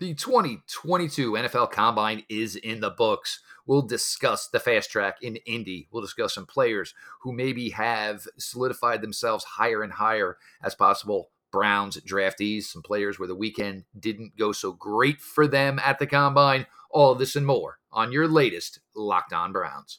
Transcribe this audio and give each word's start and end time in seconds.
The 0.00 0.14
2022 0.14 1.32
NFL 1.32 1.72
Combine 1.72 2.24
is 2.30 2.56
in 2.56 2.80
the 2.80 2.88
books. 2.88 3.40
We'll 3.66 3.82
discuss 3.82 4.48
the 4.48 4.58
fast 4.58 4.90
track 4.90 5.18
in 5.20 5.36
Indy. 5.44 5.88
We'll 5.92 6.00
discuss 6.00 6.32
some 6.32 6.46
players 6.46 6.94
who 7.20 7.34
maybe 7.34 7.68
have 7.68 8.26
solidified 8.38 9.02
themselves 9.02 9.44
higher 9.44 9.82
and 9.82 9.92
higher 9.92 10.38
as 10.62 10.74
possible 10.74 11.28
Browns 11.52 12.00
draftees, 12.00 12.62
some 12.62 12.80
players 12.80 13.18
where 13.18 13.28
the 13.28 13.34
weekend 13.34 13.84
didn't 13.98 14.38
go 14.38 14.52
so 14.52 14.72
great 14.72 15.20
for 15.20 15.46
them 15.46 15.78
at 15.78 15.98
the 15.98 16.06
Combine. 16.06 16.64
All 16.90 17.14
this 17.14 17.36
and 17.36 17.44
more 17.44 17.78
on 17.92 18.10
your 18.10 18.26
latest 18.26 18.80
Locked 18.96 19.34
On 19.34 19.52
Browns. 19.52 19.98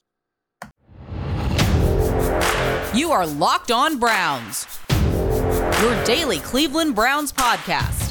You 2.96 3.12
are 3.12 3.28
Locked 3.28 3.70
On 3.70 4.00
Browns, 4.00 4.80
your 5.80 6.04
daily 6.06 6.40
Cleveland 6.40 6.96
Browns 6.96 7.32
podcast 7.32 8.11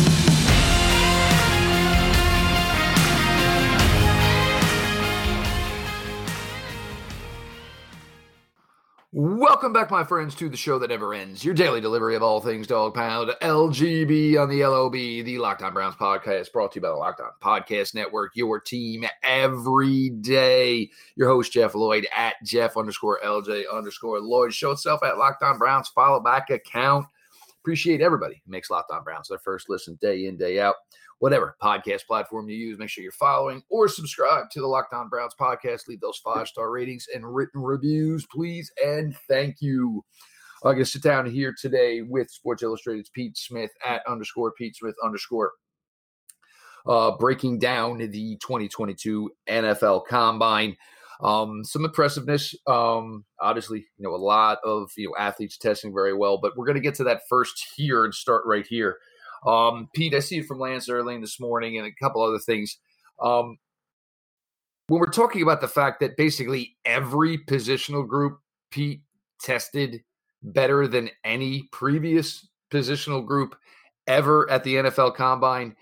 Welcome 9.13 9.73
back, 9.73 9.91
my 9.91 10.05
friends, 10.05 10.35
to 10.35 10.47
the 10.47 10.55
show 10.55 10.79
that 10.79 10.87
never 10.87 11.13
ends. 11.13 11.43
Your 11.43 11.53
daily 11.53 11.81
delivery 11.81 12.15
of 12.15 12.23
all 12.23 12.39
things 12.39 12.65
dog 12.65 12.93
pound, 12.93 13.29
LGB 13.41 14.41
on 14.41 14.47
the 14.47 14.65
LOB, 14.65 14.93
the 14.93 15.37
Locked 15.37 15.63
On 15.63 15.73
Browns 15.73 15.95
podcast, 15.95 16.53
brought 16.53 16.71
to 16.71 16.77
you 16.77 16.81
by 16.81 16.87
the 16.87 16.95
Locked 16.95 17.19
On 17.19 17.31
Podcast 17.43 17.93
Network, 17.93 18.31
your 18.37 18.61
team 18.61 19.03
every 19.21 20.11
day. 20.11 20.89
Your 21.17 21.27
host, 21.27 21.51
Jeff 21.51 21.75
Lloyd, 21.75 22.07
at 22.15 22.35
Jeff 22.45 22.77
underscore 22.77 23.19
LJ 23.21 23.65
underscore 23.69 24.21
Lloyd. 24.21 24.53
Show 24.53 24.71
itself 24.71 25.03
at 25.03 25.17
Locked 25.17 25.43
On 25.43 25.57
Browns, 25.57 25.89
follow 25.89 26.21
back 26.21 26.49
account. 26.49 27.05
Appreciate 27.59 27.99
everybody 27.99 28.41
who 28.45 28.49
makes 28.49 28.69
Locked 28.69 28.91
On 28.91 29.03
Browns 29.03 29.27
their 29.27 29.39
first 29.39 29.67
listen 29.67 29.99
day 30.01 30.27
in, 30.27 30.37
day 30.37 30.61
out 30.61 30.75
whatever 31.21 31.55
podcast 31.61 32.07
platform 32.07 32.49
you 32.49 32.57
use. 32.57 32.79
Make 32.79 32.89
sure 32.89 33.03
you're 33.03 33.11
following 33.11 33.61
or 33.69 33.87
subscribe 33.87 34.49
to 34.49 34.59
the 34.59 34.65
Locked 34.65 34.93
On 34.93 35.07
Browns 35.07 35.35
podcast. 35.39 35.87
Leave 35.87 36.01
those 36.01 36.17
five 36.17 36.47
star 36.47 36.71
ratings 36.71 37.05
and 37.13 37.23
written 37.23 37.61
reviews, 37.61 38.25
please. 38.25 38.71
And 38.83 39.15
thank 39.29 39.57
you. 39.61 40.03
I'm 40.63 40.73
going 40.73 40.83
to 40.83 40.85
sit 40.85 41.03
down 41.03 41.29
here 41.29 41.53
today 41.59 42.01
with 42.01 42.31
Sports 42.31 42.63
Illustrated's 42.63 43.11
Pete 43.13 43.37
Smith 43.37 43.69
at 43.85 44.01
underscore 44.07 44.51
Pete 44.51 44.75
Smith 44.75 44.95
underscore. 45.03 45.51
Uh, 46.87 47.11
breaking 47.17 47.59
down 47.59 47.99
the 47.99 48.37
2022 48.37 49.29
NFL 49.47 50.07
Combine. 50.07 50.75
Um, 51.21 51.63
some 51.63 51.85
impressiveness. 51.85 52.55
Um, 52.65 53.25
obviously, 53.39 53.85
you 53.97 54.03
know, 54.03 54.15
a 54.15 54.17
lot 54.17 54.57
of 54.65 54.89
you 54.97 55.09
know 55.09 55.15
athletes 55.23 55.59
testing 55.59 55.93
very 55.93 56.15
well, 56.15 56.39
but 56.39 56.57
we're 56.57 56.65
going 56.65 56.77
to 56.77 56.81
get 56.81 56.95
to 56.95 57.03
that 57.03 57.21
first 57.29 57.63
here 57.75 58.05
and 58.05 58.13
start 58.13 58.43
right 58.47 58.65
here. 58.65 58.97
Um, 59.45 59.89
Pete, 59.93 60.13
I 60.13 60.19
see 60.19 60.35
you 60.35 60.43
from 60.43 60.59
Lance 60.59 60.87
Zierlein 60.87 61.21
this 61.21 61.39
morning 61.39 61.77
and 61.77 61.87
a 61.87 61.91
couple 61.91 62.21
other 62.21 62.39
things. 62.39 62.77
Um, 63.21 63.57
when 64.87 64.99
we're 64.99 65.07
talking 65.07 65.41
about 65.41 65.61
the 65.61 65.67
fact 65.67 65.99
that 66.01 66.17
basically 66.17 66.75
every 66.85 67.37
positional 67.37 68.07
group, 68.07 68.39
Pete, 68.71 69.01
tested 69.41 70.03
better 70.43 70.87
than 70.87 71.09
any 71.23 71.69
previous 71.71 72.47
positional 72.71 73.25
group 73.25 73.55
ever 74.07 74.49
at 74.49 74.63
the 74.63 74.75
NFL 74.75 75.15
Combine. 75.15 75.75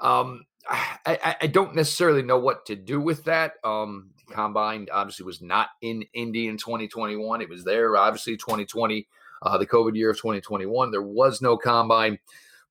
Um, 0.00 0.44
I, 0.70 1.36
I, 1.40 1.46
don't 1.48 1.74
necessarily 1.74 2.22
know 2.22 2.38
what 2.38 2.66
to 2.66 2.76
do 2.76 3.00
with 3.00 3.24
that. 3.24 3.54
Um, 3.64 4.10
combine 4.30 4.86
obviously 4.92 5.26
was 5.26 5.42
not 5.42 5.68
in 5.82 6.04
Indy 6.14 6.46
in 6.46 6.56
2021. 6.56 7.42
It 7.42 7.48
was 7.48 7.64
there, 7.64 7.96
obviously, 7.96 8.36
2020, 8.36 9.06
uh, 9.42 9.58
the 9.58 9.66
COVID 9.66 9.96
year 9.96 10.10
of 10.10 10.16
2021. 10.16 10.90
There 10.90 11.02
was 11.02 11.42
no 11.42 11.56
combine. 11.56 12.18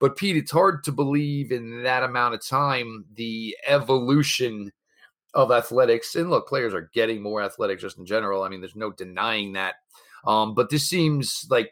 But 0.02 0.17
Pete, 0.17 0.35
it's 0.35 0.52
hard 0.52 0.83
to 0.85 0.91
believe 0.91 1.52
in 1.52 1.83
that 1.83 2.03
amount 2.03 2.34
of 2.34 2.45
time 2.45 3.06
the 3.16 3.56
evolution 3.67 4.72
of 5.35 5.51
athletics. 5.51 6.16
And 6.16 6.29
look, 6.29 6.47
players 6.47 6.73
are 6.73 6.89
getting 6.94 7.22
more 7.22 7.41
athletic 7.41 7.79
just 7.79 8.00
in 8.00 8.06
general. 8.06 8.44
I 8.44 8.50
mean, 8.50 8.59
there's 8.59 8.75
no 8.75 8.91
denying 8.91 9.53
that. 9.53 9.75
Um, 10.25 10.56
but 10.56 10.69
this 10.72 10.90
seems 10.90 11.45
like, 11.50 11.72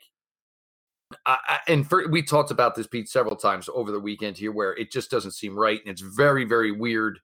I, 1.25 1.57
and 1.68 1.89
for, 1.89 2.07
we 2.07 2.22
talked 2.22 2.51
about 2.51 2.75
this, 2.75 2.85
Pete, 2.85 3.09
several 3.09 3.35
times 3.35 3.68
over 3.73 3.91
the 3.91 4.00
weekend 4.00 4.38
here, 4.38 4.51
where 4.51 4.78
it 4.78 4.91
just 4.91 5.09
doesn't 5.09 5.31
seem 5.31 5.57
right, 5.57 5.79
and 5.84 5.91
it's 5.91 6.01
very, 6.01 6.45
very 6.45 6.72
weird. 6.72 7.19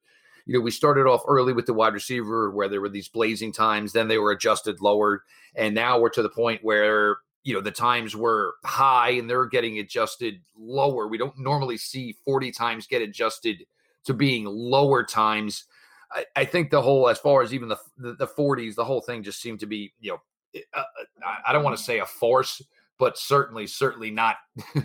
You 0.47 0.55
know, 0.55 0.61
we 0.61 0.71
started 0.71 1.05
off 1.05 1.21
early 1.27 1.53
with 1.53 1.67
the 1.67 1.73
wide 1.73 1.93
receiver 1.93 2.49
where 2.49 2.67
there 2.67 2.81
were 2.81 2.89
these 2.89 3.09
blazing 3.09 3.53
times, 3.53 3.93
then 3.93 4.07
they 4.07 4.17
were 4.17 4.31
adjusted 4.31 4.81
lower, 4.81 5.23
and 5.55 5.75
now 5.75 5.99
we're 5.99 6.09
to 6.09 6.23
the 6.23 6.29
point 6.29 6.63
where 6.63 7.17
you 7.45 7.53
know 7.53 7.61
the 7.61 7.71
times 7.71 8.15
were 8.15 8.55
high 8.65 9.11
and 9.11 9.29
they're 9.29 9.45
getting 9.45 9.77
adjusted 9.79 10.41
lower. 10.57 11.07
We 11.07 11.19
don't 11.19 11.37
normally 11.37 11.77
see 11.77 12.17
40 12.25 12.51
times 12.51 12.87
get 12.87 13.03
adjusted 13.03 13.65
to 14.05 14.13
being 14.13 14.45
lower 14.45 15.03
times. 15.03 15.65
I, 16.11 16.25
I 16.35 16.45
think 16.45 16.71
the 16.71 16.81
whole, 16.81 17.07
as 17.07 17.19
far 17.19 17.43
as 17.43 17.53
even 17.53 17.69
the, 17.69 17.77
the, 17.97 18.13
the 18.13 18.27
40s, 18.27 18.73
the 18.73 18.83
whole 18.83 18.99
thing 18.99 19.21
just 19.21 19.41
seemed 19.41 19.59
to 19.59 19.67
be, 19.67 19.93
you 19.99 20.11
know, 20.11 20.21
eh, 20.55 20.61
uh, 20.73 20.79
uh 20.79 21.35
I 21.45 21.53
don't 21.53 21.63
want 21.63 21.77
to 21.77 21.83
say 21.83 21.99
a 21.99 22.05
force, 22.05 22.61
but 22.97 23.15
certainly, 23.15 23.67
certainly 23.67 24.09
not 24.09 24.37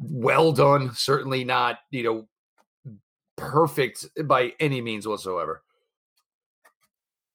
well 0.00 0.50
done. 0.50 0.92
Certainly 0.94 1.44
not, 1.44 1.78
you 1.92 2.02
know, 2.02 2.96
perfect 3.36 4.04
by 4.24 4.52
any 4.58 4.80
means 4.80 5.06
whatsoever. 5.06 5.62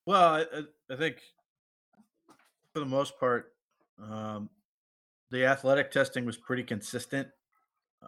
Well, 0.06 0.36
I, 0.36 0.64
I 0.92 0.98
think 0.98 1.22
for 2.74 2.82
the 2.82 2.86
most 2.86 3.18
part, 3.18 3.53
um, 4.12 4.50
the 5.32 5.46
athletic 5.46 5.92
testing 5.92 6.26
was 6.26 6.38
pretty 6.38 6.64
consistent, 6.64 7.28
uh, 8.02 8.08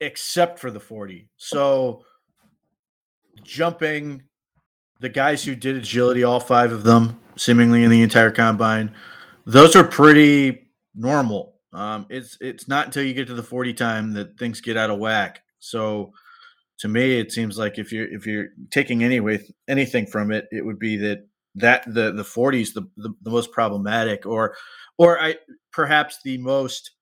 except 0.00 0.58
for 0.58 0.70
the 0.70 0.80
40. 0.80 1.28
So 1.36 2.04
jumping, 3.42 4.22
the 5.00 5.08
guys 5.08 5.44
who 5.44 5.54
did 5.54 5.76
agility, 5.76 6.24
all 6.24 6.40
five 6.40 6.72
of 6.72 6.82
them, 6.82 7.18
seemingly 7.36 7.84
in 7.84 7.90
the 7.90 8.02
entire 8.02 8.30
combine, 8.30 8.94
those 9.44 9.76
are 9.76 9.84
pretty 9.84 10.70
normal. 10.94 11.54
Um, 11.72 12.06
it's 12.08 12.38
it's 12.40 12.68
not 12.68 12.86
until 12.86 13.02
you 13.02 13.14
get 13.14 13.26
to 13.28 13.34
the 13.34 13.42
40 13.42 13.74
time 13.74 14.12
that 14.14 14.38
things 14.38 14.60
get 14.60 14.76
out 14.76 14.90
of 14.90 14.98
whack. 14.98 15.42
So 15.58 16.12
to 16.78 16.88
me, 16.88 17.18
it 17.18 17.32
seems 17.32 17.58
like 17.58 17.78
if 17.78 17.92
you're 17.92 18.12
if 18.12 18.26
you're 18.26 18.48
taking 18.70 19.04
anyway 19.04 19.40
anything 19.68 20.06
from 20.06 20.32
it, 20.32 20.46
it 20.50 20.64
would 20.64 20.78
be 20.78 20.96
that 20.98 21.26
that 21.56 21.82
the 21.86 22.12
the 22.12 22.22
40s 22.22 22.74
the, 22.74 22.88
the, 22.96 23.14
the 23.22 23.30
most 23.30 23.50
problematic 23.50 24.26
or 24.26 24.54
or 24.98 25.20
I 25.20 25.36
perhaps 25.72 26.18
the 26.22 26.38
most 26.38 26.92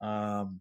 um, 0.00 0.60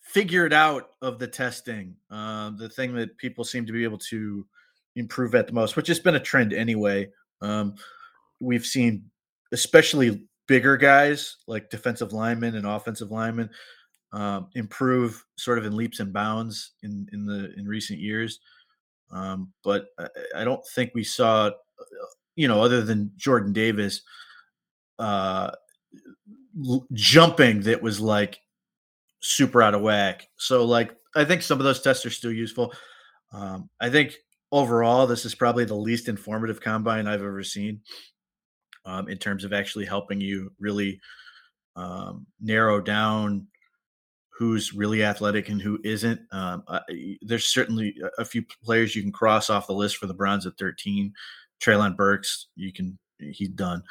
figured 0.00 0.52
out 0.52 0.90
of 1.02 1.18
the 1.18 1.26
testing, 1.26 1.96
um, 2.10 2.56
the 2.56 2.68
thing 2.68 2.94
that 2.94 3.16
people 3.18 3.44
seem 3.44 3.66
to 3.66 3.72
be 3.72 3.84
able 3.84 3.98
to 3.98 4.46
improve 4.94 5.34
at 5.34 5.46
the 5.46 5.52
most, 5.52 5.76
which 5.76 5.88
has 5.88 5.98
been 5.98 6.14
a 6.14 6.20
trend 6.20 6.52
anyway. 6.52 7.10
Um, 7.42 7.74
we've 8.40 8.64
seen, 8.64 9.10
especially 9.52 10.24
bigger 10.46 10.76
guys 10.76 11.36
like 11.46 11.70
defensive 11.70 12.12
linemen 12.12 12.54
and 12.54 12.66
offensive 12.66 13.10
linemen, 13.10 13.50
um, 14.12 14.48
improve 14.54 15.22
sort 15.36 15.58
of 15.58 15.66
in 15.66 15.76
leaps 15.76 16.00
and 16.00 16.12
bounds 16.12 16.72
in 16.82 17.06
in 17.12 17.26
the 17.26 17.52
in 17.58 17.66
recent 17.66 17.98
years. 17.98 18.40
Um, 19.10 19.52
but 19.62 19.86
I, 19.98 20.08
I, 20.36 20.44
don't 20.44 20.66
think 20.74 20.90
we 20.94 21.04
saw, 21.04 21.50
you 22.36 22.46
know, 22.46 22.62
other 22.62 22.82
than 22.82 23.12
Jordan 23.16 23.52
Davis, 23.52 24.02
uh, 24.98 25.50
l- 26.64 26.86
jumping 26.92 27.62
that 27.62 27.82
was 27.82 28.00
like 28.00 28.38
super 29.20 29.62
out 29.62 29.74
of 29.74 29.82
whack. 29.82 30.28
So 30.36 30.64
like 30.64 30.94
I 31.14 31.24
think 31.24 31.42
some 31.42 31.58
of 31.58 31.64
those 31.64 31.82
tests 31.82 32.06
are 32.06 32.10
still 32.10 32.32
useful. 32.32 32.72
Um, 33.32 33.68
I 33.80 33.90
think 33.90 34.16
overall 34.52 35.06
this 35.06 35.24
is 35.24 35.34
probably 35.34 35.64
the 35.64 35.74
least 35.74 36.08
informative 36.08 36.60
combine 36.60 37.06
I've 37.06 37.22
ever 37.22 37.42
seen 37.42 37.80
um, 38.84 39.08
in 39.08 39.18
terms 39.18 39.44
of 39.44 39.52
actually 39.52 39.86
helping 39.86 40.20
you 40.20 40.52
really 40.60 41.00
um, 41.74 42.26
narrow 42.40 42.80
down 42.80 43.48
who's 44.38 44.74
really 44.74 45.02
athletic 45.02 45.48
and 45.48 45.62
who 45.62 45.78
isn't. 45.82 46.20
Um, 46.30 46.62
uh, 46.68 46.80
there's 47.22 47.46
certainly 47.46 47.96
a 48.18 48.24
few 48.24 48.44
players 48.62 48.94
you 48.94 49.02
can 49.02 49.12
cross 49.12 49.48
off 49.48 49.66
the 49.66 49.72
list 49.72 49.96
for 49.96 50.06
the 50.06 50.14
Browns 50.14 50.46
at 50.46 50.58
13. 50.58 51.12
Treylon 51.60 51.96
Burks, 51.96 52.48
you 52.56 52.72
can 52.72 52.98
he's 53.18 53.48
done. 53.48 53.82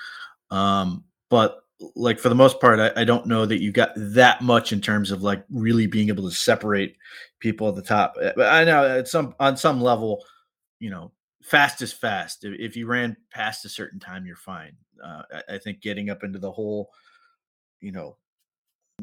Um, 0.51 1.03
but 1.29 1.62
like 1.95 2.19
for 2.19 2.29
the 2.29 2.35
most 2.35 2.59
part, 2.59 2.79
I, 2.79 3.01
I, 3.01 3.03
don't 3.03 3.25
know 3.25 3.45
that 3.45 3.62
you 3.62 3.71
got 3.71 3.91
that 3.95 4.41
much 4.41 4.71
in 4.71 4.79
terms 4.79 5.12
of 5.12 5.23
like 5.23 5.44
really 5.50 5.88
being 5.88 6.07
able 6.07 6.23
to 6.29 6.35
separate 6.35 6.95
people 7.39 7.67
at 7.67 7.75
the 7.75 7.81
top. 7.81 8.15
But 8.15 8.53
I 8.53 8.63
know 8.63 9.00
at 9.00 9.07
some 9.07 9.35
on 9.39 9.57
some 9.57 9.81
level, 9.81 10.23
you 10.79 10.89
know, 10.89 11.12
fast 11.44 11.81
is 11.81 11.91
fast. 11.91 12.45
If, 12.45 12.59
if 12.59 12.75
you 12.77 12.88
ran 12.88 13.17
past 13.31 13.65
a 13.65 13.69
certain 13.69 14.00
time, 14.00 14.25
you're 14.25 14.35
fine. 14.35 14.75
Uh, 15.03 15.23
I, 15.33 15.56
I, 15.56 15.57
think 15.57 15.81
getting 15.81 16.09
up 16.09 16.23
into 16.23 16.39
the 16.39 16.51
whole, 16.51 16.89
you 17.81 17.91
know, 17.91 18.15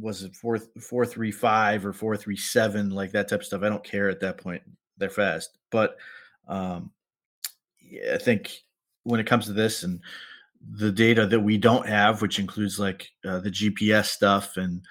was 0.00 0.22
it 0.22 0.34
four 0.34 0.58
four 0.80 1.04
three 1.04 1.30
five 1.30 1.84
or 1.84 1.92
four 1.92 2.16
three 2.16 2.36
seven 2.36 2.90
like 2.90 3.12
that 3.12 3.28
type 3.28 3.40
of 3.40 3.46
stuff. 3.46 3.62
I 3.62 3.68
don't 3.68 3.84
care 3.84 4.08
at 4.08 4.20
that 4.20 4.38
point. 4.38 4.62
They're 4.96 5.10
fast, 5.10 5.58
but 5.70 5.96
um, 6.48 6.90
I 8.12 8.18
think 8.18 8.62
when 9.04 9.20
it 9.20 9.26
comes 9.26 9.46
to 9.46 9.52
this 9.52 9.82
and 9.82 10.00
the 10.70 10.92
data 10.92 11.26
that 11.26 11.40
we 11.40 11.58
don't 11.58 11.88
have, 11.88 12.22
which 12.22 12.38
includes 12.38 12.78
like 12.78 13.10
uh, 13.24 13.40
the 13.40 13.50
GPS 13.50 14.06
stuff 14.06 14.56
and 14.56 14.82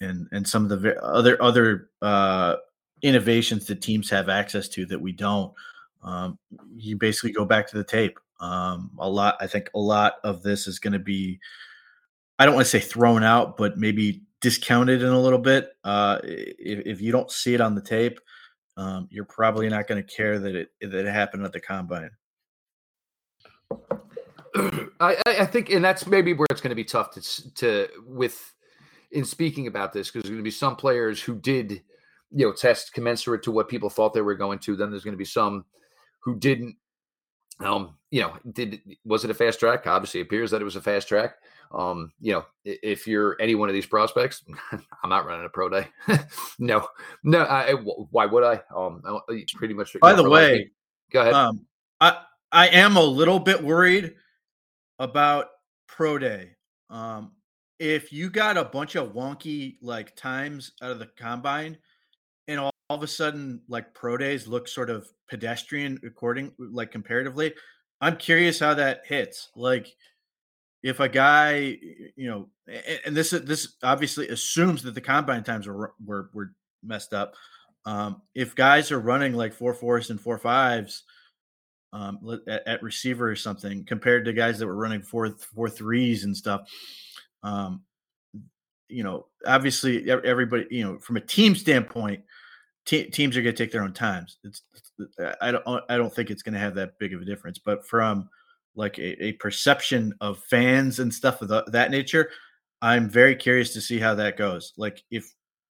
and 0.00 0.26
and 0.32 0.48
some 0.48 0.70
of 0.70 0.80
the 0.82 1.02
other 1.02 1.40
other 1.42 1.90
uh, 2.00 2.56
innovations 3.02 3.66
that 3.66 3.82
teams 3.82 4.10
have 4.10 4.28
access 4.28 4.68
to 4.68 4.86
that 4.86 5.00
we 5.00 5.12
don't. 5.12 5.52
Um, 6.02 6.38
you 6.76 6.96
basically 6.96 7.32
go 7.32 7.44
back 7.44 7.68
to 7.68 7.76
the 7.76 7.84
tape. 7.84 8.18
Um, 8.40 8.92
a 8.98 9.08
lot, 9.08 9.36
I 9.40 9.46
think, 9.46 9.68
a 9.74 9.78
lot 9.78 10.14
of 10.24 10.42
this 10.42 10.66
is 10.66 10.78
going 10.78 10.94
to 10.94 10.98
be. 10.98 11.38
I 12.38 12.46
don't 12.46 12.54
want 12.54 12.64
to 12.64 12.70
say 12.70 12.80
thrown 12.80 13.22
out, 13.22 13.58
but 13.58 13.76
maybe 13.76 14.22
discounted 14.40 15.02
in 15.02 15.08
a 15.08 15.20
little 15.20 15.38
bit. 15.38 15.72
Uh, 15.84 16.18
if, 16.24 16.86
if 16.86 17.00
you 17.02 17.12
don't 17.12 17.30
see 17.30 17.52
it 17.52 17.60
on 17.60 17.74
the 17.74 17.82
tape, 17.82 18.18
um, 18.78 19.08
you're 19.10 19.26
probably 19.26 19.68
not 19.68 19.86
going 19.86 20.02
to 20.02 20.14
care 20.14 20.38
that 20.38 20.54
it 20.54 20.70
that 20.80 21.06
it 21.06 21.12
happened 21.12 21.44
at 21.44 21.52
the 21.52 21.60
combine. 21.60 22.10
I, 25.00 25.16
I 25.26 25.46
think, 25.46 25.70
and 25.70 25.84
that's 25.84 26.06
maybe 26.06 26.32
where 26.32 26.46
it's 26.50 26.60
going 26.60 26.70
to 26.70 26.76
be 26.76 26.84
tough 26.84 27.12
to 27.12 27.54
to 27.54 27.88
with 28.06 28.52
in 29.12 29.24
speaking 29.24 29.66
about 29.66 29.92
this 29.92 30.08
because 30.08 30.22
there's 30.22 30.30
going 30.30 30.38
to 30.38 30.44
be 30.44 30.50
some 30.50 30.76
players 30.76 31.20
who 31.22 31.34
did, 31.34 31.82
you 32.30 32.46
know, 32.46 32.52
test 32.52 32.92
commensurate 32.92 33.42
to 33.44 33.50
what 33.50 33.68
people 33.68 33.90
thought 33.90 34.14
they 34.14 34.20
were 34.20 34.34
going 34.34 34.58
to. 34.60 34.76
Then 34.76 34.90
there's 34.90 35.04
going 35.04 35.14
to 35.14 35.18
be 35.18 35.24
some 35.24 35.64
who 36.20 36.38
didn't. 36.38 36.76
Um, 37.60 37.96
you 38.10 38.22
know, 38.22 38.34
did 38.52 38.80
was 39.04 39.24
it 39.24 39.30
a 39.30 39.34
fast 39.34 39.60
track? 39.60 39.86
Obviously, 39.86 40.20
appears 40.20 40.50
that 40.50 40.60
it 40.60 40.64
was 40.64 40.76
a 40.76 40.82
fast 40.82 41.08
track. 41.08 41.36
Um, 41.72 42.12
you 42.20 42.32
know, 42.32 42.44
if 42.64 43.06
you're 43.06 43.36
any 43.40 43.54
one 43.54 43.68
of 43.68 43.74
these 43.74 43.86
prospects, 43.86 44.42
I'm 44.72 45.10
not 45.10 45.26
running 45.26 45.46
a 45.46 45.48
pro 45.48 45.68
day. 45.68 45.88
no, 46.58 46.88
no. 47.22 47.42
I, 47.42 47.74
why 47.74 48.26
would 48.26 48.44
I? 48.44 48.60
Um, 48.74 49.02
pretty 49.54 49.74
much. 49.74 49.94
By 50.00 50.14
the 50.14 50.28
way, 50.28 50.70
go 51.12 51.20
ahead. 51.20 51.34
Um, 51.34 51.66
I 52.00 52.22
I 52.52 52.68
am 52.68 52.96
a 52.96 53.02
little 53.02 53.38
bit 53.38 53.62
worried 53.62 54.14
about 54.98 55.46
pro 55.86 56.18
day. 56.18 56.56
Um, 56.88 57.32
if 57.78 58.12
you 58.12 58.28
got 58.28 58.56
a 58.56 58.64
bunch 58.64 58.96
of 58.96 59.12
wonky 59.12 59.76
like 59.80 60.16
times 60.16 60.72
out 60.82 60.90
of 60.90 60.98
the 60.98 61.08
combine, 61.18 61.78
and 62.48 62.58
all, 62.58 62.72
all 62.88 62.96
of 62.96 63.02
a 63.02 63.06
sudden 63.06 63.62
like 63.68 63.94
pro 63.94 64.16
days 64.16 64.48
look 64.48 64.66
sort 64.66 64.90
of 64.90 65.08
pedestrian 65.28 66.00
according 66.04 66.52
like 66.58 66.90
comparatively, 66.90 67.54
I'm 68.00 68.16
curious 68.16 68.58
how 68.58 68.74
that 68.74 69.02
hits. 69.06 69.50
Like 69.54 69.94
if 70.82 70.98
a 70.98 71.08
guy, 71.08 71.78
you 72.16 72.28
know, 72.28 72.48
and 73.06 73.16
this 73.16 73.30
this 73.30 73.76
obviously 73.82 74.28
assumes 74.28 74.82
that 74.82 74.94
the 74.94 75.00
combine 75.00 75.44
times 75.44 75.68
were 75.68 75.94
were, 76.04 76.30
were 76.34 76.52
messed 76.82 77.14
up. 77.14 77.34
Um, 77.86 78.22
if 78.34 78.54
guys 78.56 78.90
are 78.90 79.00
running 79.00 79.34
like 79.34 79.54
four 79.54 79.72
fours 79.72 80.10
and 80.10 80.20
four 80.20 80.36
fives 80.36 81.04
um, 81.92 82.40
at, 82.48 82.66
at, 82.66 82.82
receiver 82.82 83.28
or 83.30 83.36
something 83.36 83.84
compared 83.84 84.24
to 84.24 84.32
guys 84.32 84.58
that 84.58 84.66
were 84.66 84.76
running 84.76 85.02
four 85.02 85.30
four 85.54 85.68
threes 85.68 86.24
and 86.24 86.36
stuff. 86.36 86.62
Um, 87.42 87.82
you 88.88 89.04
know, 89.04 89.26
obviously 89.46 90.10
everybody, 90.10 90.66
you 90.70 90.84
know, 90.84 90.98
from 90.98 91.16
a 91.16 91.20
team 91.20 91.54
standpoint, 91.54 92.22
te- 92.84 93.10
teams 93.10 93.36
are 93.36 93.42
going 93.42 93.54
to 93.54 93.64
take 93.64 93.72
their 93.72 93.82
own 93.82 93.92
times. 93.92 94.38
It's, 94.44 94.62
I 95.40 95.52
don't 95.52 95.64
I 95.88 95.96
don't 95.96 96.14
think 96.14 96.30
it's 96.30 96.42
going 96.42 96.54
to 96.54 96.60
have 96.60 96.74
that 96.74 96.98
big 96.98 97.14
of 97.14 97.22
a 97.22 97.24
difference, 97.24 97.58
but 97.58 97.86
from 97.86 98.28
like 98.74 98.98
a, 98.98 99.24
a 99.24 99.32
perception 99.32 100.14
of 100.20 100.38
fans 100.44 101.00
and 101.00 101.12
stuff 101.12 101.42
of 101.42 101.48
the, 101.48 101.64
that 101.68 101.90
nature, 101.90 102.30
I'm 102.82 103.08
very 103.08 103.34
curious 103.34 103.72
to 103.74 103.80
see 103.80 103.98
how 103.98 104.14
that 104.16 104.36
goes. 104.36 104.72
Like 104.76 105.02
if 105.10 105.32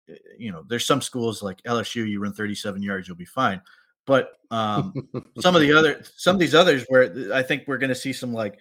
eh, 0.09 0.15
you 0.37 0.51
know, 0.51 0.63
there's 0.67 0.85
some 0.85 1.01
schools 1.01 1.43
like 1.43 1.61
LSU, 1.63 2.07
you 2.07 2.19
run 2.19 2.33
37 2.33 2.81
yards, 2.81 3.07
you'll 3.07 3.17
be 3.17 3.25
fine. 3.25 3.61
But 4.05 4.33
um, 4.51 4.93
some 5.39 5.55
of 5.55 5.61
the 5.61 5.73
other, 5.73 6.03
some 6.15 6.35
of 6.35 6.39
these 6.39 6.55
others, 6.55 6.85
where 6.87 7.33
I 7.33 7.41
think 7.41 7.63
we're 7.67 7.77
going 7.77 7.89
to 7.89 7.95
see 7.95 8.13
some 8.13 8.33
like, 8.33 8.57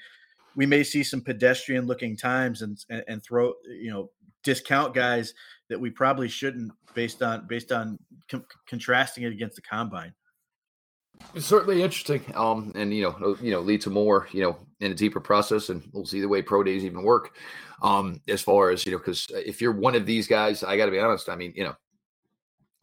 we 0.57 0.67
may 0.67 0.83
see 0.83 1.03
some 1.03 1.21
pedestrian 1.21 1.87
looking 1.87 2.17
times 2.17 2.63
and, 2.63 2.79
and, 2.89 3.05
and 3.09 3.23
throw, 3.23 3.55
you 3.67 3.91
know, 3.91 4.11
discount 4.43 4.95
guys 4.95 5.35
that 5.69 5.81
we 5.81 5.91
probably 5.91 6.29
shouldn't 6.29 6.73
based 6.95 7.23
on 7.23 7.47
based 7.47 7.73
on 7.73 7.99
com- 8.29 8.47
contrasting 8.67 9.25
it 9.25 9.33
against 9.33 9.57
the 9.57 9.63
combine. 9.63 10.13
It's 11.35 11.47
certainly 11.47 11.83
interesting, 11.83 12.23
um, 12.35 12.73
and 12.75 12.95
you 12.95 13.03
know, 13.03 13.37
you 13.41 13.51
know, 13.51 13.61
lead 13.61 13.81
to 13.83 13.91
more, 13.91 14.29
you 14.33 14.43
know, 14.43 14.57
in 14.81 14.93
a 14.93 14.95
deeper 14.95 15.21
process, 15.21 15.69
and 15.69 15.83
we'll 15.93 16.07
see 16.07 16.21
the 16.21 16.29
way 16.29 16.43
pro 16.43 16.63
days 16.63 16.85
even 16.85 17.03
work. 17.03 17.37
Um, 17.83 18.21
as 18.29 18.41
far 18.41 18.71
as 18.71 18.85
you 18.87 18.93
know, 18.93 18.99
because 18.99 19.27
if 19.31 19.61
you're 19.61 19.73
one 19.73 19.95
of 19.95 20.07
these 20.07 20.27
guys, 20.27 20.63
I 20.63 20.77
got 20.77 20.87
to 20.87 20.91
be 20.91 20.99
honest. 20.99 21.29
I 21.29 21.37
mean, 21.37 21.53
you 21.57 21.65
know, 21.65 21.75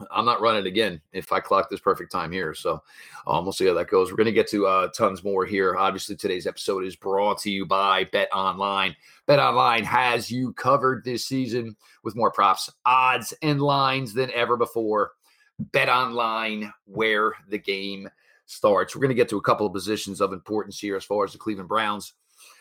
I'm 0.10 0.26
not 0.26 0.42
running 0.42 0.66
again 0.66 1.02
if 1.14 1.32
I 1.32 1.40
clock 1.40 1.70
this 1.70 1.80
perfect 1.80 2.12
time 2.12 2.32
here. 2.32 2.54
So 2.54 2.82
um, 3.28 3.46
we'll 3.46 3.54
see 3.54 3.68
how 3.68 3.74
that 3.76 3.90
goes. 3.90 4.10
We're 4.10 4.18
going 4.18 4.26
to 4.26 4.32
get 4.32 4.50
to 4.50 4.68
uh, 4.68 4.88
tons 4.90 5.24
more 5.24 5.46
here. 5.46 5.76
Obviously, 5.76 6.16
today's 6.16 6.48
episode 6.48 6.84
is 6.84 6.96
brought 6.96 7.40
to 7.40 7.52
you 7.52 7.66
by 7.66 8.06
Bet 8.06 8.30
Online. 8.34 8.96
Bet 9.28 9.40
Online 9.40 9.84
has 9.84 10.32
you 10.32 10.54
covered 10.54 11.04
this 11.04 11.26
season 11.26 11.76
with 12.04 12.16
more 12.16 12.32
props, 12.32 12.70
odds, 12.86 13.34
and 13.42 13.62
lines 13.62 14.14
than 14.14 14.32
ever 14.32 14.58
before. 14.58 15.12
Bet 15.60 15.90
Online, 15.90 16.74
where 16.86 17.34
the 17.48 17.60
game 17.60 18.10
starts. 18.46 18.96
We're 18.96 19.02
going 19.02 19.10
to 19.10 19.16
get 19.16 19.30
to 19.30 19.38
a 19.38 19.42
couple 19.42 19.66
of 19.66 19.74
positions 19.74 20.22
of 20.22 20.34
importance 20.34 20.80
here 20.80 20.96
as 20.96 21.06
far 21.06 21.24
as 21.24 21.32
the 21.32 21.38
Cleveland 21.38 21.70
Browns. 21.70 22.14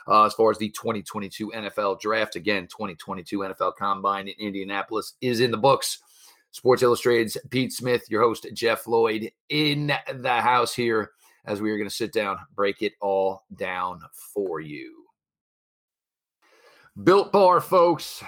Uh, 0.08 0.25
as 0.25 0.34
far 0.34 0.50
as 0.50 0.58
the 0.58 0.70
2022 0.70 1.52
NFL 1.54 2.00
draft, 2.00 2.36
again, 2.36 2.66
2022 2.66 3.38
NFL 3.38 3.76
Combine 3.76 4.28
in 4.28 4.34
Indianapolis 4.38 5.14
is 5.20 5.40
in 5.40 5.50
the 5.50 5.56
books. 5.56 5.98
Sports 6.52 6.82
Illustrated's 6.82 7.37
Pete 7.50 7.73
Smith, 7.73 8.11
your 8.11 8.23
host, 8.23 8.47
Jeff 8.52 8.87
Lloyd, 8.87 9.31
in 9.49 9.93
the 10.12 10.41
house 10.41 10.75
here 10.75 11.12
as 11.47 11.61
we 11.61 11.70
are 11.70 11.76
going 11.76 11.88
to 11.88 11.94
sit 11.94 12.12
down, 12.12 12.38
break 12.55 12.82
it 12.82 12.93
all 13.00 13.44
down 13.55 14.00
for 14.35 14.61
you. 14.61 15.05
Built 17.02 17.32
Bar, 17.32 17.61
folks. 17.61 18.23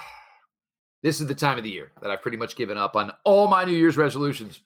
This 1.03 1.21
is 1.21 1.27
the 1.27 1.35
time 1.35 1.59
of 1.59 1.65
the 1.65 1.71
year 1.71 1.91
that 2.01 2.11
I've 2.11 2.23
pretty 2.23 2.37
much 2.37 2.55
given 2.55 2.79
up 2.79 2.95
on 2.95 3.13
all 3.25 3.49
my 3.49 3.65
New 3.65 3.73
Year's 3.73 3.97
resolutions, 3.97 4.61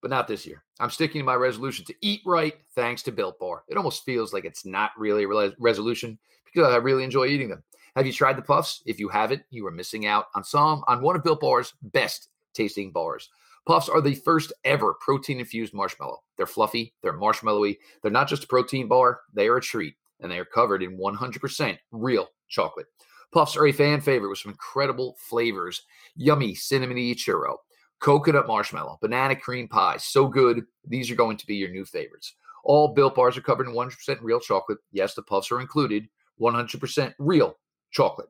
but 0.00 0.10
not 0.10 0.26
this 0.26 0.46
year. 0.46 0.64
I'm 0.80 0.90
sticking 0.90 1.20
to 1.20 1.24
my 1.24 1.34
resolution 1.34 1.84
to 1.84 1.94
eat 2.00 2.22
right 2.24 2.54
thanks 2.74 3.02
to 3.02 3.12
Built 3.12 3.38
Bar. 3.38 3.64
It 3.68 3.76
almost 3.76 4.04
feels 4.04 4.32
like 4.32 4.46
it's 4.46 4.64
not 4.64 4.92
really 4.96 5.24
a 5.24 5.52
resolution 5.58 6.18
because 6.46 6.72
I 6.72 6.78
really 6.78 7.04
enjoy 7.04 7.26
eating 7.26 7.50
them. 7.50 7.62
Have 7.96 8.06
you 8.06 8.12
tried 8.12 8.36
the 8.36 8.42
puffs? 8.42 8.82
If 8.86 8.98
you 8.98 9.08
haven't, 9.08 9.42
you 9.50 9.66
are 9.66 9.70
missing 9.70 10.06
out 10.06 10.26
on 10.34 10.42
some 10.42 10.82
on 10.88 11.02
one 11.02 11.16
of 11.16 11.22
Built 11.22 11.40
Bar's 11.40 11.74
best 11.82 12.30
tasting 12.54 12.92
bars. 12.92 13.28
Puffs 13.66 13.88
are 13.88 14.00
the 14.00 14.14
first 14.14 14.52
ever 14.64 14.94
protein 15.00 15.40
infused 15.40 15.72
marshmallow. 15.72 16.22
They're 16.36 16.46
fluffy, 16.46 16.94
they're 17.02 17.18
marshmallowy. 17.18 17.78
They're 18.02 18.10
not 18.10 18.28
just 18.28 18.44
a 18.44 18.48
protein 18.48 18.88
bar, 18.88 19.20
they 19.32 19.48
are 19.48 19.56
a 19.56 19.62
treat, 19.62 19.94
and 20.20 20.30
they 20.30 20.38
are 20.38 20.44
covered 20.44 20.82
in 20.82 20.98
100% 20.98 21.78
real 21.92 22.28
chocolate. 22.48 22.86
Puffs 23.32 23.56
are 23.56 23.66
a 23.66 23.72
fan 23.72 24.00
favorite 24.00 24.28
with 24.28 24.38
some 24.38 24.52
incredible 24.52 25.16
flavors 25.18 25.82
yummy 26.14 26.54
cinnamony 26.54 27.14
churro, 27.14 27.56
coconut 28.00 28.46
marshmallow, 28.46 28.98
banana 29.00 29.34
cream 29.34 29.66
pie. 29.66 29.96
So 29.96 30.28
good. 30.28 30.64
These 30.86 31.10
are 31.10 31.16
going 31.16 31.36
to 31.38 31.46
be 31.46 31.56
your 31.56 31.70
new 31.70 31.84
favorites. 31.84 32.34
All 32.64 32.94
built 32.94 33.14
bars 33.14 33.36
are 33.36 33.42
covered 33.42 33.66
in 33.66 33.74
100% 33.74 34.18
real 34.22 34.40
chocolate. 34.40 34.78
Yes, 34.92 35.14
the 35.14 35.22
puffs 35.22 35.50
are 35.50 35.60
included. 35.60 36.06
100% 36.40 37.14
real 37.18 37.56
chocolate. 37.90 38.28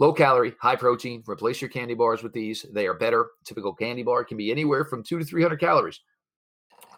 Low 0.00 0.14
calorie, 0.14 0.54
high 0.58 0.76
protein. 0.76 1.22
Replace 1.28 1.60
your 1.60 1.68
candy 1.68 1.92
bars 1.92 2.22
with 2.22 2.32
these. 2.32 2.64
They 2.72 2.86
are 2.86 2.94
better. 2.94 3.32
Typical 3.44 3.74
candy 3.74 4.02
bar 4.02 4.24
can 4.24 4.38
be 4.38 4.50
anywhere 4.50 4.86
from 4.86 5.02
two 5.02 5.18
to 5.18 5.24
300 5.26 5.60
calories. 5.60 6.00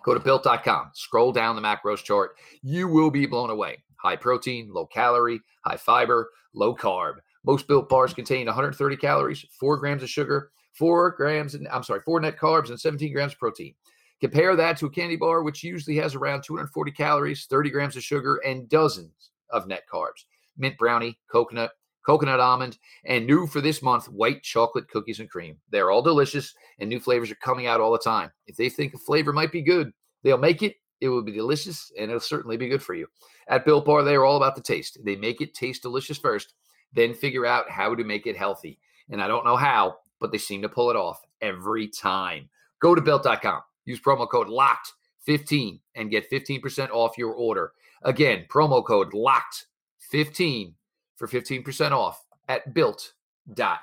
Go 0.04 0.14
to 0.14 0.20
built.com, 0.20 0.90
scroll 0.94 1.32
down 1.32 1.56
the 1.56 1.62
macros 1.62 2.04
chart. 2.04 2.36
You 2.62 2.86
will 2.86 3.10
be 3.10 3.26
blown 3.26 3.50
away. 3.50 3.82
High 3.96 4.14
protein, 4.14 4.70
low 4.72 4.86
calorie, 4.86 5.40
high 5.66 5.78
fiber, 5.78 6.30
low 6.54 6.76
carb. 6.76 7.14
Most 7.44 7.66
built 7.66 7.88
bars 7.88 8.14
contain 8.14 8.46
130 8.46 8.96
calories, 8.98 9.44
four 9.58 9.78
grams 9.78 10.04
of 10.04 10.08
sugar, 10.08 10.52
four 10.72 11.10
grams, 11.10 11.56
and 11.56 11.66
I'm 11.72 11.82
sorry, 11.82 12.02
four 12.04 12.20
net 12.20 12.38
carbs, 12.38 12.68
and 12.68 12.80
17 12.80 13.12
grams 13.12 13.32
of 13.32 13.38
protein. 13.40 13.74
Compare 14.20 14.54
that 14.54 14.76
to 14.76 14.86
a 14.86 14.90
candy 14.90 15.16
bar, 15.16 15.42
which 15.42 15.64
usually 15.64 15.96
has 15.96 16.14
around 16.14 16.44
240 16.44 16.92
calories, 16.92 17.46
30 17.46 17.70
grams 17.70 17.96
of 17.96 18.04
sugar, 18.04 18.36
and 18.46 18.68
dozens 18.68 19.32
of 19.50 19.66
net 19.66 19.82
carbs. 19.92 20.26
Mint 20.56 20.78
brownie, 20.78 21.18
coconut, 21.28 21.72
coconut 22.04 22.40
almond, 22.40 22.78
and 23.04 23.26
new 23.26 23.46
for 23.46 23.60
this 23.60 23.82
month, 23.82 24.06
white 24.06 24.42
chocolate 24.42 24.88
cookies 24.88 25.20
and 25.20 25.30
cream. 25.30 25.56
They're 25.70 25.90
all 25.90 26.02
delicious, 26.02 26.54
and 26.78 26.88
new 26.88 27.00
flavors 27.00 27.30
are 27.30 27.36
coming 27.36 27.66
out 27.66 27.80
all 27.80 27.92
the 27.92 27.98
time. 27.98 28.30
If 28.46 28.56
they 28.56 28.68
think 28.68 28.94
a 28.94 28.98
flavor 28.98 29.32
might 29.32 29.52
be 29.52 29.62
good, 29.62 29.92
they'll 30.22 30.38
make 30.38 30.62
it. 30.62 30.76
It 31.00 31.08
will 31.08 31.22
be 31.22 31.32
delicious, 31.32 31.90
and 31.98 32.10
it'll 32.10 32.20
certainly 32.20 32.56
be 32.56 32.68
good 32.68 32.82
for 32.82 32.94
you. 32.94 33.06
At 33.48 33.64
Built 33.64 33.84
Bar, 33.84 34.04
they 34.04 34.14
are 34.14 34.24
all 34.24 34.36
about 34.36 34.54
the 34.54 34.62
taste. 34.62 34.98
They 35.04 35.16
make 35.16 35.40
it 35.40 35.54
taste 35.54 35.82
delicious 35.82 36.18
first, 36.18 36.54
then 36.92 37.14
figure 37.14 37.46
out 37.46 37.70
how 37.70 37.94
to 37.94 38.04
make 38.04 38.26
it 38.26 38.36
healthy. 38.36 38.78
And 39.10 39.22
I 39.22 39.26
don't 39.26 39.44
know 39.44 39.56
how, 39.56 39.96
but 40.20 40.30
they 40.30 40.38
seem 40.38 40.62
to 40.62 40.68
pull 40.68 40.90
it 40.90 40.96
off 40.96 41.20
every 41.40 41.88
time. 41.88 42.48
Go 42.80 42.94
to 42.94 43.00
built.com, 43.00 43.60
use 43.84 44.00
promo 44.00 44.28
code 44.28 44.48
LOCKED15 44.48 45.80
and 45.96 46.10
get 46.10 46.30
15% 46.30 46.90
off 46.90 47.18
your 47.18 47.32
order. 47.32 47.72
Again, 48.02 48.46
promo 48.48 48.84
code 48.84 49.12
LOCKED15 49.12 50.74
for 51.16 51.28
15% 51.28 51.92
off 51.92 52.24
at 52.48 52.74
built.com. 52.74 53.78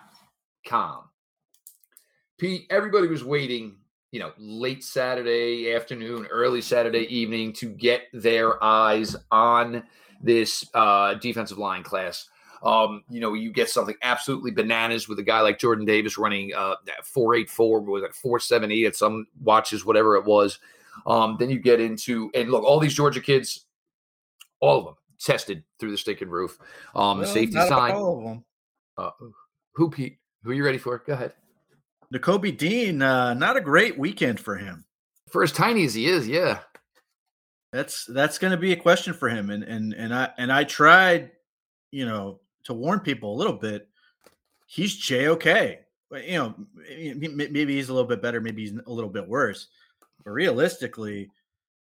Pete, 2.37 2.67
everybody 2.69 3.07
was 3.07 3.23
waiting, 3.23 3.75
you 4.11 4.19
know, 4.19 4.31
late 4.37 4.83
Saturday 4.83 5.73
afternoon, 5.73 6.25
early 6.27 6.61
Saturday 6.61 7.05
evening 7.13 7.53
to 7.53 7.69
get 7.69 8.03
their 8.13 8.63
eyes 8.63 9.15
on 9.31 9.83
this 10.21 10.63
uh, 10.73 11.15
defensive 11.15 11.57
line 11.57 11.83
class. 11.83 12.29
Um, 12.63 13.03
you 13.09 13.21
know, 13.21 13.33
you 13.33 13.51
get 13.51 13.69
something 13.69 13.95
absolutely 14.01 14.51
bananas 14.51 15.07
with 15.07 15.19
a 15.19 15.23
guy 15.23 15.41
like 15.41 15.59
Jordan 15.59 15.85
Davis 15.85 16.17
running 16.17 16.53
uh, 16.53 16.75
484, 17.03 17.81
was 17.81 18.03
it 18.03 18.13
478 18.13 18.85
at 18.85 18.95
some 18.95 19.27
watches, 19.41 19.85
whatever 19.85 20.15
it 20.15 20.25
was. 20.25 20.59
Um, 21.07 21.37
then 21.39 21.49
you 21.49 21.59
get 21.59 21.79
into, 21.79 22.29
and 22.35 22.49
look, 22.51 22.63
all 22.63 22.79
these 22.79 22.95
Georgia 22.95 23.21
kids, 23.21 23.65
all 24.59 24.79
of 24.79 24.85
them 24.85 24.95
tested 25.19 25.63
through 25.79 25.91
the 25.91 25.97
stinking 25.97 26.29
roof. 26.29 26.57
Um, 26.95 27.19
well, 27.19 27.27
the 27.27 27.27
safety 27.27 27.55
sign. 27.67 27.91
All 27.91 28.17
of 28.17 28.23
them. 28.23 28.45
Uh, 28.97 29.11
who, 29.73 29.89
Pete? 29.89 30.17
Who 30.43 30.51
are 30.51 30.53
you 30.53 30.65
ready 30.65 30.77
for? 30.77 30.97
Go 30.99 31.13
ahead. 31.13 31.33
Nakobe 32.13 32.57
Dean, 32.57 33.01
uh, 33.01 33.33
not 33.33 33.57
a 33.57 33.61
great 33.61 33.97
weekend 33.97 34.39
for 34.39 34.55
him. 34.55 34.85
For 35.29 35.43
as 35.43 35.51
tiny 35.51 35.85
as 35.85 35.93
he 35.93 36.07
is, 36.07 36.27
yeah. 36.27 36.59
That's 37.71 38.05
that's 38.05 38.39
going 38.39 38.51
to 38.51 38.57
be 38.57 38.73
a 38.73 38.77
question 38.77 39.13
for 39.13 39.29
him, 39.29 39.51
and 39.51 39.63
and 39.63 39.93
and 39.93 40.13
I 40.13 40.29
and 40.39 40.51
I 40.51 40.63
tried, 40.63 41.31
you 41.91 42.05
know, 42.05 42.39
to 42.63 42.73
warn 42.73 42.99
people 42.99 43.35
a 43.35 43.37
little 43.37 43.53
bit. 43.53 43.87
He's 44.65 44.95
J 44.95 45.27
okay. 45.27 45.81
You 46.11 46.39
know, 46.39 46.55
maybe 46.87 47.75
he's 47.75 47.89
a 47.89 47.93
little 47.93 48.09
bit 48.09 48.23
better, 48.23 48.41
maybe 48.41 48.63
he's 48.63 48.73
a 48.73 48.91
little 48.91 49.11
bit 49.11 49.27
worse, 49.27 49.67
but 50.23 50.31
realistically, 50.31 51.29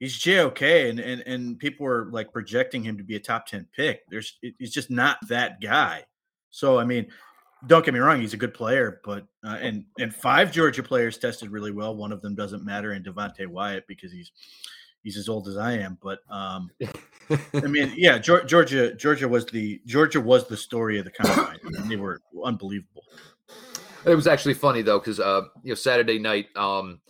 he's 0.01 0.19
JOK. 0.19 0.63
And 0.63 0.99
and 0.99 1.23
and 1.23 1.59
people 1.59 1.87
were 1.87 2.09
like 2.11 2.33
projecting 2.33 2.83
him 2.83 2.99
to 2.99 3.05
be 3.05 3.15
a 3.15 3.21
top 3.21 3.47
ten 3.47 3.69
pick. 3.73 4.01
There's 4.09 4.39
he's 4.59 4.73
just 4.73 4.91
not 4.91 5.19
that 5.29 5.61
guy. 5.61 6.05
So 6.51 6.81
I 6.81 6.85
mean, 6.85 7.07
don't 7.67 7.85
get 7.85 7.95
me 7.95 8.01
wrong, 8.01 8.21
he's 8.21 8.35
a 8.35 8.39
good 8.39 8.55
player, 8.55 9.01
but 9.05 9.27
uh, 9.45 9.59
and 9.61 9.85
and 9.99 10.13
five 10.13 10.51
Georgia 10.51 10.83
players 10.83 11.19
tested 11.19 11.51
really 11.51 11.71
well. 11.71 11.95
One 11.95 12.11
of 12.11 12.23
them 12.23 12.35
doesn't 12.35 12.65
matter, 12.65 12.93
and 12.93 13.05
Devonte 13.05 13.47
Wyatt 13.47 13.87
because 13.87 14.11
he's 14.11 14.33
he's 15.03 15.17
as 15.17 15.29
old 15.29 15.47
as 15.47 15.57
I 15.57 15.73
am. 15.73 15.99
But 16.03 16.21
um, 16.31 16.71
I 17.55 17.61
mean, 17.61 17.93
yeah, 17.97 18.19
Georgia 18.19 18.95
Georgia 18.95 19.29
was 19.29 19.47
the 19.47 19.81
Georgia 19.87 20.21
was 20.21 20.49
the 20.49 20.57
story 20.57 20.99
of 20.99 21.05
the 21.05 21.11
combine. 21.11 21.59
they 21.89 21.97
were 21.97 22.21
unbelievable. 22.45 23.05
It 24.07 24.15
was 24.15 24.27
actually 24.27 24.55
funny 24.55 24.81
though 24.81 24.99
because 24.99 25.21
uh, 25.21 25.43
you 25.63 25.71
know 25.71 25.75
Saturday 25.75 26.19
night. 26.19 26.47
Um, 26.57 27.01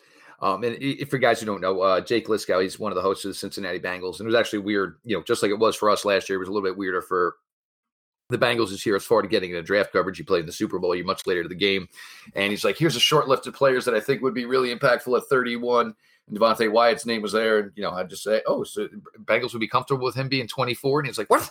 um, 0.41 0.65
and 0.65 1.09
for 1.09 1.19
guys 1.19 1.41
who 1.41 1.47
don't 1.47 1.61
know, 1.61 1.81
uh, 1.81 2.01
Jake 2.01 2.29
Liskow, 2.29 2.63
he's 2.63 2.79
one 2.79 2.93
of 2.93 2.97
the 2.97 3.03
hosts 3.03 3.25
of 3.25 3.31
the 3.31 3.35
Cincinnati 3.35 3.79
Bengals, 3.79 4.19
and 4.19 4.23
it 4.23 4.33
was 4.33 4.35
actually 4.35 4.61
weird, 4.61 4.97
you 5.05 5.17
know, 5.17 5.23
just 5.23 5.43
like 5.43 5.51
it 5.51 5.59
was 5.59 5.77
for 5.77 5.91
us 5.91 6.05
last 6.05 6.29
year. 6.29 6.37
It 6.37 6.41
was 6.41 6.49
a 6.49 6.53
little 6.53 6.67
bit 6.67 6.79
weirder 6.79 7.03
for 7.03 7.37
the 8.31 8.39
Bengals 8.39 8.71
this 8.71 8.87
year 8.87 8.97
as 8.97 9.05
far 9.05 9.23
to 9.23 9.29
getting 9.29 9.51
into 9.51 9.63
draft 9.63 9.93
coverage. 9.93 10.17
He 10.17 10.23
played 10.23 10.41
in 10.41 10.47
the 10.47 10.53
Super 10.53 10.79
Bowl. 10.79 10.95
You're 10.95 11.05
much 11.05 11.27
later 11.27 11.43
to 11.43 11.49
the 11.49 11.55
game. 11.55 11.89
And 12.35 12.51
he's 12.51 12.65
like, 12.65 12.79
here's 12.79 12.97
a 12.97 13.01
short 13.01 13.29
list 13.29 13.47
of 13.47 13.55
players 13.55 13.85
that 13.85 13.95
I 13.95 14.01
think 14.01 14.23
would 14.23 14.35
be 14.35 14.47
really 14.47 14.75
impactful 14.75 15.17
at 15.17 15.27
31. 15.27 15.95
And 16.29 16.39
Devonte 16.39 16.71
Wyatt's 16.71 17.07
name 17.07 17.23
was 17.23 17.33
there. 17.33 17.59
And, 17.59 17.73
you 17.75 17.83
know, 17.83 17.91
I'd 17.91 18.09
just 18.09 18.23
say, 18.23 18.41
oh, 18.47 18.65
so 18.65 18.89
Bengals 19.25 19.53
would 19.53 19.61
be 19.61 19.69
comfortable 19.69 20.05
with 20.05 20.15
him 20.15 20.29
being 20.29 20.47
24. 20.47 21.01
And 21.01 21.09
he's 21.09 21.19
like, 21.19 21.31
what? 21.31 21.51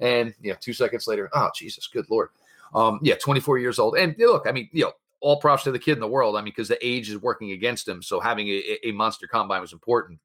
And, 0.00 0.34
you 0.40 0.50
know, 0.50 0.56
two 0.60 0.74
seconds 0.74 1.06
later, 1.06 1.28
oh, 1.32 1.50
Jesus, 1.56 1.86
good 1.86 2.08
Lord. 2.10 2.28
Um, 2.74 3.00
yeah, 3.02 3.14
24 3.16 3.58
years 3.58 3.78
old. 3.78 3.96
And 3.96 4.14
look, 4.18 4.46
I 4.46 4.52
mean, 4.52 4.68
you 4.72 4.84
know, 4.84 4.92
all 5.20 5.40
props 5.40 5.64
to 5.64 5.72
the 5.72 5.78
kid 5.78 5.92
in 5.92 6.00
the 6.00 6.08
world. 6.08 6.36
I 6.36 6.40
mean, 6.40 6.46
because 6.46 6.68
the 6.68 6.86
age 6.86 7.10
is 7.10 7.18
working 7.18 7.52
against 7.52 7.88
him. 7.88 8.02
So 8.02 8.20
having 8.20 8.48
a, 8.48 8.78
a 8.88 8.92
monster 8.92 9.26
combine 9.26 9.60
was 9.60 9.72
important. 9.72 10.18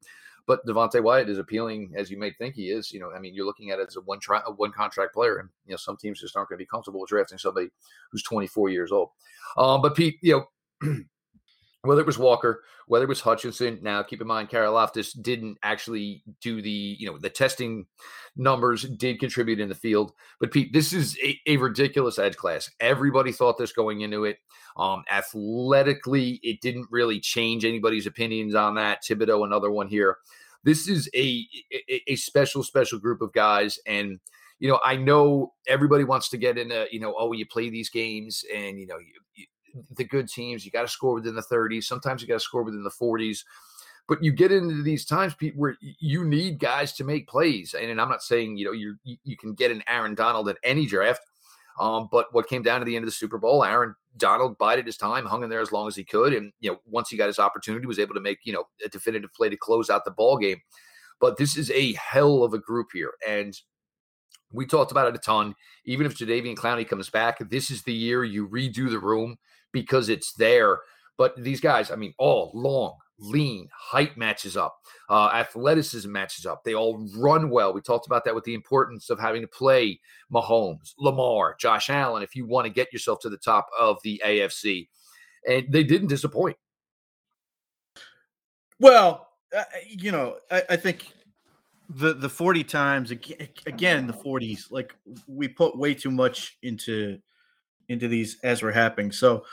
But 0.46 0.64
Devonte 0.66 1.02
Wyatt 1.02 1.30
is 1.30 1.38
appealing 1.38 1.94
as 1.96 2.10
you 2.10 2.18
may 2.18 2.30
think 2.30 2.54
he 2.54 2.70
is. 2.70 2.92
You 2.92 3.00
know, 3.00 3.10
I 3.12 3.18
mean, 3.18 3.34
you're 3.34 3.46
looking 3.46 3.70
at 3.70 3.78
it 3.78 3.88
as 3.88 3.96
a 3.96 4.02
one 4.02 4.20
tri- 4.20 4.42
a 4.46 4.52
one 4.52 4.72
contract 4.72 5.14
player, 5.14 5.38
and 5.38 5.48
you 5.64 5.72
know 5.72 5.78
some 5.78 5.96
teams 5.96 6.20
just 6.20 6.36
aren't 6.36 6.50
going 6.50 6.58
to 6.58 6.62
be 6.62 6.66
comfortable 6.66 7.00
with 7.00 7.08
drafting 7.08 7.38
somebody 7.38 7.68
who's 8.10 8.22
24 8.22 8.68
years 8.68 8.92
old. 8.92 9.10
Um, 9.56 9.80
but 9.82 9.94
Pete, 9.94 10.18
you 10.22 10.44
know. 10.82 10.96
whether 11.84 12.00
it 12.00 12.06
was 12.06 12.18
Walker, 12.18 12.64
whether 12.86 13.04
it 13.04 13.08
was 13.08 13.20
Hutchinson. 13.20 13.78
Now, 13.82 14.02
keep 14.02 14.20
in 14.20 14.26
mind, 14.26 14.48
Karlaftis 14.48 15.20
didn't 15.20 15.58
actually 15.62 16.22
do 16.40 16.60
the, 16.60 16.96
you 16.98 17.06
know, 17.06 17.18
the 17.18 17.30
testing 17.30 17.86
numbers 18.36 18.82
did 18.82 19.20
contribute 19.20 19.60
in 19.60 19.68
the 19.68 19.74
field. 19.74 20.12
But 20.40 20.50
Pete, 20.50 20.72
this 20.72 20.92
is 20.92 21.18
a, 21.22 21.38
a 21.46 21.56
ridiculous 21.58 22.18
edge 22.18 22.36
class. 22.36 22.70
Everybody 22.80 23.32
thought 23.32 23.58
this 23.58 23.72
going 23.72 24.00
into 24.00 24.24
it. 24.24 24.38
Um, 24.76 25.04
athletically, 25.10 26.40
it 26.42 26.60
didn't 26.60 26.88
really 26.90 27.20
change 27.20 27.64
anybody's 27.64 28.06
opinions 28.06 28.54
on 28.54 28.74
that. 28.74 29.04
Thibodeaux, 29.04 29.44
another 29.44 29.70
one 29.70 29.88
here. 29.88 30.16
This 30.64 30.88
is 30.88 31.08
a, 31.14 31.46
a, 31.90 32.02
a 32.08 32.16
special, 32.16 32.62
special 32.62 32.98
group 32.98 33.20
of 33.20 33.32
guys. 33.34 33.78
And, 33.86 34.18
you 34.58 34.68
know, 34.68 34.80
I 34.82 34.96
know 34.96 35.52
everybody 35.68 36.04
wants 36.04 36.30
to 36.30 36.38
get 36.38 36.56
into, 36.56 36.86
you 36.90 37.00
know, 37.00 37.14
oh, 37.18 37.32
you 37.32 37.46
play 37.46 37.68
these 37.68 37.90
games 37.90 38.44
and, 38.52 38.80
you 38.80 38.86
know, 38.86 38.98
you 38.98 39.12
the 39.96 40.04
good 40.04 40.28
teams, 40.28 40.64
you 40.64 40.70
got 40.70 40.82
to 40.82 40.88
score 40.88 41.14
within 41.14 41.34
the 41.34 41.42
30s. 41.42 41.84
Sometimes 41.84 42.22
you 42.22 42.28
got 42.28 42.34
to 42.34 42.40
score 42.40 42.62
within 42.62 42.84
the 42.84 42.90
40s. 42.90 43.44
But 44.06 44.22
you 44.22 44.32
get 44.32 44.52
into 44.52 44.82
these 44.82 45.04
times, 45.06 45.34
Pete, 45.34 45.56
where 45.56 45.76
you 45.80 46.24
need 46.24 46.58
guys 46.58 46.92
to 46.94 47.04
make 47.04 47.26
plays. 47.26 47.74
And, 47.74 47.90
and 47.90 48.00
I'm 48.00 48.10
not 48.10 48.22
saying, 48.22 48.58
you 48.58 48.66
know, 48.66 48.72
you 48.72 48.96
you 49.02 49.36
can 49.36 49.54
get 49.54 49.70
an 49.70 49.82
Aaron 49.88 50.14
Donald 50.14 50.48
at 50.48 50.58
any 50.62 50.84
draft. 50.84 51.22
Um, 51.80 52.08
but 52.12 52.32
what 52.32 52.48
came 52.48 52.62
down 52.62 52.80
to 52.80 52.84
the 52.84 52.94
end 52.94 53.04
of 53.04 53.08
the 53.08 53.12
Super 53.12 53.38
Bowl, 53.38 53.64
Aaron 53.64 53.94
Donald 54.16 54.58
bided 54.58 54.86
his 54.86 54.96
time, 54.96 55.24
hung 55.24 55.42
in 55.42 55.50
there 55.50 55.60
as 55.60 55.72
long 55.72 55.88
as 55.88 55.96
he 55.96 56.04
could, 56.04 56.32
and 56.32 56.52
you 56.60 56.70
know 56.70 56.78
once 56.86 57.08
he 57.08 57.16
got 57.16 57.26
his 57.26 57.38
opportunity, 57.38 57.86
was 57.86 57.98
able 57.98 58.14
to 58.14 58.20
make 58.20 58.38
you 58.44 58.52
know 58.52 58.64
a 58.84 58.88
definitive 58.88 59.32
play 59.32 59.48
to 59.48 59.56
close 59.56 59.90
out 59.90 60.04
the 60.04 60.10
ball 60.10 60.36
game. 60.36 60.60
But 61.20 61.36
this 61.36 61.56
is 61.56 61.70
a 61.70 61.94
hell 61.94 62.44
of 62.44 62.54
a 62.54 62.58
group 62.58 62.88
here, 62.92 63.14
and 63.26 63.58
we 64.52 64.66
talked 64.66 64.92
about 64.92 65.08
it 65.08 65.16
a 65.16 65.18
ton. 65.18 65.54
Even 65.84 66.06
if 66.06 66.16
Jadeveon 66.16 66.54
Clowney 66.56 66.86
comes 66.86 67.10
back, 67.10 67.38
this 67.50 67.70
is 67.70 67.82
the 67.82 67.92
year 67.92 68.22
you 68.22 68.48
redo 68.48 68.88
the 68.88 69.00
room 69.00 69.36
because 69.74 70.08
it's 70.08 70.32
there. 70.32 70.78
But 71.18 71.36
these 71.36 71.60
guys, 71.60 71.90
I 71.90 71.96
mean, 71.96 72.14
all 72.18 72.50
long, 72.54 72.96
lean, 73.18 73.68
height 73.72 74.16
matches 74.16 74.56
up, 74.56 74.78
uh, 75.10 75.30
athleticism 75.34 76.10
matches 76.10 76.46
up. 76.46 76.64
They 76.64 76.74
all 76.74 77.06
run 77.16 77.50
well. 77.50 77.74
We 77.74 77.82
talked 77.82 78.06
about 78.06 78.24
that 78.24 78.34
with 78.34 78.44
the 78.44 78.54
importance 78.54 79.10
of 79.10 79.20
having 79.20 79.42
to 79.42 79.48
play 79.48 80.00
Mahomes, 80.32 80.94
Lamar, 80.98 81.56
Josh 81.60 81.90
Allen 81.90 82.22
if 82.22 82.34
you 82.34 82.46
want 82.46 82.66
to 82.66 82.72
get 82.72 82.92
yourself 82.92 83.20
to 83.20 83.28
the 83.28 83.36
top 83.36 83.68
of 83.78 83.98
the 84.02 84.22
AFC. 84.24 84.88
And 85.46 85.66
they 85.70 85.84
didn't 85.84 86.08
disappoint. 86.08 86.56
Well, 88.80 89.28
uh, 89.56 89.62
you 89.86 90.10
know, 90.10 90.38
I, 90.50 90.62
I, 90.70 90.76
think 90.76 91.12
the 91.88 92.14
the 92.14 92.28
40 92.28 92.64
times 92.64 93.10
again 93.10 94.06
the 94.06 94.12
40s 94.12 94.70
like 94.70 94.96
we 95.28 95.48
put 95.48 95.76
way 95.78 95.94
too 95.94 96.10
much 96.10 96.56
into 96.62 97.18
into 97.88 98.08
these 98.08 98.38
as 98.42 98.62
we're 98.62 98.72
happening. 98.72 99.12
So 99.12 99.44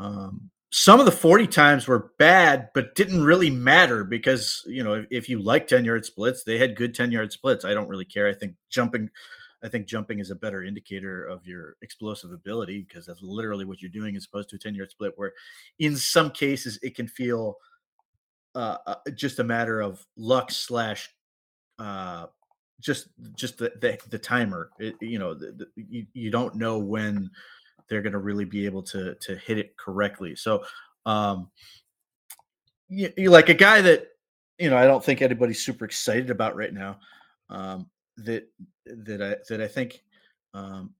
um 0.00 0.50
some 0.72 1.00
of 1.00 1.06
the 1.06 1.12
40 1.12 1.48
times 1.48 1.88
were 1.88 2.12
bad, 2.18 2.68
but 2.74 2.94
didn't 2.94 3.24
really 3.24 3.50
matter 3.50 4.04
because, 4.04 4.62
you 4.66 4.84
know, 4.84 4.94
if, 4.94 5.06
if, 5.10 5.28
you 5.28 5.42
like 5.42 5.66
10 5.66 5.84
yard 5.84 6.04
splits, 6.04 6.44
they 6.44 6.58
had 6.58 6.76
good 6.76 6.94
10 6.94 7.10
yard 7.10 7.32
splits. 7.32 7.64
I 7.64 7.74
don't 7.74 7.88
really 7.88 8.04
care. 8.04 8.28
I 8.28 8.34
think 8.34 8.54
jumping, 8.70 9.10
I 9.64 9.68
think 9.68 9.88
jumping 9.88 10.20
is 10.20 10.30
a 10.30 10.36
better 10.36 10.62
indicator 10.62 11.24
of 11.24 11.44
your 11.44 11.76
explosive 11.82 12.30
ability 12.30 12.86
because 12.88 13.06
that's 13.06 13.22
literally 13.22 13.64
what 13.64 13.82
you're 13.82 13.90
doing 13.90 14.14
as 14.14 14.26
opposed 14.26 14.48
to 14.50 14.56
a 14.56 14.58
10 14.60 14.76
yard 14.76 14.90
split, 14.90 15.12
where 15.16 15.32
in 15.80 15.96
some 15.96 16.30
cases 16.30 16.78
it 16.82 16.94
can 16.94 17.08
feel 17.08 17.56
uh, 18.54 18.76
uh, 18.86 18.94
just 19.14 19.40
a 19.40 19.44
matter 19.44 19.80
of 19.80 20.06
luck 20.16 20.52
slash, 20.52 21.10
uh, 21.80 22.26
just, 22.80 23.08
just 23.34 23.58
the, 23.58 23.72
the, 23.80 23.98
the 24.08 24.18
timer, 24.18 24.70
it, 24.78 24.94
you 25.00 25.18
know, 25.18 25.34
the, 25.34 25.52
the, 25.52 25.66
you, 25.74 26.06
you 26.14 26.30
don't 26.30 26.54
know 26.54 26.78
when, 26.78 27.28
they're 27.88 28.02
going 28.02 28.12
to 28.12 28.18
really 28.18 28.44
be 28.44 28.66
able 28.66 28.82
to 28.84 29.14
to 29.16 29.36
hit 29.36 29.58
it 29.58 29.76
correctly. 29.76 30.36
So, 30.36 30.64
um, 31.06 31.50
you, 32.88 33.12
you 33.16 33.30
like 33.30 33.48
a 33.48 33.54
guy 33.54 33.80
that 33.80 34.08
you 34.58 34.70
know 34.70 34.76
I 34.76 34.84
don't 34.84 35.04
think 35.04 35.22
anybody's 35.22 35.64
super 35.64 35.84
excited 35.84 36.30
about 36.30 36.56
right 36.56 36.72
now. 36.72 36.98
Um, 37.48 37.90
that 38.18 38.48
that 38.86 39.22
I 39.22 39.36
that 39.48 39.60
I 39.60 39.68
think 39.68 40.02
um, 40.54 40.94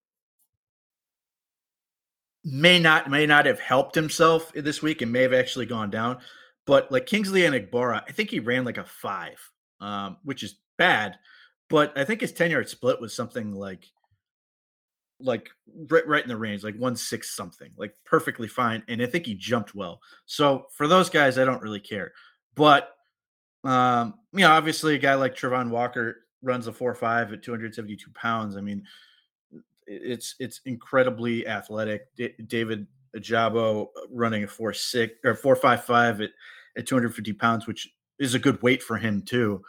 may 2.45 2.79
not 2.79 3.11
may 3.11 3.27
not 3.27 3.47
have 3.47 3.61
helped 3.61 3.95
himself 3.95 4.53
this 4.55 4.83
week 4.83 5.03
and 5.03 5.13
may 5.13 5.23
have 5.23 5.33
actually 5.33 5.67
gone 5.67 5.91
down. 5.91 6.19
But 6.67 6.93
like 6.93 7.07
Kingsley 7.07 7.43
Enagbare, 7.43 8.03
I 8.07 8.13
think 8.13 8.31
he 8.31 8.41
ran 8.41 8.65
like 8.65 8.79
a 8.79 8.85
five, 8.85 9.41
um, 9.81 10.19
which 10.23 10.43
is 10.43 10.57
bad. 10.79 11.19
But 11.69 11.97
I 11.97 12.05
think 12.05 12.21
his 12.21 12.33
10 12.33 12.51
yard 12.51 12.69
split 12.69 13.01
was 13.01 13.15
something 13.15 13.55
like 13.55 13.87
like 15.23 15.51
right, 15.89 16.07
right 16.07 16.23
in 16.23 16.29
the 16.29 16.37
range, 16.37 16.65
like 16.65 16.77
one 16.77 16.97
six 16.97 17.35
something, 17.35 17.71
like 17.77 17.95
perfectly 18.05 18.49
fine. 18.49 18.83
And 18.89 19.03
I 19.03 19.07
think 19.07 19.27
he 19.27 19.35
jumped 19.35 19.75
well. 19.75 20.01
So 20.27 20.67
for 20.73 20.89
those 20.89 21.11
guys, 21.11 21.39
I 21.39 21.45
don't 21.45 21.63
really 21.63 21.81
care. 21.81 22.13
But 22.55 22.91
um, 23.65 24.15
you 24.33 24.41
know, 24.41 24.51
obviously 24.51 24.95
a 24.95 24.99
guy 24.99 25.15
like 25.15 25.37
Travon 25.37 25.71
Walker 25.71 26.27
runs 26.43 26.67
a 26.67 26.73
four 26.73 26.95
five 26.95 27.33
at 27.33 27.43
272 27.43 28.11
pounds. 28.13 28.57
I 28.57 28.61
mean, 28.61 28.85
it's 29.87 30.35
it's 30.39 30.61
incredibly 30.65 31.47
athletic. 31.47 32.15
D- 32.17 32.35
David 32.47 32.87
Ojabo 33.17 33.89
running 34.11 34.45
a 34.45 34.49
four 34.49 34.73
six 34.73 35.15
or 35.25 35.35
four 35.35 35.57
five 35.57 35.85
five 35.85 36.21
at 36.21 36.31
at 36.77 36.87
250 36.87 37.33
pounds, 37.35 37.67
which 37.67 37.89
is 38.19 38.35
a 38.35 38.39
good 38.39 38.63
weight 38.63 38.83
for 38.83 38.97
him 38.97 39.23
too. 39.23 39.63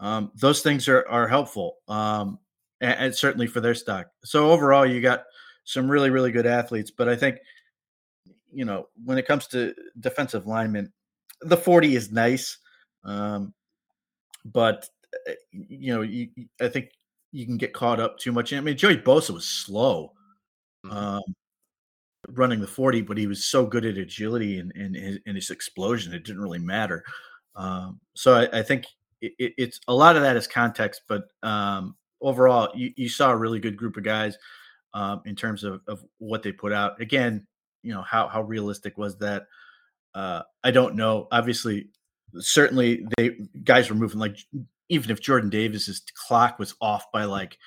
Um, 0.00 0.32
those 0.34 0.62
things 0.62 0.88
are 0.88 1.06
are 1.08 1.28
helpful. 1.28 1.76
Um, 1.88 2.38
and, 2.80 2.94
and 2.98 3.14
certainly 3.14 3.46
for 3.46 3.60
their 3.60 3.74
stock. 3.74 4.06
So 4.24 4.50
overall, 4.50 4.86
you 4.86 5.00
got 5.00 5.24
some 5.64 5.90
really 5.90 6.10
really 6.10 6.32
good 6.32 6.46
athletes, 6.46 6.90
but 6.90 7.08
I 7.08 7.16
think 7.16 7.38
you 8.52 8.64
know 8.64 8.88
when 9.04 9.18
it 9.18 9.26
comes 9.26 9.46
to 9.48 9.74
defensive 10.00 10.46
linemen, 10.46 10.92
the 11.42 11.56
40 11.56 11.96
is 11.96 12.12
nice, 12.12 12.58
um, 13.04 13.52
but 14.44 14.88
eh, 15.28 15.34
you 15.52 15.94
know 15.94 16.02
you, 16.02 16.28
I 16.60 16.68
think 16.68 16.90
you 17.32 17.46
can 17.46 17.56
get 17.56 17.72
caught 17.74 18.00
up 18.00 18.18
too 18.18 18.32
much. 18.32 18.52
I 18.52 18.60
mean, 18.60 18.76
Joey 18.76 18.96
Bosa 18.98 19.30
was 19.30 19.46
slow 19.48 20.12
Mhm. 20.84 20.92
um, 20.92 21.34
running 22.30 22.60
the 22.60 22.66
40, 22.66 23.02
but 23.02 23.18
he 23.18 23.26
was 23.26 23.44
so 23.44 23.66
good 23.66 23.84
at 23.84 23.96
agility 23.96 24.58
and, 24.58 24.72
and, 24.74 24.96
his, 24.96 25.18
and 25.26 25.36
his 25.36 25.50
explosion, 25.50 26.12
it 26.12 26.24
didn't 26.24 26.42
really 26.42 26.58
matter. 26.58 27.04
Um, 27.54 28.00
so 28.14 28.34
I, 28.34 28.58
I 28.58 28.62
think 28.62 28.86
it, 29.20 29.32
it, 29.38 29.54
it's 29.58 29.80
a 29.88 29.94
lot 29.94 30.16
of 30.16 30.22
that 30.22 30.36
is 30.36 30.46
context, 30.46 31.02
but 31.08 31.24
um, 31.42 31.96
overall, 32.20 32.70
you, 32.74 32.92
you 32.96 33.08
saw 33.08 33.30
a 33.30 33.36
really 33.36 33.58
good 33.58 33.76
group 33.76 33.96
of 33.96 34.04
guys 34.04 34.36
um, 34.94 35.22
in 35.24 35.36
terms 35.36 35.64
of, 35.64 35.80
of 35.86 36.04
what 36.18 36.42
they 36.42 36.52
put 36.52 36.72
out. 36.72 37.00
Again, 37.00 37.46
you 37.82 37.92
know, 37.92 38.02
how, 38.02 38.28
how 38.28 38.42
realistic 38.42 38.98
was 38.98 39.18
that? 39.18 39.46
Uh, 40.14 40.42
I 40.64 40.70
don't 40.70 40.96
know. 40.96 41.28
Obviously, 41.30 41.88
certainly 42.38 43.06
they 43.16 43.36
guys 43.64 43.90
were 43.90 43.96
moving 43.96 44.18
like 44.18 44.38
even 44.88 45.10
if 45.10 45.20
Jordan 45.20 45.50
Davis's 45.50 46.02
clock 46.26 46.58
was 46.58 46.74
off 46.80 47.10
by 47.12 47.24
like 47.24 47.58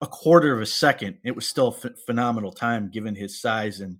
a 0.00 0.06
quarter 0.06 0.54
of 0.54 0.62
a 0.62 0.66
second, 0.66 1.18
it 1.24 1.34
was 1.34 1.46
still 1.48 1.72
ph- 1.72 1.94
phenomenal 2.06 2.52
time 2.52 2.90
given 2.90 3.14
his 3.14 3.40
size 3.40 3.80
and 3.80 3.98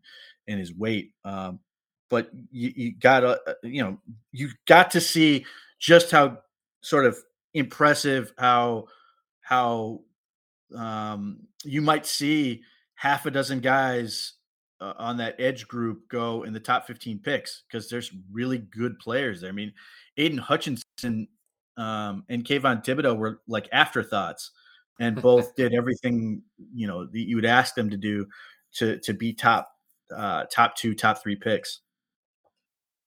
and 0.49 0.59
his 0.59 0.75
weight. 0.75 1.13
Um, 1.25 1.61
but 2.09 2.31
you, 2.51 2.73
you 2.75 2.95
got 2.97 3.21
to 3.21 3.41
you 3.63 3.83
know 3.83 3.99
you 4.33 4.51
got 4.67 4.91
to 4.93 5.01
see 5.01 5.45
just 5.79 6.11
how 6.11 6.39
sort 6.83 7.07
of 7.07 7.19
impressive 7.55 8.33
how 8.39 8.87
how 9.51 10.01
um, 10.77 11.41
you 11.65 11.83
might 11.83 12.07
see 12.07 12.63
half 12.95 13.27
a 13.27 13.31
dozen 13.33 13.59
guys 13.59 14.35
uh, 14.81 14.95
on 14.97 15.17
that 15.17 15.35
edge 15.41 15.67
group 15.67 16.09
go 16.09 16.45
in 16.45 16.53
the 16.53 16.61
top 16.61 16.87
15 16.87 17.19
picks 17.19 17.65
because 17.67 17.91
there's 17.91 18.13
really 18.31 18.59
good 18.59 18.97
players 19.01 19.41
there. 19.41 19.51
I 19.51 19.53
mean, 19.53 19.73
Aidan 20.17 20.39
Hutchinson 20.39 21.27
um, 21.77 22.25
and 22.29 22.45
Kayvon 22.45 22.85
Thibodeaux 22.85 23.17
were 23.17 23.41
like 23.49 23.69
afterthoughts 23.73 24.53
and 25.01 25.21
both 25.21 25.57
did 25.57 25.75
everything, 25.77 26.43
you 26.73 26.87
know, 26.87 27.07
that 27.07 27.29
you 27.29 27.35
would 27.35 27.45
ask 27.45 27.75
them 27.75 27.91
to 27.91 27.97
do 27.97 28.27
to, 28.75 29.01
to 29.01 29.13
be 29.13 29.33
top, 29.33 29.69
uh, 30.17 30.45
top 30.45 30.77
two, 30.77 30.95
top 30.95 31.21
three 31.21 31.37
picks. 31.37 31.81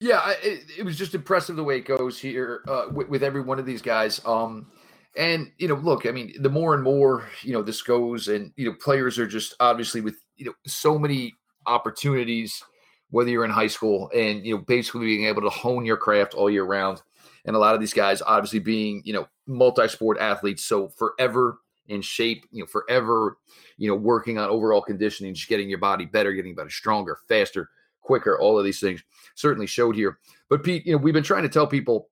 Yeah, 0.02 0.18
I, 0.18 0.36
it, 0.44 0.64
it 0.80 0.84
was 0.84 0.98
just 0.98 1.16
impressive 1.16 1.56
the 1.56 1.64
way 1.64 1.78
it 1.78 1.86
goes 1.86 2.20
here 2.20 2.64
uh, 2.68 2.88
with, 2.92 3.08
with 3.08 3.24
every 3.24 3.40
one 3.40 3.60
of 3.60 3.66
these 3.66 3.82
guys. 3.82 4.20
Um, 4.26 4.68
and 5.16 5.52
you 5.58 5.68
know, 5.68 5.76
look, 5.76 6.06
I 6.06 6.12
mean, 6.12 6.34
the 6.42 6.50
more 6.50 6.74
and 6.74 6.84
more 6.84 7.28
you 7.42 7.54
know 7.54 7.62
this 7.62 7.82
goes, 7.82 8.28
and 8.28 8.52
you 8.56 8.66
know, 8.70 8.76
players 8.80 9.20
are 9.20 9.28
just 9.28 9.56
obviously 9.60 10.02
with 10.02 10.16
you 10.36 10.46
know 10.46 10.54
so 10.66 10.98
many 10.98 11.34
opportunities, 11.66 12.64
whether 13.10 13.30
you're 13.30 13.46
in 13.46 13.52
high 13.52 13.68
school 13.68 14.10
and 14.16 14.46
you 14.46 14.56
know 14.56 14.64
basically 14.68 15.06
being 15.06 15.26
able 15.26 15.42
to 15.42 15.50
hone 15.50 15.86
your 15.86 15.98
craft 15.98 16.34
all 16.34 16.50
year 16.50 16.66
round. 16.66 17.02
And 17.46 17.58
a 17.58 17.60
lot 17.60 17.76
of 17.76 17.82
these 17.82 17.94
guys, 17.94 18.22
obviously, 18.22 18.60
being 18.60 19.02
you 19.06 19.14
know 19.14 19.28
multi-sport 19.48 20.18
athletes, 20.20 20.64
so 20.66 20.90
forever 20.90 21.60
in 21.88 22.02
shape, 22.02 22.46
you 22.52 22.62
know, 22.62 22.68
forever, 22.68 23.38
you 23.78 23.90
know, 23.90 23.96
working 23.96 24.38
on 24.38 24.50
overall 24.50 24.82
conditioning, 24.82 25.34
just 25.34 25.50
getting 25.50 25.70
your 25.70 25.80
body 25.80 26.06
better, 26.06 26.32
getting 26.32 26.56
better, 26.56 26.70
stronger, 26.70 27.18
faster, 27.28 27.70
quicker, 28.02 28.40
all 28.40 28.58
of 28.58 28.66
these 28.66 28.80
things 28.80 29.04
certainly 29.36 29.68
showed 29.68 29.96
here. 29.96 30.20
But 30.50 30.64
Pete, 30.64 30.86
you 30.86 30.94
know, 30.94 30.98
we've 30.98 31.14
been 31.14 31.24
trying 31.24 31.44
to 31.44 31.50
tell 31.50 31.68
people 31.68 32.10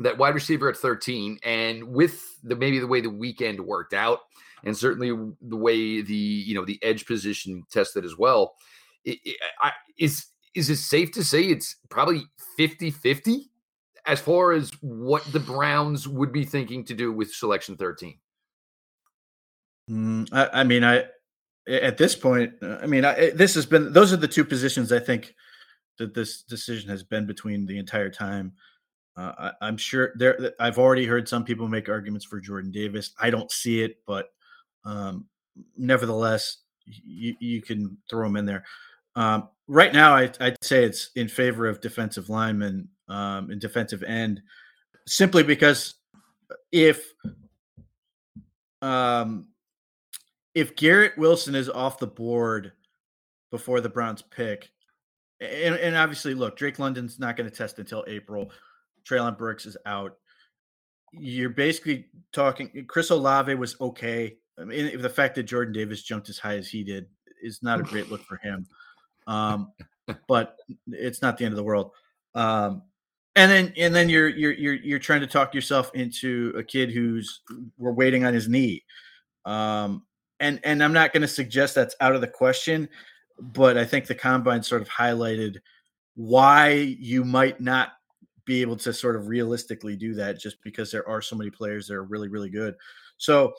that 0.00 0.18
wide 0.18 0.34
receiver 0.34 0.68
at 0.68 0.76
13, 0.76 1.38
and 1.42 1.84
with 1.84 2.22
the 2.42 2.56
maybe 2.56 2.78
the 2.78 2.86
way 2.86 3.00
the 3.00 3.10
weekend 3.10 3.60
worked 3.60 3.94
out, 3.94 4.20
and 4.64 4.76
certainly 4.76 5.08
the 5.42 5.56
way 5.56 6.02
the 6.02 6.14
you 6.14 6.54
know 6.54 6.64
the 6.64 6.78
edge 6.82 7.06
position 7.06 7.64
tested 7.70 8.04
as 8.04 8.16
well, 8.16 8.54
it, 9.04 9.18
it, 9.24 9.36
I, 9.60 9.72
is 9.98 10.26
is 10.54 10.70
it 10.70 10.76
safe 10.76 11.12
to 11.12 11.24
say 11.24 11.42
it's 11.42 11.76
probably 11.88 12.24
50-50 12.58 13.42
as 14.06 14.20
far 14.20 14.52
as 14.52 14.72
what 14.80 15.22
the 15.32 15.38
Browns 15.38 16.08
would 16.08 16.32
be 16.32 16.44
thinking 16.44 16.84
to 16.86 16.94
do 16.94 17.12
with 17.12 17.30
selection 17.30 17.76
13? 17.76 18.18
Mm, 19.90 20.28
I, 20.32 20.60
I, 20.60 20.64
mean, 20.64 20.82
I 20.82 21.04
at 21.68 21.98
this 21.98 22.14
point, 22.16 22.54
uh, 22.62 22.78
I 22.82 22.86
mean, 22.86 23.04
I, 23.04 23.30
this 23.30 23.54
has 23.54 23.66
been 23.66 23.92
those 23.92 24.12
are 24.12 24.16
the 24.16 24.28
two 24.28 24.44
positions 24.44 24.92
I 24.92 24.98
think 24.98 25.34
that 25.98 26.14
this 26.14 26.42
decision 26.42 26.90
has 26.90 27.02
been 27.02 27.26
between 27.26 27.66
the 27.66 27.78
entire 27.78 28.10
time. 28.10 28.52
Uh, 29.18 29.50
I, 29.60 29.68
am 29.68 29.76
sure 29.76 30.12
there. 30.14 30.52
I've 30.60 30.78
already 30.78 31.04
heard 31.04 31.28
some 31.28 31.44
people 31.44 31.66
make 31.66 31.88
arguments 31.88 32.24
for 32.24 32.38
Jordan 32.38 32.70
Davis. 32.70 33.14
I 33.20 33.30
don't 33.30 33.50
see 33.50 33.82
it, 33.82 33.96
but 34.06 34.28
um, 34.84 35.26
nevertheless, 35.76 36.58
you, 36.86 37.34
you 37.40 37.60
can 37.60 37.98
throw 38.08 38.26
him 38.26 38.36
in 38.36 38.46
there. 38.46 38.64
Um, 39.16 39.48
right 39.66 39.92
now, 39.92 40.14
I, 40.14 40.30
would 40.40 40.62
say 40.62 40.84
it's 40.84 41.10
in 41.16 41.26
favor 41.26 41.66
of 41.66 41.80
defensive 41.80 42.28
lineman 42.28 42.88
um, 43.08 43.50
and 43.50 43.60
defensive 43.60 44.04
end, 44.04 44.40
simply 45.08 45.42
because 45.42 45.94
if 46.70 47.12
um, 48.82 49.48
if 50.54 50.76
Garrett 50.76 51.18
Wilson 51.18 51.56
is 51.56 51.68
off 51.68 51.98
the 51.98 52.06
board 52.06 52.70
before 53.50 53.80
the 53.80 53.88
Browns 53.88 54.22
pick, 54.22 54.70
and, 55.40 55.74
and 55.74 55.96
obviously, 55.96 56.34
look, 56.34 56.56
Drake 56.56 56.78
London's 56.78 57.18
not 57.18 57.36
going 57.36 57.50
to 57.50 57.56
test 57.56 57.80
until 57.80 58.04
April. 58.06 58.52
Treylon 59.08 59.38
Burks 59.38 59.66
is 59.66 59.76
out. 59.86 60.16
You're 61.12 61.50
basically 61.50 62.06
talking. 62.32 62.84
Chris 62.86 63.10
Olave 63.10 63.54
was 63.54 63.76
okay. 63.80 64.36
I 64.58 64.64
mean, 64.64 65.00
the 65.00 65.08
fact 65.08 65.36
that 65.36 65.44
Jordan 65.44 65.72
Davis 65.72 66.02
jumped 66.02 66.28
as 66.28 66.38
high 66.38 66.56
as 66.56 66.68
he 66.68 66.82
did 66.82 67.06
is 67.42 67.62
not 67.62 67.80
a 67.80 67.84
great 67.84 68.10
look 68.10 68.22
for 68.24 68.36
him. 68.42 68.66
Um, 69.26 69.72
but 70.28 70.56
it's 70.88 71.22
not 71.22 71.38
the 71.38 71.44
end 71.44 71.52
of 71.52 71.56
the 71.56 71.64
world. 71.64 71.92
Um, 72.34 72.82
and 73.36 73.50
then 73.50 73.72
and 73.76 73.94
then 73.94 74.08
you're 74.08 74.28
you're 74.28 74.52
you're 74.52 74.74
you're 74.74 74.98
trying 74.98 75.20
to 75.20 75.26
talk 75.26 75.54
yourself 75.54 75.90
into 75.94 76.52
a 76.56 76.62
kid 76.62 76.90
who's 76.90 77.40
we're 77.78 77.92
waiting 77.92 78.24
on 78.24 78.34
his 78.34 78.48
knee. 78.48 78.84
Um, 79.44 80.04
and 80.40 80.60
and 80.64 80.82
I'm 80.82 80.92
not 80.92 81.12
going 81.12 81.22
to 81.22 81.28
suggest 81.28 81.74
that's 81.74 81.94
out 82.00 82.14
of 82.14 82.20
the 82.20 82.26
question, 82.26 82.88
but 83.38 83.76
I 83.76 83.84
think 83.84 84.06
the 84.06 84.14
combine 84.14 84.62
sort 84.62 84.82
of 84.82 84.88
highlighted 84.88 85.58
why 86.16 86.70
you 86.98 87.24
might 87.24 87.60
not 87.60 87.92
be 88.48 88.62
able 88.62 88.76
to 88.78 88.94
sort 88.94 89.14
of 89.14 89.28
realistically 89.28 89.94
do 89.94 90.14
that 90.14 90.40
just 90.40 90.56
because 90.62 90.90
there 90.90 91.06
are 91.06 91.20
so 91.20 91.36
many 91.36 91.50
players 91.50 91.86
that 91.86 91.94
are 91.94 92.04
really 92.04 92.28
really 92.28 92.48
good. 92.48 92.74
So 93.18 93.52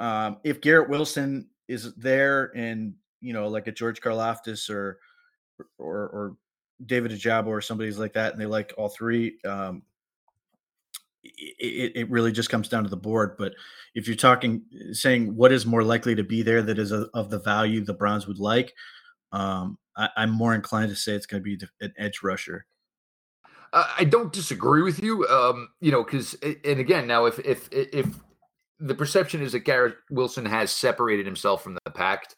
um, 0.00 0.38
if 0.42 0.60
Garrett 0.60 0.90
Wilson 0.90 1.48
is 1.68 1.94
there 1.94 2.50
and 2.56 2.92
you 3.20 3.32
know 3.32 3.46
like 3.46 3.68
a 3.68 3.72
George 3.72 4.00
Karlaftis 4.00 4.68
or 4.68 4.98
or 5.78 6.08
or 6.08 6.36
David 6.84 7.12
Ojabo 7.12 7.46
or 7.46 7.60
somebody's 7.60 7.98
like 7.98 8.14
that 8.14 8.32
and 8.32 8.42
they 8.42 8.46
like 8.46 8.74
all 8.76 8.88
three 8.88 9.38
um, 9.44 9.82
it, 11.22 11.92
it 11.94 12.10
really 12.10 12.32
just 12.32 12.50
comes 12.50 12.68
down 12.68 12.82
to 12.82 12.90
the 12.90 12.96
board. 12.96 13.36
But 13.38 13.54
if 13.94 14.08
you're 14.08 14.16
talking, 14.16 14.62
saying 14.92 15.36
what 15.36 15.52
is 15.52 15.66
more 15.66 15.84
likely 15.84 16.16
to 16.16 16.24
be 16.24 16.42
there 16.42 16.62
that 16.62 16.78
is 16.78 16.90
a, 16.90 17.08
of 17.14 17.30
the 17.30 17.40
value 17.40 17.84
the 17.84 17.94
Browns 17.94 18.26
would 18.26 18.38
like, 18.40 18.74
um, 19.30 19.78
I, 19.96 20.08
am 20.16 20.30
more 20.30 20.54
inclined 20.54 20.90
to 20.90 20.96
say 20.96 21.12
it's 21.12 21.26
going 21.26 21.42
to 21.42 21.56
be 21.56 21.64
an 21.80 21.92
edge 21.98 22.22
rusher. 22.22 22.66
I 23.72 24.04
don't 24.04 24.32
disagree 24.32 24.82
with 24.82 25.02
you. 25.02 25.26
Um, 25.28 25.68
you 25.80 25.90
know, 25.92 26.02
because 26.02 26.34
and 26.42 26.80
again, 26.80 27.06
now 27.06 27.26
if 27.26 27.38
if 27.40 27.68
if 27.72 28.06
the 28.80 28.94
perception 28.94 29.42
is 29.42 29.52
that 29.52 29.60
Garrett 29.60 29.96
Wilson 30.10 30.46
has 30.46 30.70
separated 30.70 31.26
himself 31.26 31.62
from 31.62 31.74
the 31.74 31.90
pact, 31.90 32.36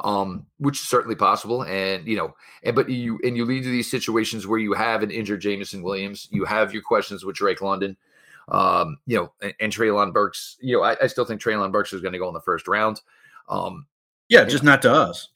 um, 0.00 0.46
which 0.58 0.80
is 0.80 0.88
certainly 0.88 1.14
possible. 1.14 1.62
And 1.62 2.06
you 2.06 2.16
know, 2.16 2.34
and 2.62 2.74
but 2.74 2.88
you 2.88 3.20
and 3.24 3.36
you 3.36 3.44
lead 3.44 3.62
to 3.64 3.70
these 3.70 3.90
situations 3.90 4.46
where 4.46 4.58
you 4.58 4.72
have 4.72 5.02
an 5.02 5.10
injured 5.10 5.40
Jameson 5.40 5.82
Williams, 5.82 6.28
you 6.30 6.44
have 6.44 6.72
your 6.72 6.82
questions 6.82 7.24
with 7.24 7.36
Drake 7.36 7.62
London, 7.62 7.96
um, 8.48 8.98
you 9.06 9.16
know, 9.16 9.32
and, 9.42 9.54
and 9.60 9.72
Treylon 9.72 10.12
Burks. 10.12 10.56
You 10.60 10.76
know, 10.76 10.82
I, 10.82 10.96
I 11.02 11.06
still 11.06 11.24
think 11.24 11.40
Treylon 11.40 11.72
Burks 11.72 11.92
is 11.92 12.00
going 12.00 12.12
to 12.12 12.18
go 12.18 12.28
in 12.28 12.34
the 12.34 12.40
first 12.40 12.66
round. 12.66 13.00
Um, 13.48 13.86
yeah, 14.28 14.44
just 14.44 14.64
not 14.64 14.82
to 14.82 14.92
us. 14.92 15.28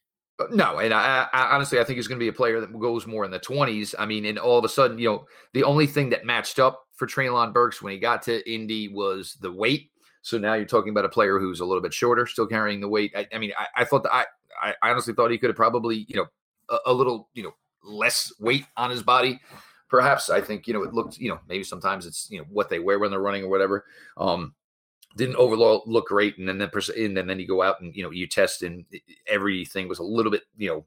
No, 0.50 0.78
and 0.78 0.94
I, 0.94 1.26
I, 1.32 1.54
honestly 1.54 1.80
I 1.80 1.84
think 1.84 1.96
he's 1.96 2.06
going 2.06 2.18
to 2.18 2.24
be 2.24 2.28
a 2.28 2.32
player 2.32 2.60
that 2.60 2.78
goes 2.78 3.06
more 3.06 3.24
in 3.24 3.30
the 3.30 3.40
twenties. 3.40 3.94
I 3.98 4.06
mean, 4.06 4.24
and 4.24 4.38
all 4.38 4.58
of 4.58 4.64
a 4.64 4.68
sudden, 4.68 4.98
you 4.98 5.08
know, 5.08 5.26
the 5.52 5.64
only 5.64 5.86
thing 5.86 6.10
that 6.10 6.24
matched 6.24 6.58
up 6.58 6.84
for 6.94 7.06
Treylon 7.06 7.52
Burks 7.52 7.82
when 7.82 7.92
he 7.92 7.98
got 7.98 8.22
to 8.22 8.48
Indy 8.50 8.88
was 8.88 9.36
the 9.40 9.50
weight. 9.50 9.90
So 10.22 10.38
now 10.38 10.54
you're 10.54 10.66
talking 10.66 10.90
about 10.90 11.04
a 11.04 11.08
player 11.08 11.38
who's 11.38 11.60
a 11.60 11.64
little 11.64 11.82
bit 11.82 11.94
shorter, 11.94 12.26
still 12.26 12.46
carrying 12.46 12.80
the 12.80 12.88
weight. 12.88 13.12
I, 13.16 13.26
I 13.32 13.38
mean, 13.38 13.52
I, 13.58 13.82
I, 13.82 13.84
thought 13.84 14.02
that 14.02 14.12
I, 14.12 14.26
I 14.62 14.90
honestly 14.90 15.14
thought 15.14 15.30
he 15.30 15.38
could 15.38 15.48
have 15.48 15.56
probably, 15.56 16.04
you 16.08 16.16
know, 16.16 16.26
a, 16.68 16.90
a, 16.90 16.92
little, 16.92 17.30
you 17.34 17.42
know, 17.42 17.54
less 17.82 18.32
weight 18.38 18.66
on 18.76 18.90
his 18.90 19.02
body. 19.02 19.40
Perhaps 19.88 20.28
I 20.28 20.42
think 20.42 20.66
you 20.66 20.74
know 20.74 20.82
it 20.82 20.92
looked, 20.92 21.16
you 21.16 21.30
know, 21.30 21.40
maybe 21.48 21.64
sometimes 21.64 22.04
it's 22.04 22.28
you 22.30 22.38
know 22.38 22.44
what 22.50 22.68
they 22.68 22.78
wear 22.78 22.98
when 22.98 23.10
they're 23.10 23.20
running 23.20 23.44
or 23.44 23.48
whatever. 23.48 23.86
Um, 24.18 24.54
didn't 25.18 25.36
overall 25.36 25.82
look 25.84 26.06
great. 26.06 26.38
And 26.38 26.48
then 26.48 26.58
the 26.58 26.94
and 26.96 27.16
then 27.28 27.40
you 27.40 27.46
go 27.46 27.62
out 27.62 27.80
and 27.80 27.94
you 27.94 28.02
know 28.02 28.10
you 28.10 28.26
test 28.26 28.62
and 28.62 28.84
everything 29.26 29.88
was 29.88 29.98
a 29.98 30.04
little 30.04 30.32
bit 30.32 30.44
you 30.56 30.68
know 30.68 30.86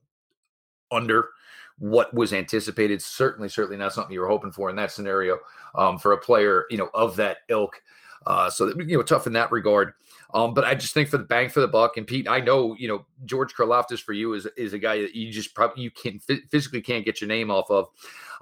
under 0.91 1.30
what 1.78 2.13
was 2.13 2.34
anticipated. 2.34 3.02
Certainly, 3.02 3.50
certainly 3.50 3.78
not 3.78 3.94
something 3.94 4.13
you 4.13 4.22
were 4.22 4.28
hoping 4.28 4.52
for 4.52 4.70
in 4.70 4.76
that 4.78 4.91
scenario 4.91 5.38
um, 5.76 6.00
for 6.00 6.13
a 6.13 6.17
player 6.17 6.65
you 6.72 6.78
know 6.78 6.89
of 6.94 7.15
that 7.17 7.39
ilk. 7.50 7.82
Uh, 8.26 8.50
so 8.50 8.67
you 8.67 8.98
know, 8.98 9.04
tough 9.04 9.28
in 9.28 9.34
that 9.34 9.52
regard. 9.52 9.94
Um, 10.34 10.54
but 10.54 10.63
I 10.63 10.76
just 10.76 10.94
think 10.94 11.10
for 11.10 11.17
the 11.17 11.24
bang 11.24 11.50
for 11.50 11.60
the 11.60 11.67
buck, 11.67 11.98
and 11.98 12.08
Pete, 12.08 12.30
I 12.30 12.39
know 12.39 12.76
you 12.80 12.88
know 12.88 13.06
George 13.26 13.54
Karlaftis 13.54 14.00
for 14.00 14.13
you 14.13 14.34
is 14.34 14.48
is 14.56 14.74
a 14.74 14.80
guy 14.80 15.02
that 15.02 15.15
you 15.15 15.32
just 15.32 15.54
probably 15.54 15.84
you 15.84 15.91
can 15.91 16.20
physically 16.50 16.82
can't 16.82 17.04
get 17.04 17.20
your 17.20 17.28
name 17.28 17.52
off 17.52 17.70
of. 17.70 17.89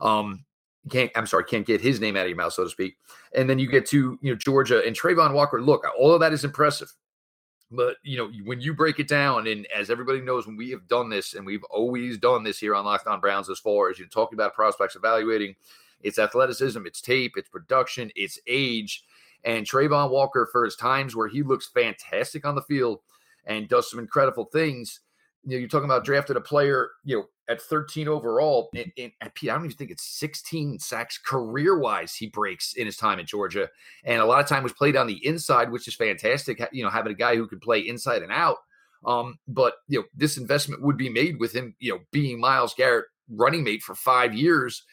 Um, 0.01 0.45
can't 0.89 1.11
I'm 1.15 1.27
sorry, 1.27 1.43
can't 1.43 1.65
get 1.65 1.81
his 1.81 1.99
name 1.99 2.15
out 2.15 2.23
of 2.23 2.29
your 2.29 2.37
mouth, 2.37 2.53
so 2.53 2.63
to 2.63 2.69
speak. 2.69 2.97
And 3.35 3.49
then 3.49 3.59
you 3.59 3.67
get 3.67 3.85
to 3.87 4.17
you 4.21 4.31
know 4.31 4.35
Georgia 4.35 4.81
and 4.85 4.95
Travon 4.95 5.33
Walker. 5.33 5.61
Look, 5.61 5.85
all 5.97 6.13
of 6.13 6.19
that 6.21 6.33
is 6.33 6.43
impressive. 6.43 6.91
But 7.71 7.97
you 8.03 8.17
know, 8.17 8.31
when 8.45 8.61
you 8.61 8.73
break 8.73 8.99
it 8.99 9.07
down, 9.07 9.47
and 9.47 9.67
as 9.75 9.89
everybody 9.89 10.21
knows, 10.21 10.47
when 10.47 10.57
we 10.57 10.71
have 10.71 10.87
done 10.87 11.09
this, 11.09 11.35
and 11.35 11.45
we've 11.45 11.63
always 11.65 12.17
done 12.17 12.43
this 12.43 12.57
here 12.57 12.73
on 12.73 12.85
Locked 12.85 13.07
On 13.07 13.19
Browns, 13.19 13.49
as 13.49 13.59
far 13.59 13.89
as 13.89 13.99
you 13.99 14.05
know, 14.05 14.09
talking 14.09 14.37
about 14.37 14.55
prospects 14.55 14.95
evaluating, 14.95 15.55
it's 16.01 16.17
athleticism, 16.17 16.85
it's 16.85 17.01
tape, 17.01 17.33
it's 17.35 17.49
production, 17.49 18.11
it's 18.15 18.39
age. 18.47 19.03
And 19.43 19.65
Travon 19.65 20.09
Walker, 20.09 20.49
for 20.51 20.65
his 20.65 20.75
times 20.75 21.15
where 21.15 21.27
he 21.27 21.43
looks 21.43 21.67
fantastic 21.67 22.45
on 22.45 22.55
the 22.55 22.61
field 22.63 22.99
and 23.45 23.69
does 23.69 23.89
some 23.89 23.99
incredible 23.99 24.45
things, 24.45 25.01
you 25.43 25.51
know, 25.51 25.57
you're 25.57 25.69
talking 25.69 25.85
about 25.85 26.05
drafted 26.05 26.37
a 26.37 26.41
player, 26.41 26.89
you 27.03 27.17
know, 27.17 27.25
at 27.47 27.61
13 27.61 28.07
overall, 28.07 28.69
and, 28.75 28.91
and, 28.97 29.11
I 29.21 29.29
don't 29.43 29.65
even 29.65 29.71
think 29.71 29.89
it's 29.89 30.03
16 30.19 30.79
sacks 30.79 31.17
career 31.17 31.79
wise 31.79 32.13
he 32.13 32.27
breaks 32.27 32.73
in 32.73 32.85
his 32.85 32.95
time 32.95 33.19
at 33.19 33.25
Georgia, 33.25 33.69
and 34.03 34.21
a 34.21 34.25
lot 34.25 34.39
of 34.39 34.47
time 34.47 34.63
was 34.63 34.73
played 34.73 34.95
on 34.95 35.07
the 35.07 35.25
inside, 35.25 35.71
which 35.71 35.87
is 35.87 35.95
fantastic. 35.95 36.61
You 36.71 36.83
know, 36.83 36.89
having 36.89 37.11
a 37.11 37.15
guy 37.15 37.35
who 37.35 37.47
can 37.47 37.59
play 37.59 37.79
inside 37.79 38.21
and 38.21 38.31
out. 38.31 38.57
Um, 39.05 39.39
but 39.47 39.75
you 39.87 39.99
know, 39.99 40.05
this 40.13 40.37
investment 40.37 40.83
would 40.83 40.97
be 40.97 41.09
made 41.09 41.39
with 41.39 41.53
him, 41.53 41.75
you 41.79 41.93
know, 41.93 41.99
being 42.11 42.39
Myles 42.39 42.75
Garrett 42.75 43.05
running 43.29 43.63
mate 43.63 43.81
for 43.81 43.95
five 43.95 44.33
years, 44.33 44.83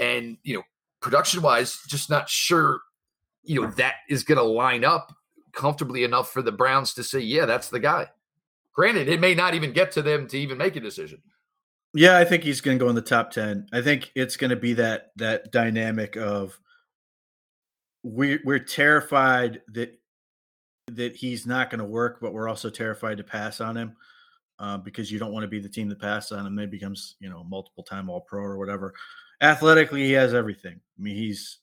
and 0.00 0.36
you 0.42 0.54
know, 0.54 0.62
production 1.00 1.42
wise, 1.42 1.78
just 1.86 2.10
not 2.10 2.28
sure, 2.28 2.80
you 3.44 3.60
know, 3.60 3.70
that 3.72 3.96
is 4.08 4.24
going 4.24 4.38
to 4.38 4.44
line 4.44 4.84
up 4.84 5.12
comfortably 5.52 6.04
enough 6.04 6.30
for 6.32 6.42
the 6.42 6.52
Browns 6.52 6.94
to 6.94 7.04
say, 7.04 7.20
yeah, 7.20 7.46
that's 7.46 7.68
the 7.68 7.80
guy. 7.80 8.08
Granted, 8.80 9.10
it 9.10 9.20
may 9.20 9.34
not 9.34 9.52
even 9.52 9.74
get 9.74 9.92
to 9.92 10.00
them 10.00 10.26
to 10.28 10.38
even 10.38 10.56
make 10.56 10.74
a 10.74 10.80
decision. 10.80 11.20
Yeah, 11.92 12.16
I 12.16 12.24
think 12.24 12.42
he's 12.42 12.62
going 12.62 12.78
to 12.78 12.82
go 12.82 12.88
in 12.88 12.94
the 12.94 13.02
top 13.02 13.30
10. 13.30 13.66
I 13.74 13.82
think 13.82 14.10
it's 14.14 14.38
going 14.38 14.48
to 14.48 14.56
be 14.56 14.72
that 14.72 15.10
that 15.16 15.52
dynamic 15.52 16.16
of 16.16 16.58
we 18.02 18.38
we're 18.42 18.58
terrified 18.58 19.60
that 19.74 20.00
that 20.92 21.14
he's 21.14 21.46
not 21.46 21.68
going 21.68 21.80
to 21.80 21.84
work, 21.84 22.22
but 22.22 22.32
we're 22.32 22.48
also 22.48 22.70
terrified 22.70 23.18
to 23.18 23.22
pass 23.22 23.60
on 23.60 23.76
him 23.76 23.96
uh, 24.58 24.78
because 24.78 25.12
you 25.12 25.18
don't 25.18 25.32
want 25.32 25.42
to 25.42 25.48
be 25.48 25.60
the 25.60 25.68
team 25.68 25.90
that 25.90 26.00
passes 26.00 26.32
on 26.32 26.46
him. 26.46 26.56
Then 26.56 26.70
becomes 26.70 27.16
you 27.20 27.28
know 27.28 27.44
multiple 27.44 27.84
time 27.84 28.08
All 28.08 28.22
Pro 28.22 28.40
or 28.40 28.56
whatever. 28.56 28.94
Athletically, 29.42 30.04
he 30.04 30.12
has 30.12 30.32
everything. 30.32 30.80
I 30.98 31.02
mean, 31.02 31.16
he's 31.16 31.58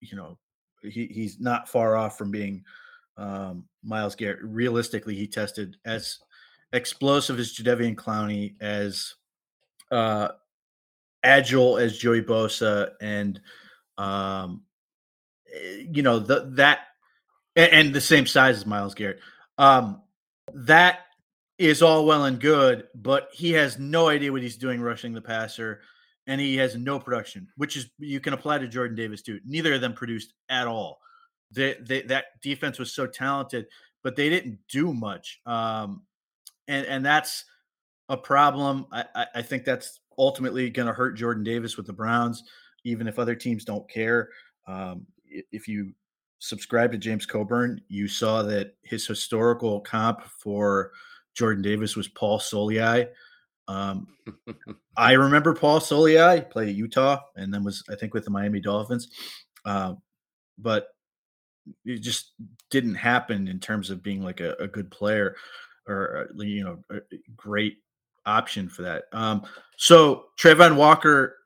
you 0.00 0.16
know 0.16 0.38
he 0.82 1.06
he's 1.06 1.40
not 1.40 1.68
far 1.68 1.96
off 1.96 2.16
from 2.16 2.30
being 2.30 2.62
um, 3.16 3.64
Myles 3.82 4.14
Garrett. 4.14 4.38
Realistically, 4.44 5.16
he 5.16 5.26
tested 5.26 5.78
as 5.84 6.20
explosive 6.72 7.38
as 7.38 7.54
Jadeveon 7.54 7.94
Clowney, 7.94 8.54
as 8.60 9.14
uh, 9.90 10.28
agile 11.22 11.78
as 11.78 11.98
Joey 11.98 12.22
Bosa, 12.22 12.90
and 13.00 13.40
um, 13.96 14.62
eh, 15.52 15.84
you 15.90 16.02
know 16.02 16.18
the 16.18 16.50
that 16.54 16.80
and 17.56 17.94
the 17.94 18.00
same 18.00 18.26
size 18.26 18.56
as 18.56 18.66
Myles 18.66 18.94
Garrett. 18.94 19.20
Um, 19.56 20.02
that 20.54 21.00
is 21.58 21.82
all 21.82 22.06
well 22.06 22.24
and 22.24 22.40
good, 22.40 22.86
but 22.94 23.28
he 23.32 23.52
has 23.52 23.78
no 23.78 24.08
idea 24.08 24.32
what 24.32 24.42
he's 24.42 24.56
doing 24.56 24.80
rushing 24.80 25.12
the 25.12 25.20
passer, 25.20 25.80
and 26.26 26.40
he 26.40 26.56
has 26.56 26.76
no 26.76 27.00
production, 27.00 27.48
which 27.56 27.76
is 27.76 27.90
you 27.98 28.20
can 28.20 28.32
apply 28.32 28.58
to 28.58 28.68
Jordan 28.68 28.96
Davis 28.96 29.22
too. 29.22 29.40
Neither 29.44 29.74
of 29.74 29.80
them 29.80 29.92
produced 29.92 30.34
at 30.48 30.66
all. 30.66 31.00
They, 31.50 31.76
they, 31.80 32.02
that 32.02 32.26
defense 32.42 32.78
was 32.78 32.94
so 32.94 33.06
talented, 33.06 33.66
but 34.04 34.14
they 34.14 34.28
didn't 34.28 34.58
do 34.68 34.92
much. 34.92 35.40
Um, 35.46 36.02
and 36.68 36.86
and 36.86 37.04
that's 37.04 37.44
a 38.08 38.16
problem. 38.16 38.86
I, 38.92 39.26
I 39.34 39.42
think 39.42 39.64
that's 39.64 40.00
ultimately 40.18 40.70
going 40.70 40.86
to 40.86 40.94
hurt 40.94 41.16
Jordan 41.16 41.44
Davis 41.44 41.76
with 41.76 41.86
the 41.86 41.92
Browns, 41.92 42.44
even 42.84 43.06
if 43.08 43.18
other 43.18 43.34
teams 43.34 43.64
don't 43.64 43.88
care. 43.90 44.28
Um, 44.66 45.06
if 45.26 45.68
you 45.68 45.92
subscribe 46.38 46.92
to 46.92 46.98
James 46.98 47.26
Coburn, 47.26 47.80
you 47.88 48.08
saw 48.08 48.42
that 48.44 48.74
his 48.82 49.06
historical 49.06 49.80
comp 49.80 50.22
for 50.22 50.92
Jordan 51.34 51.62
Davis 51.62 51.96
was 51.96 52.08
Paul 52.08 52.38
Soliai. 52.38 53.08
Um, 53.66 54.08
I 54.96 55.12
remember 55.12 55.54
Paul 55.54 55.80
Soliai 55.80 56.48
played 56.48 56.70
at 56.70 56.74
Utah 56.74 57.20
and 57.36 57.52
then 57.52 57.64
was 57.64 57.84
I 57.90 57.94
think 57.94 58.14
with 58.14 58.24
the 58.24 58.30
Miami 58.30 58.60
Dolphins, 58.60 59.08
uh, 59.64 59.94
but 60.56 60.88
it 61.84 61.98
just 61.98 62.32
didn't 62.70 62.94
happen 62.94 63.46
in 63.46 63.60
terms 63.60 63.90
of 63.90 64.02
being 64.02 64.22
like 64.22 64.40
a, 64.40 64.54
a 64.54 64.66
good 64.66 64.90
player 64.90 65.36
or 65.88 66.28
uh, 66.38 66.42
you 66.42 66.64
know 66.64 66.78
great 67.36 67.78
option 68.26 68.68
for 68.68 68.82
that. 68.82 69.04
Um, 69.12 69.44
so 69.76 70.26
Travon 70.38 70.76
Walker 70.76 71.36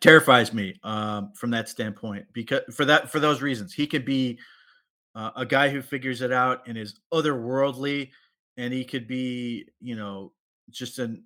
terrifies 0.00 0.52
me 0.52 0.78
um, 0.82 1.32
from 1.34 1.50
that 1.50 1.68
standpoint 1.68 2.26
because 2.32 2.62
for 2.72 2.84
that 2.84 3.10
for 3.10 3.20
those 3.20 3.42
reasons 3.42 3.72
he 3.72 3.86
could 3.86 4.04
be 4.04 4.38
uh, 5.14 5.30
a 5.36 5.46
guy 5.46 5.68
who 5.68 5.82
figures 5.82 6.22
it 6.22 6.32
out 6.32 6.66
and 6.66 6.78
is 6.78 7.00
otherworldly, 7.12 8.10
and 8.56 8.72
he 8.72 8.84
could 8.84 9.06
be 9.06 9.66
you 9.80 9.96
know 9.96 10.32
just 10.70 10.98
an 10.98 11.24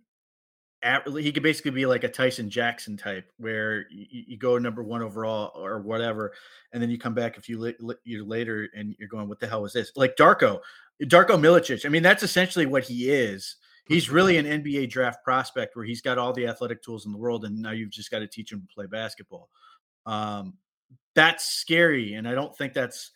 he 1.19 1.33
could 1.33 1.43
basically 1.43 1.71
be 1.71 1.87
like 1.87 2.05
a 2.05 2.09
Tyson 2.09 2.51
Jackson 2.51 2.97
type, 2.97 3.31
where 3.39 3.87
you, 3.91 4.25
you, 4.29 4.37
go 4.37 4.59
number 4.59 4.83
one 4.83 5.03
overall 5.03 5.53
or 5.55 5.81
whatever, 5.81 6.33
and 6.73 6.83
then 6.83 6.91
you 6.91 6.99
come 6.99 7.15
back 7.15 7.39
a 7.39 7.41
few 7.41 7.73
years 8.05 8.27
later 8.27 8.69
and 8.77 8.95
you're 8.99 9.09
going, 9.09 9.29
"What 9.29 9.41
the 9.41 9.47
hell 9.47 9.63
was 9.63 9.73
this?" 9.73 9.93
Like 9.97 10.17
Darko, 10.17 10.61
Darko 11.03 11.39
Milicic. 11.41 11.87
I 11.87 11.89
mean, 11.89 12.03
that's 12.03 12.23
essentially 12.23 12.67
what 12.67 12.85
he 12.85 13.11
is. 13.11 13.57
He's 13.87 14.11
really 14.11 14.39
an 14.39 14.47
NBA 14.47 14.91
draft 14.91 15.23
prospect 15.25 15.77
where 15.77 15.85
he's 15.85 16.01
got 16.01 16.19
all 16.19 16.33
the 16.33 16.47
athletic 16.47 16.83
tools 16.83 17.07
in 17.07 17.13
the 17.13 17.19
world, 17.19 17.45
and 17.45 17.61
now 17.61 17.73
you've 17.73 17.91
just 17.91 18.11
got 18.11 18.21
to 18.21 18.27
teach 18.27 18.53
him 18.53 18.61
to 18.61 18.75
play 18.75 18.87
basketball. 18.87 19.49
Um, 20.07 20.55
that's 21.15 21.47
scary, 21.47 22.15
and 22.15 22.27
I 22.27 22.35
don't 22.35 22.57
think 22.57 22.73
that's, 22.73 23.11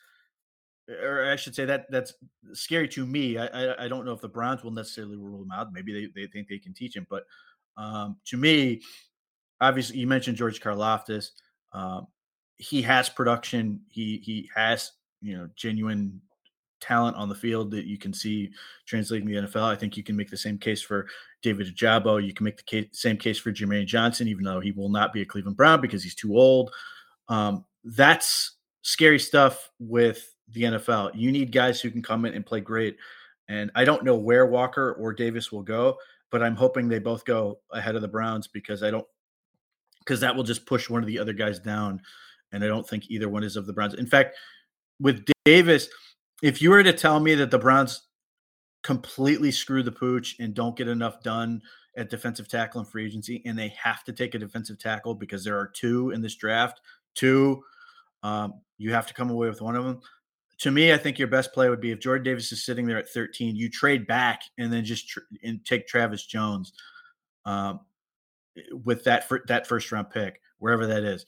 or 0.88 1.24
I 1.24 1.36
should 1.36 1.54
say 1.54 1.64
that 1.64 1.90
that's 1.90 2.14
scary 2.52 2.88
to 2.88 3.06
me. 3.06 3.38
I, 3.38 3.46
I, 3.46 3.84
I 3.84 3.88
don't 3.88 4.04
know 4.04 4.12
if 4.12 4.20
the 4.20 4.28
Browns 4.28 4.62
will 4.62 4.70
necessarily 4.70 5.16
rule 5.16 5.42
him 5.42 5.52
out. 5.52 5.72
Maybe 5.72 5.92
they, 5.92 6.22
they 6.22 6.26
think 6.30 6.48
they 6.48 6.58
can 6.58 6.74
teach 6.74 6.96
him, 6.96 7.06
but 7.08 7.24
um, 7.78 8.16
to 8.26 8.36
me, 8.36 8.82
obviously, 9.60 9.98
you 9.98 10.06
mentioned 10.06 10.36
George 10.36 10.60
Karlaftis. 10.60 11.30
Um, 11.72 12.08
he 12.56 12.82
has 12.82 13.08
production. 13.08 13.80
He 13.88 14.20
he 14.24 14.50
has 14.54 14.92
you 15.22 15.36
know 15.36 15.48
genuine 15.56 16.20
talent 16.80 17.16
on 17.16 17.28
the 17.28 17.34
field 17.34 17.70
that 17.70 17.86
you 17.86 17.98
can 17.98 18.12
see 18.12 18.50
translating 18.86 19.26
the 19.26 19.34
NFL. 19.34 19.64
I 19.64 19.76
think 19.76 19.96
you 19.96 20.02
can 20.02 20.16
make 20.16 20.30
the 20.30 20.36
same 20.36 20.58
case 20.58 20.82
for 20.82 21.06
David 21.42 21.74
Ojabo. 21.74 22.24
You 22.24 22.32
can 22.32 22.44
make 22.44 22.56
the 22.56 22.62
case, 22.64 22.86
same 22.92 23.16
case 23.16 23.38
for 23.38 23.52
Jermaine 23.52 23.86
Johnson, 23.86 24.28
even 24.28 24.44
though 24.44 24.60
he 24.60 24.72
will 24.72 24.88
not 24.88 25.12
be 25.12 25.22
a 25.22 25.26
Cleveland 25.26 25.56
Brown 25.56 25.80
because 25.80 26.02
he's 26.02 26.14
too 26.14 26.36
old. 26.36 26.72
Um, 27.28 27.64
that's 27.84 28.56
scary 28.82 29.18
stuff 29.18 29.70
with 29.78 30.34
the 30.50 30.62
NFL. 30.62 31.12
You 31.14 31.32
need 31.32 31.52
guys 31.52 31.80
who 31.80 31.90
can 31.90 32.02
come 32.02 32.24
in 32.24 32.34
and 32.34 32.46
play 32.46 32.60
great. 32.60 32.96
And 33.48 33.70
I 33.74 33.84
don't 33.84 34.04
know 34.04 34.16
where 34.16 34.46
Walker 34.46 34.92
or 34.94 35.12
Davis 35.12 35.50
will 35.50 35.62
go, 35.62 35.96
but 36.30 36.42
I'm 36.42 36.56
hoping 36.56 36.88
they 36.88 36.98
both 36.98 37.24
go 37.24 37.58
ahead 37.72 37.96
of 37.96 38.02
the 38.02 38.08
Browns 38.08 38.46
because 38.46 38.82
I 38.82 38.90
don't 38.90 39.06
because 40.00 40.20
that 40.20 40.34
will 40.34 40.44
just 40.44 40.66
push 40.66 40.88
one 40.88 41.02
of 41.02 41.06
the 41.06 41.18
other 41.18 41.34
guys 41.34 41.58
down. 41.58 42.00
And 42.52 42.64
I 42.64 42.66
don't 42.66 42.88
think 42.88 43.10
either 43.10 43.28
one 43.28 43.44
is 43.44 43.56
of 43.56 43.66
the 43.66 43.74
Browns. 43.74 43.92
In 43.92 44.06
fact, 44.06 44.36
with 44.98 45.26
Davis, 45.44 45.88
if 46.42 46.62
you 46.62 46.70
were 46.70 46.82
to 46.82 46.94
tell 46.94 47.20
me 47.20 47.34
that 47.34 47.50
the 47.50 47.58
Browns 47.58 48.08
completely 48.82 49.50
screw 49.50 49.82
the 49.82 49.92
pooch 49.92 50.36
and 50.40 50.54
don't 50.54 50.76
get 50.76 50.88
enough 50.88 51.22
done 51.22 51.60
at 51.96 52.08
defensive 52.08 52.48
tackle 52.48 52.80
and 52.80 52.88
free 52.88 53.04
agency, 53.04 53.42
and 53.44 53.58
they 53.58 53.68
have 53.68 54.02
to 54.04 54.12
take 54.12 54.34
a 54.34 54.38
defensive 54.38 54.78
tackle 54.78 55.14
because 55.14 55.44
there 55.44 55.58
are 55.58 55.66
two 55.66 56.10
in 56.10 56.22
this 56.22 56.36
draft, 56.36 56.80
two, 57.14 57.62
um, 58.22 58.54
you 58.78 58.92
have 58.92 59.06
to 59.06 59.14
come 59.14 59.30
away 59.30 59.48
with 59.48 59.60
one 59.60 59.76
of 59.76 59.84
them. 59.84 60.00
To 60.60 60.70
me, 60.70 60.92
I 60.92 60.96
think 60.96 61.18
your 61.18 61.28
best 61.28 61.52
play 61.52 61.68
would 61.68 61.80
be 61.80 61.92
if 61.92 62.00
Jordan 62.00 62.24
Davis 62.24 62.50
is 62.50 62.64
sitting 62.64 62.86
there 62.86 62.98
at 62.98 63.08
13, 63.08 63.54
you 63.54 63.70
trade 63.70 64.06
back 64.06 64.42
and 64.58 64.72
then 64.72 64.84
just 64.84 65.08
tr- 65.08 65.20
and 65.44 65.64
take 65.64 65.86
Travis 65.86 66.26
Jones 66.26 66.72
um, 67.44 67.80
with 68.84 69.04
that 69.04 69.28
that 69.46 69.66
first 69.66 69.92
round 69.92 70.10
pick, 70.10 70.40
wherever 70.58 70.86
that 70.86 71.04
is. 71.04 71.26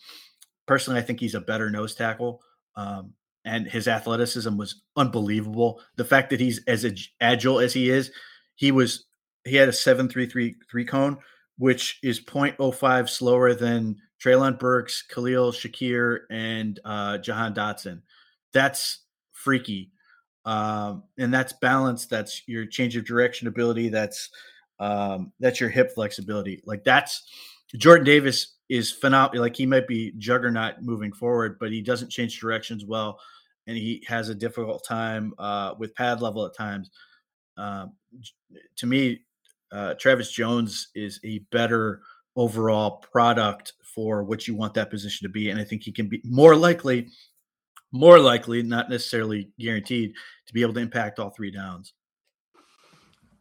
Personally, 0.67 0.99
I 0.99 1.03
think 1.03 1.21
he's 1.21 1.35
a 1.35 1.41
better 1.41 1.71
nose 1.71 1.95
tackle. 1.95 2.43
Um, 2.77 3.15
and 3.45 3.67
his 3.67 3.89
athleticism 3.89 4.57
was 4.57 4.83
unbelievable. 4.97 5.81
The 5.97 6.05
fact 6.05 6.31
that 6.31 6.41
he's 6.41 6.63
as 6.67 6.87
agile 7.21 7.61
as 7.61 7.73
he 7.73 7.91
is, 7.91 8.11
he 8.57 8.73
was 8.73 9.07
he 9.45 9.57
had 9.57 9.69
a 9.69 9.73
seven 9.73 10.09
three 10.09 10.27
three 10.27 10.57
three 10.71 10.85
cone, 10.85 11.19
which 11.57 11.99
is 12.03 12.21
0.05 12.21 13.09
slower 13.09 13.55
than 13.55 13.97
Treylon 14.23 14.59
Burks, 14.59 15.03
Khalil 15.03 15.53
Shakir, 15.53 16.21
and 16.31 16.79
uh, 16.85 17.19
Jahan 17.19 17.55
Dotson. 17.55 18.03
That's 18.53 19.01
freaky, 19.43 19.91
um, 20.45 21.05
and 21.19 21.33
that's 21.33 21.53
balance. 21.55 22.07
That's 22.07 22.43
your 22.47 22.67
change 22.67 22.97
of 22.97 23.05
direction 23.05 23.49
ability. 23.49 23.89
That's 23.89 24.31
um, 24.79 25.33
that's 25.41 25.61
your 25.61 25.71
hip 25.71 25.93
flexibility. 25.95 26.63
Like 26.65 26.85
that's 26.85 27.29
Jordan 27.77 28.05
Davis 28.05 28.57
is 28.69 28.91
phenomenal. 28.91 29.43
Like 29.43 29.57
he 29.57 29.67
might 29.67 29.89
be 29.89 30.13
juggernaut 30.19 30.83
moving 30.83 31.13
forward, 31.13 31.59
but 31.59 31.71
he 31.71 31.83
doesn't 31.83 32.11
change 32.11 32.41
directions 32.41 32.85
well, 32.85 33.19
and 33.67 33.77
he 33.77 34.05
has 34.07 34.29
a 34.29 34.35
difficult 34.35 34.85
time 34.85 35.35
uh, 35.39 35.75
with 35.79 35.95
pad 35.95 36.23
level 36.23 36.47
at 36.47 36.57
times. 36.57 36.91
Um, 37.57 37.93
to 38.77 38.87
me, 38.87 39.23
uh, 39.73 39.95
Travis 39.95 40.31
Jones 40.33 40.89
is 40.95 41.21
a 41.25 41.39
better 41.51 42.03
overall 42.37 42.99
product 43.13 43.75
for 43.95 44.23
what 44.23 44.47
you 44.47 44.55
want 44.55 44.75
that 44.75 44.91
position 44.91 45.27
to 45.27 45.33
be. 45.33 45.51
And 45.51 45.61
I 45.61 45.65
think 45.65 45.83
he 45.83 45.93
can 45.93 46.09
be 46.09 46.21
more 46.25 46.57
likely, 46.57 47.09
more 47.93 48.19
likely, 48.19 48.63
not 48.63 48.89
necessarily 48.89 49.51
guaranteed, 49.59 50.15
to 50.47 50.55
be 50.55 50.63
able 50.63 50.75
to 50.75 50.81
impact 50.81 51.19
all 51.19 51.31
three 51.31 51.51
downs. 51.51 51.95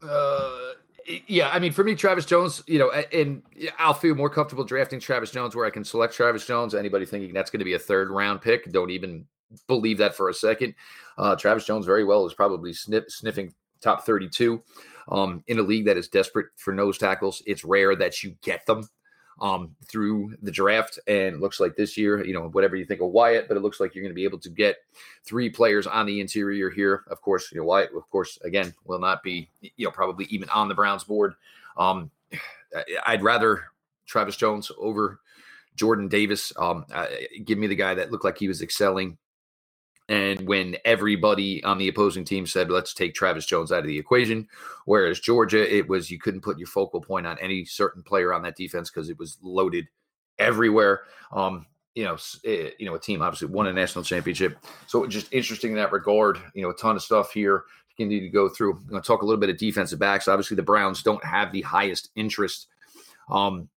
Uh, 0.02 0.72
yeah, 1.28 1.50
I 1.50 1.60
mean, 1.60 1.72
for 1.72 1.84
me, 1.84 1.96
Travis 1.96 2.26
Jones, 2.26 2.64
you 2.68 2.80
know, 2.80 2.92
and 2.92 3.42
I'll 3.78 3.94
feel 3.94 4.16
more 4.16 4.30
comfortable 4.30 4.64
drafting 4.64 5.00
Travis 5.00 5.32
Jones 5.32 5.56
where 5.56 5.66
I 5.66 5.70
can 5.70 5.84
select 5.84 6.14
Travis 6.14 6.46
Jones. 6.46 6.76
Anybody 6.76 7.06
thinking 7.06 7.34
that's 7.34 7.50
going 7.50 7.60
to 7.60 7.66
be 7.66 7.74
a 7.74 7.80
third 7.80 8.10
round 8.10 8.42
pick, 8.42 8.72
don't 8.72 8.92
even 8.92 9.26
believe 9.68 9.98
that 9.98 10.16
for 10.16 10.30
a 10.30 10.34
second. 10.34 10.76
Uh, 11.18 11.36
Travis 11.36 11.66
Jones 11.66 11.86
very 11.86 12.04
well 12.04 12.26
is 12.26 12.34
probably 12.34 12.74
sniff, 12.74 13.06
sniffing 13.08 13.54
top 13.82 14.06
32 14.06 14.62
um, 15.10 15.44
in 15.48 15.60
a 15.60 15.64
league 15.64 15.86
that 15.86 15.98
is 15.98 16.08
desperate 16.08 16.48
for 16.58 16.74
nose 16.74 16.98
tackles. 16.98 17.42
It's 17.46 17.66
rare 17.66 17.96
that 17.96 18.24
you 18.24 18.36
get 18.42 18.66
them 18.66 18.88
um, 19.42 19.76
through 19.86 20.36
the 20.42 20.52
draft. 20.52 21.00
And 21.08 21.42
looks 21.42 21.60
like 21.60 21.76
this 21.76 21.98
year, 21.98 22.24
you 22.24 22.34
know, 22.34 22.50
whatever 22.50 22.76
you 22.76 22.86
think 22.86 23.02
of 23.02 23.10
Wyatt, 23.10 23.48
but 23.48 23.58
it 23.58 23.62
looks 23.62 23.80
like 23.80 23.96
you're 23.96 24.04
going 24.04 24.12
to 24.12 24.16
be 24.16 24.24
able 24.24 24.40
to 24.40 24.50
get 24.50 24.78
three 25.24 25.50
players 25.50 25.88
on 25.88 26.06
the 26.06 26.20
interior 26.20 26.70
here. 26.70 27.04
Of 27.08 27.22
course, 27.22 27.52
you 27.52 27.60
know, 27.60 27.66
Wyatt, 27.66 27.92
of 27.96 28.10
course, 28.10 28.38
again, 28.44 28.74
will 28.86 29.00
not 29.00 29.24
be, 29.24 29.50
you 29.62 29.86
know, 29.86 29.92
probably 29.92 30.26
even 30.26 30.50
on 30.50 30.68
the 30.68 30.76
Browns 30.76 31.04
board. 31.04 31.34
Um, 31.78 32.12
I'd 33.06 33.24
rather 33.24 33.64
Travis 34.06 34.36
Jones 34.36 34.72
over 34.78 35.20
Jordan 35.76 36.08
Davis. 36.08 36.52
Um, 36.58 36.86
uh, 36.94 37.08
give 37.46 37.58
me 37.58 37.68
the 37.68 37.76
guy 37.76 37.94
that 37.96 38.12
looked 38.12 38.26
like 38.26 38.38
he 38.38 38.48
was 38.48 38.62
excelling 38.62 39.18
and 40.10 40.46
when 40.48 40.76
everybody 40.86 41.64
on 41.64 41.78
the 41.78 41.88
opposing 41.88 42.26
team 42.26 42.46
said, 42.46 42.72
let's 42.72 42.94
take 42.94 43.14
Travis 43.14 43.46
Jones 43.46 43.72
out 43.72 43.80
of 43.80 43.86
the 43.86 43.98
equation, 43.98 44.48
whereas 44.86 45.20
Georgia, 45.20 45.74
it 45.74 45.88
was 45.88 46.10
you 46.10 46.20
couldn't 46.20 46.42
put 46.42 46.58
your 46.58 46.68
focal 46.68 47.00
point 47.00 47.28
on 47.28 47.38
any 47.40 47.64
certain 47.64 48.02
player 48.02 48.34
on 48.34 48.42
that 48.42 48.58
defense 48.58 48.90
because 48.90 49.10
it 49.10 49.20
was 49.20 49.38
loaded 49.42 49.88
everywhere. 50.40 51.04
Um, 51.32 51.68
you 51.94 52.06
know, 52.06 52.18
eh, 52.44 52.72
you 52.80 52.88
know, 52.88 52.96
a 52.96 53.00
team 53.00 53.22
obviously 53.22 53.48
won 53.50 53.68
a 53.68 53.74
national 53.74 54.04
championship, 54.04 54.58
so 54.88 55.06
just 55.06 55.32
interesting 55.32 55.72
in 55.72 55.78
that 55.78 55.92
regard. 55.92 56.40
You 56.54 56.64
know, 56.64 56.72
a 56.72 56.76
ton 56.76 56.96
of 56.96 57.04
stuff 57.04 57.32
here 57.32 57.64
continue 57.96 58.22
to 58.22 58.30
go 58.30 58.50
through. 58.50 58.74
I'm 58.74 58.88
going 58.88 59.02
to 59.02 59.08
talk 59.08 59.22
a 59.22 59.26
little 59.26 59.40
bit 59.40 59.50
of 59.50 59.58
defensive 59.58 60.00
backs. 60.00 60.28
Obviously, 60.28 60.56
the 60.56 60.64
Browns 60.64 61.04
don't 61.04 61.24
have 61.24 61.52
the 61.52 61.62
highest 61.62 62.10
interest 62.16 62.68
um, 63.30 63.70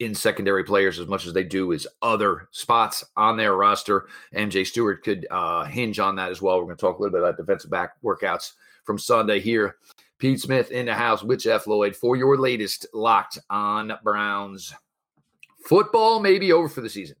in 0.00 0.14
secondary 0.14 0.62
players 0.62 0.98
as 0.98 1.06
much 1.06 1.26
as 1.26 1.32
they 1.32 1.44
do 1.44 1.72
as 1.72 1.86
other 2.02 2.48
spots 2.50 3.04
on 3.16 3.36
their 3.36 3.54
roster. 3.54 4.08
MJ 4.34 4.66
Stewart 4.66 5.02
could 5.02 5.26
uh, 5.30 5.64
hinge 5.64 5.98
on 5.98 6.16
that 6.16 6.30
as 6.30 6.42
well. 6.42 6.58
We're 6.58 6.66
going 6.66 6.76
to 6.76 6.80
talk 6.80 6.98
a 6.98 7.02
little 7.02 7.18
bit 7.18 7.22
about 7.22 7.38
defensive 7.38 7.70
back 7.70 8.00
workouts 8.02 8.52
from 8.84 8.98
Sunday 8.98 9.40
here. 9.40 9.76
Pete 10.18 10.40
Smith 10.40 10.70
in 10.70 10.86
the 10.86 10.94
house 10.94 11.22
with 11.22 11.40
Jeff 11.40 11.66
Lloyd 11.66 11.94
for 11.94 12.16
your 12.16 12.38
latest 12.38 12.86
Locked 12.92 13.38
on 13.50 13.92
Browns. 14.02 14.72
Football 15.64 16.20
may 16.20 16.38
be 16.38 16.52
over 16.52 16.68
for 16.68 16.80
the 16.80 16.88
season, 16.88 17.16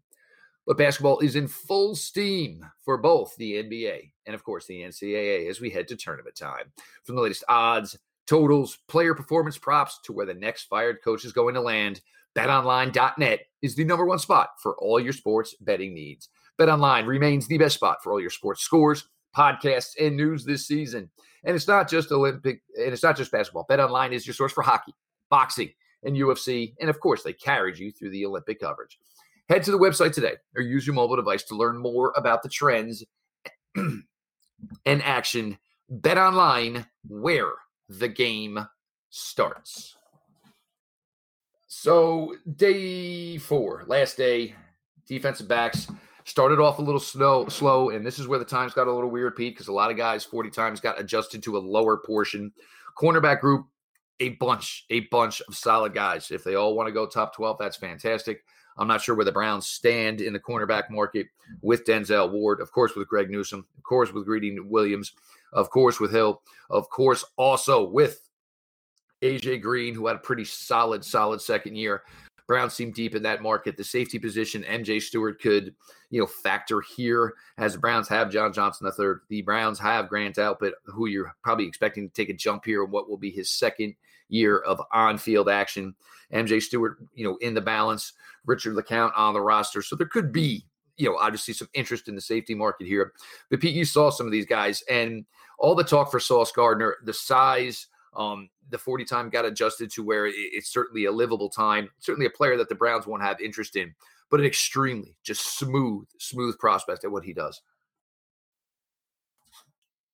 but 0.66 0.78
basketball 0.78 1.18
is 1.20 1.36
in 1.36 1.48
full 1.48 1.94
steam 1.94 2.64
for 2.84 2.96
both 2.96 3.34
the 3.36 3.54
NBA 3.54 4.12
and, 4.26 4.34
of 4.34 4.44
course, 4.44 4.66
the 4.66 4.80
NCAA 4.80 5.48
as 5.48 5.60
we 5.60 5.70
head 5.70 5.88
to 5.88 5.96
tournament 5.96 6.36
time. 6.36 6.72
From 7.04 7.16
the 7.16 7.22
latest 7.22 7.44
odds, 7.48 7.98
totals, 8.26 8.78
player 8.86 9.14
performance 9.14 9.58
props 9.58 9.98
to 10.04 10.12
where 10.12 10.26
the 10.26 10.34
next 10.34 10.64
fired 10.64 11.02
coach 11.02 11.24
is 11.24 11.32
going 11.32 11.54
to 11.54 11.62
land– 11.62 12.02
BetOnline.net 12.36 13.40
is 13.62 13.74
the 13.74 13.84
number 13.84 14.04
one 14.04 14.18
spot 14.18 14.50
for 14.62 14.76
all 14.78 15.00
your 15.00 15.12
sports 15.12 15.54
betting 15.60 15.94
needs. 15.94 16.28
BetOnline 16.60 17.06
remains 17.06 17.46
the 17.46 17.58
best 17.58 17.76
spot 17.76 17.98
for 18.02 18.12
all 18.12 18.20
your 18.20 18.30
sports 18.30 18.62
scores, 18.62 19.08
podcasts, 19.36 19.94
and 20.00 20.16
news 20.16 20.44
this 20.44 20.66
season. 20.66 21.10
And 21.44 21.54
it's 21.54 21.68
not 21.68 21.88
just 21.88 22.12
Olympic, 22.12 22.62
and 22.76 22.92
it's 22.92 23.02
not 23.02 23.16
just 23.16 23.32
basketball. 23.32 23.66
BetOnline 23.70 24.12
is 24.12 24.26
your 24.26 24.34
source 24.34 24.52
for 24.52 24.62
hockey, 24.62 24.92
boxing, 25.30 25.70
and 26.02 26.16
UFC. 26.16 26.74
And 26.80 26.90
of 26.90 27.00
course, 27.00 27.22
they 27.22 27.32
carried 27.32 27.78
you 27.78 27.90
through 27.90 28.10
the 28.10 28.26
Olympic 28.26 28.60
coverage. 28.60 28.98
Head 29.48 29.62
to 29.64 29.70
the 29.70 29.78
website 29.78 30.12
today 30.12 30.34
or 30.56 30.62
use 30.62 30.86
your 30.86 30.94
mobile 30.94 31.16
device 31.16 31.44
to 31.44 31.56
learn 31.56 31.78
more 31.78 32.12
about 32.16 32.42
the 32.42 32.48
trends 32.48 33.04
and 33.76 34.02
action. 34.86 35.56
BetOnline, 35.90 36.86
where 37.06 37.52
the 37.88 38.08
game 38.08 38.66
starts. 39.10 39.96
So 41.78 42.34
day 42.56 43.36
four, 43.36 43.84
last 43.86 44.16
day, 44.16 44.54
defensive 45.06 45.46
backs 45.46 45.86
started 46.24 46.58
off 46.58 46.78
a 46.78 46.82
little 46.82 46.98
slow, 46.98 47.48
slow, 47.48 47.90
and 47.90 48.04
this 48.04 48.18
is 48.18 48.26
where 48.26 48.38
the 48.38 48.46
times 48.46 48.72
got 48.72 48.86
a 48.86 48.92
little 48.92 49.10
weird, 49.10 49.36
Pete, 49.36 49.54
because 49.54 49.68
a 49.68 49.72
lot 49.72 49.90
of 49.90 49.96
guys 49.98 50.24
40 50.24 50.48
times 50.48 50.80
got 50.80 50.98
adjusted 50.98 51.42
to 51.42 51.58
a 51.58 51.60
lower 51.60 51.98
portion. 51.98 52.50
Cornerback 52.98 53.40
group, 53.40 53.66
a 54.20 54.30
bunch, 54.30 54.86
a 54.88 55.00
bunch 55.10 55.42
of 55.46 55.54
solid 55.54 55.92
guys. 55.92 56.30
If 56.30 56.44
they 56.44 56.54
all 56.54 56.74
want 56.74 56.86
to 56.86 56.92
go 56.92 57.06
top 57.06 57.34
12, 57.34 57.58
that's 57.58 57.76
fantastic. 57.76 58.42
I'm 58.78 58.88
not 58.88 59.02
sure 59.02 59.14
where 59.14 59.26
the 59.26 59.30
Browns 59.30 59.66
stand 59.66 60.22
in 60.22 60.32
the 60.32 60.40
cornerback 60.40 60.88
market 60.88 61.26
with 61.60 61.84
Denzel 61.84 62.32
Ward, 62.32 62.62
of 62.62 62.72
course, 62.72 62.96
with 62.96 63.06
Greg 63.06 63.28
Newsome, 63.28 63.66
of 63.76 63.82
course, 63.82 64.14
with 64.14 64.24
Greedy 64.24 64.58
Williams, 64.58 65.12
of 65.52 65.68
course, 65.68 66.00
with 66.00 66.10
Hill, 66.10 66.40
of 66.70 66.88
course, 66.88 67.22
also 67.36 67.86
with 67.86 68.25
AJ 69.26 69.62
Green, 69.62 69.94
who 69.94 70.06
had 70.06 70.16
a 70.16 70.20
pretty 70.20 70.44
solid, 70.44 71.04
solid 71.04 71.40
second 71.40 71.76
year. 71.76 72.02
Browns 72.46 72.74
seem 72.74 72.92
deep 72.92 73.16
in 73.16 73.22
that 73.24 73.42
market. 73.42 73.76
The 73.76 73.82
safety 73.82 74.18
position, 74.20 74.62
MJ 74.62 75.02
Stewart 75.02 75.40
could, 75.40 75.74
you 76.10 76.20
know, 76.20 76.26
factor 76.26 76.80
here 76.80 77.34
as 77.58 77.72
the 77.72 77.80
Browns 77.80 78.08
have 78.08 78.30
John 78.30 78.52
Johnson 78.52 78.84
the 78.84 78.92
third. 78.92 79.22
The 79.28 79.42
Browns 79.42 79.80
have 79.80 80.08
Grant 80.08 80.36
Delpit, 80.36 80.72
who 80.84 81.06
you're 81.06 81.34
probably 81.42 81.66
expecting 81.66 82.08
to 82.08 82.14
take 82.14 82.28
a 82.28 82.34
jump 82.34 82.64
here 82.64 82.84
in 82.84 82.90
what 82.90 83.08
will 83.08 83.16
be 83.16 83.30
his 83.30 83.50
second 83.50 83.96
year 84.28 84.58
of 84.58 84.80
on-field 84.92 85.48
action. 85.48 85.94
MJ 86.32 86.62
Stewart, 86.62 86.98
you 87.14 87.24
know, 87.24 87.36
in 87.38 87.54
the 87.54 87.60
balance. 87.60 88.12
Richard 88.44 88.76
LeCounte 88.76 89.12
on 89.16 89.34
the 89.34 89.40
roster. 89.40 89.82
So 89.82 89.96
there 89.96 90.06
could 90.06 90.32
be, 90.32 90.64
you 90.96 91.08
know, 91.08 91.16
obviously 91.16 91.52
some 91.52 91.68
interest 91.74 92.08
in 92.08 92.14
the 92.14 92.20
safety 92.20 92.54
market 92.54 92.86
here. 92.86 93.12
But 93.50 93.60
Pete, 93.60 93.74
you 93.74 93.84
saw 93.84 94.10
some 94.10 94.26
of 94.26 94.32
these 94.32 94.46
guys 94.46 94.82
and 94.88 95.24
all 95.58 95.74
the 95.74 95.84
talk 95.84 96.10
for 96.10 96.20
Sauce 96.20 96.52
Gardner, 96.52 96.96
the 97.04 97.12
size, 97.12 97.88
um, 98.16 98.48
the 98.70 98.78
40 98.78 99.04
time 99.04 99.30
got 99.30 99.44
adjusted 99.44 99.90
to 99.92 100.02
where 100.02 100.26
it's 100.26 100.72
certainly 100.72 101.04
a 101.04 101.12
livable 101.12 101.50
time, 101.50 101.90
certainly 101.98 102.26
a 102.26 102.30
player 102.30 102.56
that 102.56 102.68
the 102.68 102.74
Browns 102.74 103.06
won't 103.06 103.22
have 103.22 103.40
interest 103.40 103.76
in, 103.76 103.94
but 104.30 104.40
an 104.40 104.46
extremely 104.46 105.16
just 105.22 105.58
smooth, 105.58 106.06
smooth 106.18 106.58
prospect 106.58 107.04
at 107.04 107.12
what 107.12 107.24
he 107.24 107.32
does. 107.32 107.60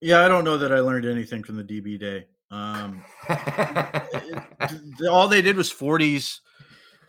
Yeah, 0.00 0.24
I 0.24 0.28
don't 0.28 0.44
know 0.44 0.58
that 0.58 0.72
I 0.72 0.80
learned 0.80 1.06
anything 1.06 1.44
from 1.44 1.56
the 1.56 1.64
DB 1.64 1.98
day. 1.98 2.26
Um, 2.50 3.04
all 5.08 5.28
they 5.28 5.40
did 5.40 5.56
was 5.56 5.72
40s. 5.72 6.40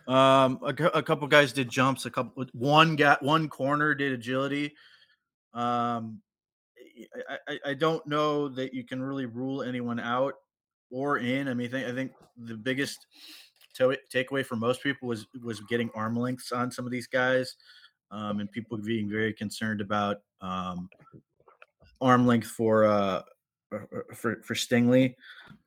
Um, 0.06 0.60
a, 0.62 0.72
a, 0.94 1.02
couple 1.02 1.26
guys 1.28 1.52
did 1.52 1.68
jumps. 1.68 2.06
A 2.06 2.10
couple, 2.10 2.44
one 2.52 2.94
got 2.94 3.22
one 3.22 3.48
corner 3.48 3.94
did 3.94 4.12
agility. 4.12 4.74
Um, 5.54 6.20
I, 7.28 7.38
I, 7.48 7.58
I 7.70 7.74
don't 7.74 8.06
know 8.06 8.48
that 8.48 8.74
you 8.74 8.84
can 8.84 9.02
really 9.02 9.26
rule 9.26 9.62
anyone 9.62 9.98
out 9.98 10.34
or 10.94 11.18
in. 11.18 11.48
I 11.48 11.54
mean, 11.54 11.74
I 11.74 11.92
think, 11.92 12.12
the 12.36 12.54
biggest 12.54 13.06
to- 13.74 13.98
takeaway 14.12 14.46
for 14.46 14.56
most 14.56 14.82
people 14.82 15.08
was 15.08 15.26
was 15.42 15.60
getting 15.60 15.90
arm 15.94 16.16
lengths 16.16 16.52
on 16.52 16.70
some 16.70 16.86
of 16.86 16.92
these 16.92 17.06
guys, 17.06 17.56
um, 18.10 18.40
and 18.40 18.50
people 18.50 18.78
being 18.78 19.08
very 19.08 19.32
concerned 19.32 19.80
about 19.80 20.18
um, 20.40 20.88
arm 22.00 22.26
length 22.26 22.48
for 22.48 22.84
uh, 22.84 23.22
for 24.14 24.42
for 24.42 24.54
Stingley. 24.54 25.14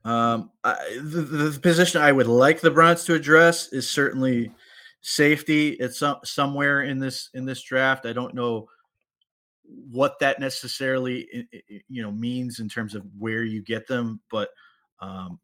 Um, 0.06 0.52
I, 0.64 0.76
the, 1.02 1.22
the 1.22 1.60
position 1.60 2.02
I 2.02 2.12
would 2.12 2.28
like 2.28 2.62
the 2.62 2.72
Browns 2.72 3.04
to 3.06 3.14
address 3.14 3.72
is 3.74 3.90
certainly 3.90 4.52
safety. 5.02 5.72
It's 5.72 6.00
some, 6.00 6.18
somewhere 6.24 6.84
in 6.84 7.00
this 7.00 7.30
in 7.34 7.46
this 7.46 7.62
draft. 7.62 8.06
I 8.06 8.14
don't 8.14 8.34
know 8.34 8.68
what 9.90 10.20
that 10.20 10.40
necessarily 10.40 11.48
you 11.90 12.02
know 12.02 12.12
means 12.12 12.60
in 12.60 12.70
terms 12.70 12.96
of 12.96 13.06
where 13.18 13.44
you 13.44 13.62
get 13.62 13.88
them, 13.88 14.22
but 14.32 14.50
um, 15.00 15.40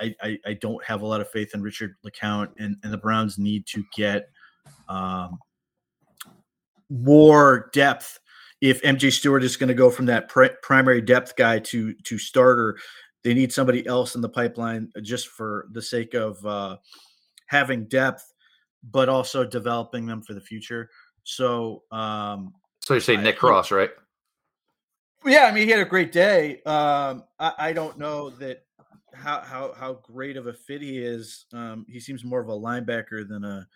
I, 0.00 0.14
I, 0.22 0.38
I 0.46 0.52
don't 0.54 0.84
have 0.84 1.02
a 1.02 1.06
lot 1.06 1.20
of 1.20 1.30
faith 1.30 1.54
in 1.54 1.62
Richard 1.62 1.96
LeCounte, 2.06 2.52
and, 2.58 2.76
and 2.82 2.92
the 2.92 2.98
Browns 2.98 3.38
need 3.38 3.66
to 3.68 3.84
get 3.96 4.28
um, 4.88 5.38
more 6.88 7.70
depth. 7.72 8.18
If 8.60 8.82
MJ 8.82 9.10
Stewart 9.10 9.42
is 9.42 9.56
going 9.56 9.68
to 9.68 9.74
go 9.74 9.90
from 9.90 10.06
that 10.06 10.28
pr- 10.28 10.46
primary 10.62 11.00
depth 11.00 11.34
guy 11.36 11.60
to 11.60 11.94
to 11.94 12.18
starter, 12.18 12.76
they 13.24 13.32
need 13.32 13.52
somebody 13.52 13.86
else 13.86 14.14
in 14.14 14.20
the 14.20 14.28
pipeline 14.28 14.90
just 15.02 15.28
for 15.28 15.66
the 15.72 15.80
sake 15.80 16.14
of 16.14 16.44
uh, 16.44 16.76
having 17.46 17.86
depth, 17.86 18.34
but 18.90 19.08
also 19.08 19.44
developing 19.44 20.06
them 20.06 20.20
for 20.22 20.34
the 20.34 20.40
future. 20.40 20.90
So, 21.24 21.84
um, 21.90 22.52
so 22.80 22.94
you 22.94 23.00
say 23.00 23.16
Nick 23.16 23.38
Cross, 23.38 23.70
right? 23.70 23.90
Yeah, 25.24 25.44
I 25.44 25.52
mean 25.52 25.64
he 25.64 25.70
had 25.70 25.80
a 25.80 25.88
great 25.88 26.12
day. 26.12 26.62
Um, 26.62 27.24
I, 27.38 27.52
I 27.58 27.72
don't 27.72 27.98
know 27.98 28.30
that 28.30 28.64
how 29.14 29.40
how 29.40 29.74
how 29.78 29.94
great 30.02 30.36
of 30.36 30.46
a 30.46 30.52
fit 30.52 30.82
he 30.82 30.98
is. 30.98 31.46
Um, 31.52 31.86
he 31.88 32.00
seems 32.00 32.24
more 32.24 32.40
of 32.40 32.48
a 32.48 32.52
linebacker 32.52 33.28
than 33.28 33.44
a 33.44 33.66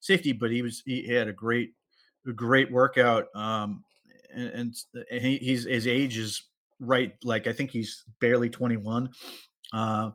safety, 0.00 0.32
but 0.32 0.50
he 0.50 0.62
was 0.62 0.82
he 0.84 1.06
had 1.06 1.28
a 1.28 1.32
great 1.32 1.72
a 2.26 2.32
great 2.32 2.70
workout. 2.70 3.26
Um, 3.34 3.84
and, 4.34 4.74
and, 5.10 5.22
he, 5.22 5.38
he's 5.38 5.64
his 5.64 5.86
age 5.86 6.18
is 6.18 6.42
right. 6.80 7.12
Like 7.22 7.46
I 7.46 7.52
think 7.52 7.70
he's 7.70 8.04
barely 8.20 8.50
twenty 8.50 8.76
one. 8.76 9.10
Uh, 9.72 10.10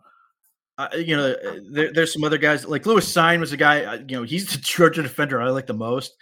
uh, 0.77 0.87
you 0.95 1.17
know, 1.17 1.31
uh, 1.31 1.59
there, 1.71 1.91
there's 1.91 2.13
some 2.13 2.23
other 2.23 2.37
guys 2.37 2.65
like 2.65 2.85
Lewis 2.85 3.11
Cine 3.11 3.39
was 3.39 3.51
a 3.51 3.57
guy. 3.57 3.83
Uh, 3.83 3.99
you 4.07 4.15
know, 4.15 4.23
he's 4.23 4.51
the 4.51 4.57
Georgia 4.61 5.03
defender 5.03 5.41
I 5.41 5.49
like 5.49 5.67
the 5.67 5.73
most. 5.73 6.15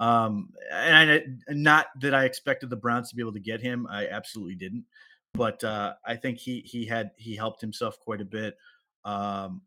Um, 0.00 0.50
and 0.72 1.10
I, 1.10 1.22
not 1.50 1.86
that 2.00 2.14
I 2.14 2.24
expected 2.24 2.70
the 2.70 2.76
Browns 2.76 3.10
to 3.10 3.16
be 3.16 3.22
able 3.22 3.32
to 3.32 3.40
get 3.40 3.60
him. 3.60 3.86
I 3.90 4.06
absolutely 4.06 4.54
didn't. 4.54 4.84
But 5.34 5.62
uh, 5.62 5.94
I 6.04 6.16
think 6.16 6.38
he 6.38 6.60
he 6.60 6.86
had 6.86 7.10
he 7.16 7.36
helped 7.36 7.60
himself 7.60 7.98
quite 8.00 8.20
a 8.20 8.24
bit. 8.24 8.56
Um, 9.04 9.62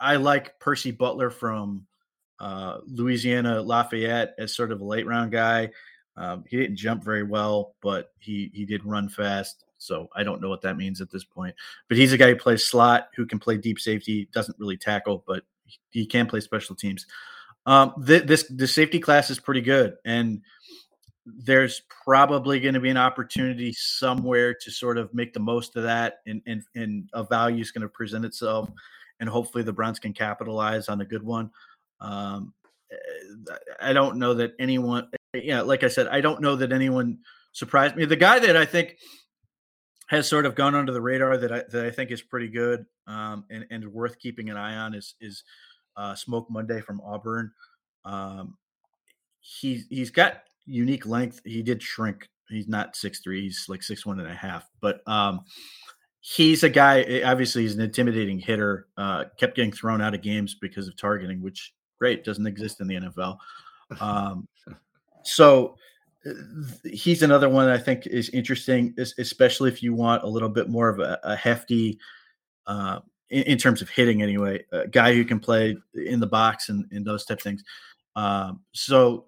I 0.00 0.16
like 0.16 0.58
Percy 0.60 0.90
Butler 0.90 1.30
from 1.30 1.86
uh, 2.38 2.78
Louisiana 2.86 3.62
Lafayette 3.62 4.34
as 4.38 4.54
sort 4.54 4.72
of 4.72 4.80
a 4.80 4.84
late 4.84 5.06
round 5.06 5.32
guy. 5.32 5.70
Um, 6.16 6.44
he 6.46 6.56
didn't 6.58 6.76
jump 6.76 7.02
very 7.02 7.22
well, 7.22 7.74
but 7.80 8.12
he 8.18 8.50
he 8.54 8.64
did 8.64 8.84
run 8.84 9.08
fast. 9.08 9.64
So 9.78 10.08
I 10.14 10.22
don't 10.22 10.40
know 10.40 10.48
what 10.48 10.62
that 10.62 10.76
means 10.76 11.00
at 11.00 11.10
this 11.10 11.24
point. 11.24 11.54
But 11.88 11.96
he's 11.96 12.12
a 12.12 12.18
guy 12.18 12.28
who 12.28 12.36
plays 12.36 12.64
slot, 12.64 13.08
who 13.16 13.26
can 13.26 13.38
play 13.38 13.56
deep 13.56 13.80
safety, 13.80 14.28
doesn't 14.32 14.58
really 14.58 14.76
tackle, 14.76 15.24
but 15.26 15.42
he 15.90 16.06
can 16.06 16.26
play 16.26 16.40
special 16.40 16.76
teams. 16.76 17.06
Um, 17.66 17.94
th- 18.06 18.24
this 18.24 18.44
the 18.48 18.66
safety 18.66 18.98
class 18.98 19.30
is 19.30 19.40
pretty 19.40 19.60
good, 19.60 19.96
and 20.04 20.42
there's 21.26 21.82
probably 22.04 22.58
going 22.58 22.74
to 22.74 22.80
be 22.80 22.90
an 22.90 22.96
opportunity 22.96 23.72
somewhere 23.72 24.54
to 24.54 24.70
sort 24.70 24.98
of 24.98 25.12
make 25.14 25.32
the 25.32 25.40
most 25.40 25.76
of 25.76 25.82
that, 25.84 26.20
and 26.26 26.42
and, 26.46 26.62
and 26.74 27.08
a 27.12 27.24
value 27.24 27.60
is 27.60 27.70
going 27.70 27.82
to 27.82 27.88
present 27.88 28.24
itself, 28.24 28.70
and 29.20 29.28
hopefully 29.28 29.62
the 29.64 29.72
Browns 29.72 29.98
can 29.98 30.12
capitalize 30.12 30.88
on 30.88 31.00
a 31.00 31.04
good 31.04 31.22
one. 31.22 31.50
Um, 32.00 32.52
eh, 32.90 33.54
I 33.80 33.92
don't 33.92 34.16
know 34.16 34.34
that 34.34 34.54
anyone, 34.58 35.08
yeah, 35.34 35.60
like 35.60 35.84
I 35.84 35.88
said, 35.88 36.08
I 36.08 36.20
don't 36.20 36.40
know 36.40 36.56
that 36.56 36.72
anyone 36.72 37.18
surprised 37.52 37.96
me. 37.96 38.04
The 38.04 38.16
guy 38.16 38.38
that 38.40 38.56
I 38.56 38.64
think 38.64 38.98
has 40.08 40.28
sort 40.28 40.44
of 40.44 40.54
gone 40.54 40.74
under 40.74 40.92
the 40.92 41.00
radar 41.00 41.38
that 41.38 41.52
I 41.52 41.62
that 41.70 41.86
I 41.86 41.90
think 41.90 42.10
is 42.10 42.20
pretty 42.20 42.48
good 42.48 42.84
um, 43.06 43.44
and 43.50 43.64
and 43.70 43.92
worth 43.92 44.18
keeping 44.18 44.50
an 44.50 44.56
eye 44.56 44.76
on 44.76 44.94
is 44.94 45.14
is 45.20 45.44
uh, 45.96 46.14
Smoke 46.14 46.50
Monday 46.50 46.80
from 46.80 47.00
Auburn. 47.00 47.52
Um, 48.04 48.56
he 49.40 49.84
he's 49.88 50.10
got 50.10 50.42
unique 50.66 51.06
length. 51.06 51.40
He 51.44 51.62
did 51.62 51.82
shrink. 51.82 52.28
He's 52.48 52.68
not 52.68 52.96
six 52.96 53.20
three. 53.20 53.42
He's 53.42 53.66
like 53.68 53.82
six 53.82 54.04
one 54.04 54.20
and 54.20 54.28
a 54.28 54.34
half. 54.34 54.68
But 54.80 55.00
um, 55.06 55.40
he's 56.20 56.62
a 56.62 56.68
guy. 56.68 57.02
Eh, 57.02 57.22
obviously, 57.24 57.62
he's 57.62 57.74
an 57.74 57.80
intimidating 57.80 58.38
hitter. 58.38 58.88
Uh, 58.96 59.24
kept 59.38 59.56
getting 59.56 59.72
thrown 59.72 60.00
out 60.00 60.14
of 60.14 60.22
games 60.22 60.56
because 60.60 60.88
of 60.88 60.96
targeting, 60.96 61.42
which 61.42 61.72
great 61.98 62.24
doesn't 62.24 62.46
exist 62.46 62.80
in 62.80 62.86
the 62.86 62.96
NFL. 62.96 63.38
Um, 64.00 64.48
so 65.22 65.76
eh, 66.24 66.32
he's 66.90 67.22
another 67.22 67.48
one 67.48 67.68
I 67.68 67.78
think 67.78 68.06
is 68.06 68.30
interesting, 68.30 68.94
especially 69.18 69.70
if 69.70 69.82
you 69.82 69.94
want 69.94 70.22
a 70.22 70.28
little 70.28 70.48
bit 70.48 70.68
more 70.68 70.88
of 70.88 70.98
a, 70.98 71.18
a 71.22 71.36
hefty 71.36 71.98
uh, 72.66 73.00
in, 73.30 73.42
in, 73.44 73.58
terms 73.58 73.82
of 73.82 73.90
hitting 73.90 74.22
anyway, 74.22 74.64
a 74.72 74.86
guy 74.86 75.14
who 75.14 75.24
can 75.24 75.40
play 75.40 75.76
in 75.94 76.20
the 76.20 76.26
box 76.26 76.68
and, 76.68 76.86
and 76.92 77.04
those 77.04 77.24
type 77.24 77.38
of 77.38 77.42
things. 77.42 77.64
Um, 78.14 78.60
so 78.72 79.26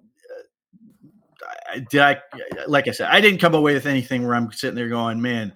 did 1.78 2.00
I, 2.00 2.20
like 2.66 2.88
I 2.88 2.92
said, 2.92 3.08
I 3.10 3.20
didn't 3.20 3.40
come 3.40 3.54
away 3.54 3.74
with 3.74 3.86
anything 3.86 4.26
where 4.26 4.34
I'm 4.34 4.52
sitting 4.52 4.74
there 4.74 4.88
going, 4.88 5.20
man, 5.20 5.52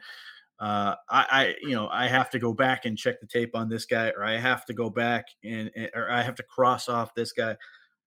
uh, 0.61 0.95
I, 1.09 1.27
I, 1.31 1.55
you 1.63 1.75
know, 1.75 1.89
I 1.89 2.09
have 2.09 2.31
to 2.31 2.39
go 2.39 2.53
back 2.53 2.85
and 2.85 2.99
check 2.99 3.21
the 3.21 3.27
tape 3.27 3.55
on 3.55 3.69
this 3.69 3.87
guy, 3.87 4.11
or 4.11 4.25
I 4.25 4.37
have 4.39 4.65
to 4.67 4.75
go 4.75 4.91
back 4.91 5.27
and, 5.45 5.71
or 5.95 6.11
I 6.11 6.23
have 6.23 6.35
to 6.37 6.43
cross 6.43 6.89
off 6.89 7.15
this 7.15 7.33
guy. 7.33 7.57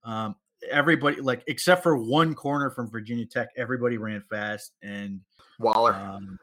Um, 0.04 0.36
everybody, 0.70 1.22
like, 1.22 1.44
except 1.48 1.82
for 1.84 1.98
one 1.98 2.36
corner 2.36 2.70
from 2.70 2.90
Virginia 2.90 3.26
Tech, 3.26 3.50
everybody 3.56 3.98
ran 3.98 4.22
fast 4.30 4.74
and 4.84 5.22
Waller. 5.60 5.94
Um, 5.94 6.40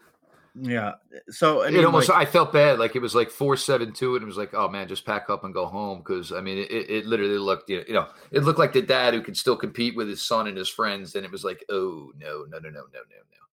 yeah. 0.61 0.95
So 1.31 1.65
I 1.65 1.71
mean, 1.71 1.81
it 1.81 1.85
almost 1.85 2.09
like, 2.09 2.27
I 2.27 2.31
felt 2.31 2.53
bad. 2.53 2.79
Like 2.79 2.97
it 2.97 3.03
was 3.03 3.15
like 3.15 3.31
four 3.31 3.57
seven 3.57 3.93
two, 3.93 4.15
and 4.15 4.23
it 4.23 4.27
was 4.27 4.37
like, 4.37 4.55
oh 4.55 4.69
man, 4.69 4.89
just 4.89 5.05
pack 5.05 5.31
up 5.31 5.45
and 5.45 5.53
go 5.53 5.67
home. 5.67 5.99
Because 5.99 6.33
I 6.33 6.41
mean, 6.41 6.59
it, 6.59 6.71
it 6.71 7.07
literally 7.07 7.39
looked, 7.39 7.69
you 7.69 7.85
know, 7.89 8.09
it 8.31 8.45
looked 8.45 8.59
like 8.59 8.73
the 8.73 8.83
dad 8.83 9.15
who 9.15 9.23
could 9.23 9.37
still 9.37 9.57
compete 9.57 9.97
with 9.97 10.09
his 10.09 10.23
son 10.23 10.47
and 10.47 10.57
his 10.57 10.69
friends, 10.69 11.15
and 11.15 11.25
it 11.25 11.31
was 11.31 11.45
like, 11.45 11.65
oh 11.69 12.13
no, 12.19 12.45
no, 12.49 12.59
no, 12.59 12.71
no, 12.71 12.71
no, 12.71 12.81
no, 12.81 13.01
no. 13.03 13.45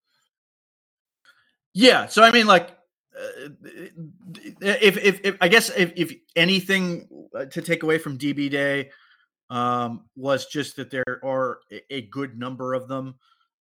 Yeah. 1.73 2.07
So 2.07 2.23
I 2.23 2.31
mean, 2.31 2.47
like, 2.47 2.71
uh, 3.15 3.49
if, 4.61 4.97
if, 4.97 5.21
if 5.23 5.37
I 5.41 5.47
guess 5.47 5.69
if, 5.69 5.93
if 5.95 6.13
anything 6.35 7.07
uh, 7.35 7.45
to 7.45 7.61
take 7.61 7.83
away 7.83 7.97
from 7.97 8.17
DB 8.17 8.49
Day 8.49 8.89
um, 9.49 10.05
was 10.15 10.45
just 10.47 10.75
that 10.77 10.91
there 10.91 11.19
are 11.23 11.59
a 11.89 12.03
good 12.03 12.37
number 12.37 12.73
of 12.73 12.87
them 12.87 13.15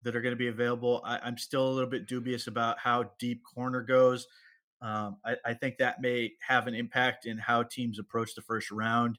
that 0.03 0.17
are 0.17 0.21
going 0.21 0.33
to 0.33 0.39
be 0.39 0.49
available. 0.49 1.03
I, 1.05 1.27
am 1.27 1.37
still 1.37 1.69
a 1.69 1.71
little 1.71 1.91
bit 1.91 2.07
dubious 2.07 2.47
about 2.47 2.79
how 2.79 3.11
deep 3.19 3.43
corner 3.45 3.83
goes. 3.83 4.27
Um, 4.83 5.19
I, 5.25 5.37
I, 5.45 5.55
think 5.55 5.77
that 5.79 6.01
may 6.01 6.33
have 6.47 6.67
an 6.67 6.75
impact 6.75 7.27
in 7.27 7.37
how 7.37 7.65
teams 7.65 7.99
approach 7.99 8.35
the 8.35 8.43
first 8.43 8.71
round. 8.71 9.19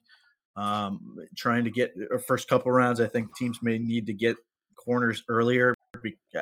Um, 0.56 1.16
trying 1.36 1.64
to 1.64 1.70
get 1.70 1.94
or 2.10 2.18
first 2.18 2.48
couple 2.48 2.72
rounds, 2.72 3.00
I 3.00 3.06
think 3.06 3.34
teams 3.36 3.60
may 3.62 3.78
need 3.78 4.06
to 4.06 4.12
get 4.12 4.36
corners 4.76 5.22
earlier 5.28 5.74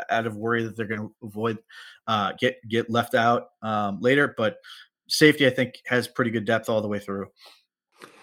out 0.08 0.26
of 0.26 0.36
worry 0.36 0.64
that 0.64 0.76
they're 0.76 0.86
going 0.86 1.00
to 1.00 1.14
avoid 1.22 1.58
uh, 2.06 2.32
get 2.38 2.56
get 2.68 2.90
left 2.90 3.14
out 3.14 3.50
um, 3.62 4.00
later. 4.00 4.34
But 4.36 4.56
safety, 5.08 5.46
I 5.46 5.50
think, 5.50 5.74
has 5.86 6.08
pretty 6.08 6.30
good 6.30 6.44
depth 6.44 6.68
all 6.68 6.80
the 6.80 6.88
way 6.88 6.98
through. 6.98 7.26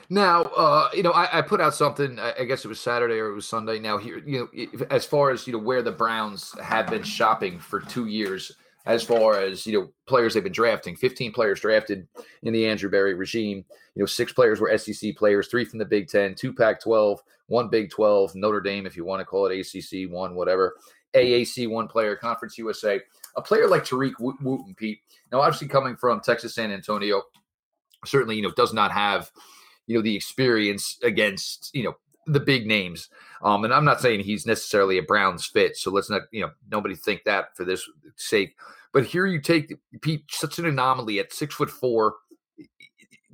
Now, 0.09 0.43
uh, 0.43 0.89
you 0.93 1.03
know, 1.03 1.11
I, 1.11 1.39
I, 1.39 1.41
put 1.41 1.59
out 1.59 1.75
something. 1.75 2.17
I 2.17 2.45
guess 2.45 2.63
it 2.63 2.69
was 2.69 2.79
Saturday 2.79 3.15
or 3.15 3.29
it 3.29 3.35
was 3.35 3.47
Sunday. 3.47 3.77
Now, 3.77 3.97
here, 3.97 4.19
you 4.25 4.49
know, 4.53 4.85
as 4.89 5.05
far 5.05 5.31
as 5.31 5.45
you 5.45 5.53
know, 5.53 5.59
where 5.59 5.81
the 5.81 5.91
Browns 5.91 6.57
have 6.61 6.89
been 6.89 7.03
shopping 7.03 7.59
for 7.59 7.81
two 7.81 8.05
years, 8.05 8.53
as 8.85 9.03
far 9.03 9.37
as 9.37 9.67
you 9.67 9.73
know, 9.73 9.89
players 10.05 10.33
they've 10.33 10.43
been 10.43 10.53
drafting. 10.53 10.95
Fifteen 10.95 11.33
players 11.33 11.59
drafted 11.59 12.07
in 12.43 12.53
the 12.53 12.65
Andrew 12.67 12.89
Berry 12.89 13.15
regime. 13.15 13.65
You 13.95 14.03
know, 14.03 14.05
six 14.05 14.31
players 14.31 14.61
were 14.61 14.75
SEC 14.77 15.17
players, 15.17 15.49
three 15.49 15.65
from 15.65 15.79
the 15.79 15.85
Big 15.85 16.07
Ten, 16.07 16.35
two 16.35 16.53
Pac-12, 16.53 17.17
one 17.47 17.67
Big 17.67 17.89
Twelve, 17.89 18.33
Notre 18.33 18.61
Dame, 18.61 18.85
if 18.85 18.95
you 18.95 19.03
want 19.03 19.19
to 19.19 19.25
call 19.25 19.47
it 19.47 19.59
ACC, 19.59 20.09
one 20.09 20.35
whatever, 20.35 20.77
AAC, 21.15 21.69
one 21.69 21.89
player, 21.89 22.15
Conference 22.15 22.57
USA. 22.57 23.01
A 23.35 23.41
player 23.41 23.67
like 23.67 23.83
Tariq 23.83 24.13
Woolen, 24.19 24.73
Pete. 24.75 24.99
Now, 25.33 25.41
obviously, 25.41 25.67
coming 25.67 25.97
from 25.97 26.21
Texas 26.21 26.55
San 26.55 26.71
Antonio, 26.71 27.23
certainly 28.05 28.37
you 28.37 28.41
know 28.41 28.51
does 28.55 28.73
not 28.73 28.91
have 28.91 29.31
you 29.88 29.95
know 29.95 30.04
the 30.04 30.15
experience 30.15 31.00
against 31.04 31.71
you 31.73 31.84
know 31.84 31.95
the 32.28 32.39
big 32.39 32.67
names. 32.67 33.10
Um, 33.41 33.63
and 33.63 33.73
I'm 33.73 33.86
not 33.86 34.02
saying 34.02 34.19
he's 34.19 34.45
necessarily 34.45 34.97
a 34.97 35.04
Browns 35.04 35.45
fit, 35.45 35.78
so 35.78 35.89
let's 35.89 36.10
not 36.10 36.23
you 36.32 36.41
know 36.41 36.52
nobody 36.69 36.95
think 36.95 37.23
that 37.23 37.56
for 37.56 37.65
this 37.65 37.89
sake. 38.15 38.56
But 38.93 39.06
here 39.06 39.26
you 39.26 39.41
take 39.41 39.73
Pete, 40.02 40.23
such 40.30 40.60
an 40.60 40.65
anomaly 40.65 41.19
at 41.19 41.34
six 41.34 41.56
foot 41.56 41.71
four. 41.71 42.15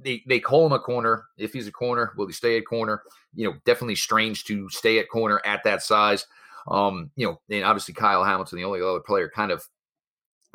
They 0.01 0.23
they 0.27 0.39
call 0.39 0.65
him 0.65 0.73
a 0.73 0.79
corner. 0.79 1.25
If 1.37 1.53
he's 1.53 1.67
a 1.67 1.71
corner, 1.71 2.13
will 2.17 2.27
he 2.27 2.33
stay 2.33 2.57
at 2.57 2.67
corner? 2.67 3.03
You 3.33 3.49
know, 3.49 3.57
definitely 3.65 3.95
strange 3.95 4.45
to 4.45 4.69
stay 4.69 4.99
at 4.99 5.09
corner 5.09 5.41
at 5.45 5.63
that 5.63 5.81
size. 5.81 6.25
Um, 6.67 7.11
you 7.15 7.25
know, 7.27 7.41
and 7.49 7.65
obviously 7.65 7.93
Kyle 7.93 8.23
Hamilton, 8.23 8.57
the 8.57 8.65
only 8.65 8.81
other 8.81 8.99
player 8.99 9.29
kind 9.29 9.51
of 9.51 9.67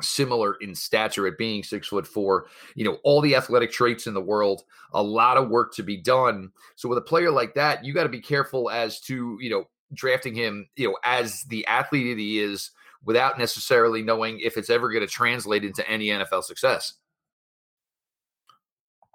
similar 0.01 0.55
in 0.61 0.75
stature 0.75 1.27
at 1.27 1.37
being 1.37 1.63
six 1.63 1.87
foot 1.87 2.07
four, 2.07 2.47
you 2.75 2.85
know, 2.85 2.97
all 3.03 3.21
the 3.21 3.35
athletic 3.35 3.71
traits 3.71 4.07
in 4.07 4.13
the 4.13 4.21
world, 4.21 4.63
a 4.93 5.03
lot 5.03 5.37
of 5.37 5.49
work 5.49 5.73
to 5.75 5.83
be 5.83 5.97
done. 5.97 6.51
So 6.75 6.89
with 6.89 6.97
a 6.97 7.01
player 7.01 7.31
like 7.31 7.55
that, 7.55 7.83
you 7.85 7.93
got 7.93 8.03
to 8.03 8.09
be 8.09 8.21
careful 8.21 8.69
as 8.69 8.99
to, 9.01 9.37
you 9.41 9.49
know, 9.49 9.65
drafting 9.93 10.35
him, 10.35 10.69
you 10.75 10.87
know, 10.87 10.97
as 11.03 11.43
the 11.43 11.65
athlete 11.67 12.15
that 12.15 12.21
he 12.21 12.39
is 12.39 12.71
without 13.03 13.39
necessarily 13.39 14.01
knowing 14.01 14.39
if 14.39 14.57
it's 14.57 14.69
ever 14.69 14.89
going 14.89 15.05
to 15.05 15.11
translate 15.11 15.63
into 15.63 15.87
any 15.89 16.07
NFL 16.07 16.43
success. 16.43 16.93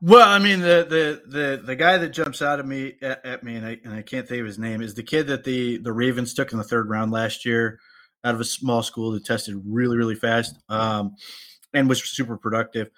Well, 0.03 0.29
I 0.29 0.39
mean, 0.39 0.61
the 0.61 0.87
the 0.87 1.23
the 1.31 1.63
the 1.65 1.77
guy 1.77 1.97
that 1.97 2.11
jumps 2.11 2.43
out 2.43 2.59
at 2.59 2.67
me 2.67 2.95
at, 3.01 3.25
at 3.25 3.43
me, 3.43 3.57
and 3.57 3.67
I, 3.67 3.81
and 3.85 3.95
I 3.95 4.03
can't 4.03 4.29
think 4.29 4.41
of 4.41 4.47
his 4.47 4.59
name, 4.59 4.83
is 4.83 4.95
the 4.95 5.03
kid 5.03 5.29
that 5.29 5.45
the 5.45 5.79
the 5.79 5.93
Ravens 5.93 6.35
took 6.35 6.53
in 6.53 6.59
the 6.59 6.65
third 6.65 6.91
round 6.91 7.11
last 7.11 7.47
year 7.47 7.79
out 8.25 8.35
of 8.35 8.41
a 8.41 8.45
small 8.45 8.83
school 8.83 9.13
that 9.13 9.25
tested 9.25 9.61
really, 9.67 9.97
really 9.97 10.15
fast 10.15 10.59
um, 10.69 11.15
and 11.73 11.89
was 11.89 12.03
super 12.03 12.37
productive. 12.37 12.91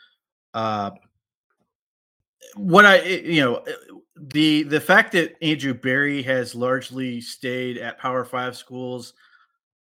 Uh, 0.55 0.91
what 2.55 2.87
I, 2.87 3.03
you 3.03 3.45
know, 3.45 3.65
the 4.17 4.63
the 4.63 4.81
fact 4.81 5.13
that 5.13 5.37
Andrew 5.43 5.75
Berry 5.75 6.23
has 6.23 6.55
largely 6.55 7.21
stayed 7.21 7.77
at 7.77 7.99
Power 7.99 8.25
Five 8.25 8.57
schools, 8.57 9.13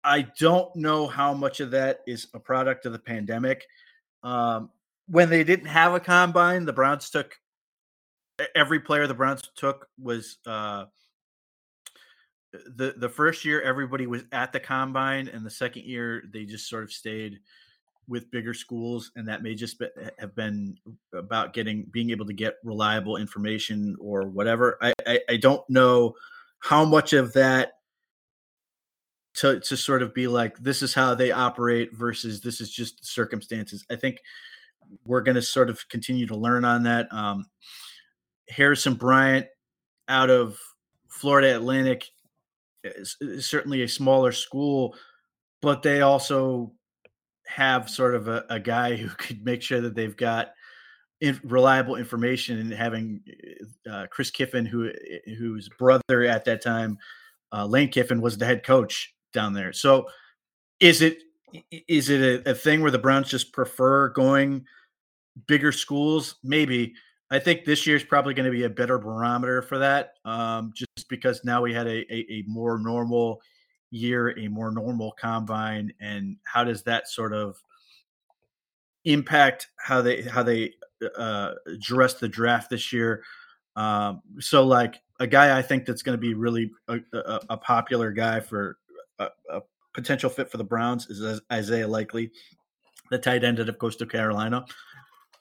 I 0.03 0.27
don't 0.39 0.75
know 0.75 1.07
how 1.07 1.33
much 1.33 1.59
of 1.59 1.71
that 1.71 1.99
is 2.07 2.27
a 2.33 2.39
product 2.39 2.85
of 2.85 2.91
the 2.91 2.99
pandemic. 2.99 3.65
Um, 4.23 4.71
when 5.07 5.29
they 5.29 5.43
didn't 5.43 5.67
have 5.67 5.93
a 5.93 5.99
combine, 5.99 6.65
the 6.65 6.73
Browns 6.73 7.09
took 7.09 7.35
every 8.55 8.79
player 8.79 9.07
the 9.07 9.13
Browns 9.13 9.41
took 9.55 9.87
was 10.01 10.37
uh, 10.45 10.85
the 12.51 12.95
the 12.97 13.09
first 13.09 13.45
year 13.45 13.61
everybody 13.61 14.07
was 14.07 14.23
at 14.31 14.51
the 14.51 14.59
combine 14.59 15.27
and 15.27 15.45
the 15.45 15.51
second 15.51 15.83
year 15.85 16.23
they 16.33 16.45
just 16.45 16.67
sort 16.67 16.83
of 16.83 16.91
stayed 16.91 17.39
with 18.07 18.31
bigger 18.31 18.55
schools 18.55 19.11
and 19.15 19.27
that 19.27 19.43
may 19.43 19.53
just 19.53 19.77
be, 19.77 19.85
have 20.17 20.35
been 20.35 20.75
about 21.13 21.53
getting 21.53 21.85
being 21.91 22.09
able 22.09 22.25
to 22.25 22.33
get 22.33 22.55
reliable 22.63 23.17
information 23.17 23.95
or 23.99 24.27
whatever 24.27 24.77
I, 24.81 24.93
I, 25.05 25.19
I 25.29 25.37
don't 25.37 25.67
know 25.69 26.15
how 26.59 26.85
much 26.85 27.13
of 27.13 27.33
that 27.33 27.73
to 29.35 29.59
to 29.59 29.77
sort 29.77 30.01
of 30.01 30.13
be 30.15 30.27
like 30.27 30.57
this 30.57 30.81
is 30.81 30.95
how 30.95 31.13
they 31.13 31.31
operate 31.31 31.95
versus 31.95 32.41
this 32.41 32.61
is 32.61 32.71
just 32.71 33.05
circumstances 33.05 33.85
i 33.91 33.95
think 33.95 34.17
we're 35.05 35.21
going 35.21 35.35
to 35.35 35.41
sort 35.41 35.69
of 35.69 35.87
continue 35.89 36.27
to 36.27 36.35
learn 36.35 36.65
on 36.65 36.83
that. 36.83 37.11
Um, 37.11 37.45
Harrison 38.49 38.95
Bryant 38.95 39.47
out 40.07 40.29
of 40.29 40.57
Florida 41.07 41.55
Atlantic 41.55 42.05
is, 42.83 43.17
certainly 43.47 43.81
a 43.83 43.87
smaller 43.87 44.31
school, 44.31 44.95
but 45.61 45.83
they 45.83 46.01
also 46.01 46.73
have 47.45 47.89
sort 47.89 48.15
of 48.15 48.27
a, 48.27 48.45
a 48.49 48.59
guy 48.59 48.95
who 48.97 49.09
could 49.09 49.43
make 49.43 49.61
sure 49.61 49.81
that 49.81 49.95
they've 49.95 50.17
got 50.17 50.49
in, 51.21 51.39
reliable 51.43 51.95
information 51.95 52.59
and 52.59 52.71
having 52.71 53.21
uh, 53.89 54.07
Chris 54.09 54.31
Kiffin, 54.31 54.65
who 54.65 54.91
whose 55.37 55.69
brother 55.69 56.23
at 56.23 56.45
that 56.45 56.61
time, 56.61 56.97
uh, 57.51 57.65
Lane 57.65 57.89
Kiffin, 57.89 58.21
was 58.21 58.37
the 58.37 58.45
head 58.45 58.63
coach 58.63 59.13
down 59.33 59.53
there. 59.53 59.73
So, 59.73 60.07
is 60.79 61.01
it 61.01 61.17
is 61.71 62.09
it 62.09 62.45
a, 62.45 62.51
a 62.51 62.55
thing 62.55 62.81
where 62.81 62.91
the 62.91 62.99
Browns 62.99 63.29
just 63.29 63.51
prefer 63.51 64.09
going 64.09 64.65
bigger 65.47 65.71
schools? 65.71 66.35
Maybe. 66.43 66.93
I 67.31 67.39
think 67.39 67.63
this 67.63 67.85
year 67.85 67.95
is 67.95 68.03
probably 68.03 68.33
going 68.33 68.45
to 68.45 68.51
be 68.51 68.63
a 68.63 68.69
better 68.69 68.97
barometer 68.97 69.61
for 69.61 69.77
that, 69.77 70.13
um, 70.25 70.71
just 70.75 71.07
because 71.09 71.41
now 71.43 71.61
we 71.61 71.73
had 71.73 71.85
a, 71.85 72.13
a, 72.13 72.25
a 72.31 72.43
more 72.47 72.79
normal 72.79 73.41
year, 73.91 74.37
a 74.37 74.47
more 74.47 74.71
normal 74.71 75.13
combine, 75.19 75.93
and 75.99 76.37
how 76.43 76.63
does 76.63 76.83
that 76.83 77.07
sort 77.07 77.33
of 77.33 77.55
impact 79.05 79.67
how 79.77 80.01
they 80.01 80.23
how 80.23 80.43
they 80.43 80.73
uh, 81.17 81.53
address 81.67 82.15
the 82.15 82.27
draft 82.27 82.69
this 82.69 82.91
year? 82.91 83.23
Um, 83.75 84.21
so, 84.39 84.65
like 84.65 85.01
a 85.19 85.27
guy 85.27 85.57
I 85.57 85.61
think 85.61 85.85
that's 85.85 86.01
going 86.01 86.17
to 86.17 86.21
be 86.21 86.33
really 86.33 86.71
a, 86.87 86.99
a, 87.13 87.39
a 87.51 87.57
popular 87.57 88.11
guy 88.11 88.39
for 88.39 88.77
a, 89.19 89.27
a, 89.51 89.61
potential 89.93 90.29
fit 90.29 90.49
for 90.49 90.57
the 90.57 90.63
Browns 90.63 91.09
is 91.09 91.41
Isaiah 91.51 91.87
Likely, 91.87 92.31
the 93.09 93.17
tight 93.17 93.43
end 93.43 93.59
of 93.59 93.79
Coastal 93.79 94.07
Carolina. 94.07 94.63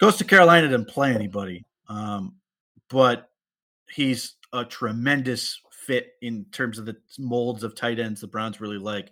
Coastal 0.01 0.27
Carolina 0.27 0.69
didn't 0.69 0.89
play 0.89 1.15
anybody, 1.15 1.65
um, 1.89 2.37
but 2.91 3.31
he's 3.91 4.37
a 4.53 4.65
tremendous 4.65 5.61
fit 5.73 6.13
in 6.21 6.45
terms 6.53 6.79
of 6.79 6.87
the 6.87 6.97
molds 7.19 7.65
of 7.65 7.75
tight 7.75 7.99
ends 7.99 8.21
the 8.21 8.27
Browns 8.27 8.61
really 8.61 8.79
like. 8.79 9.11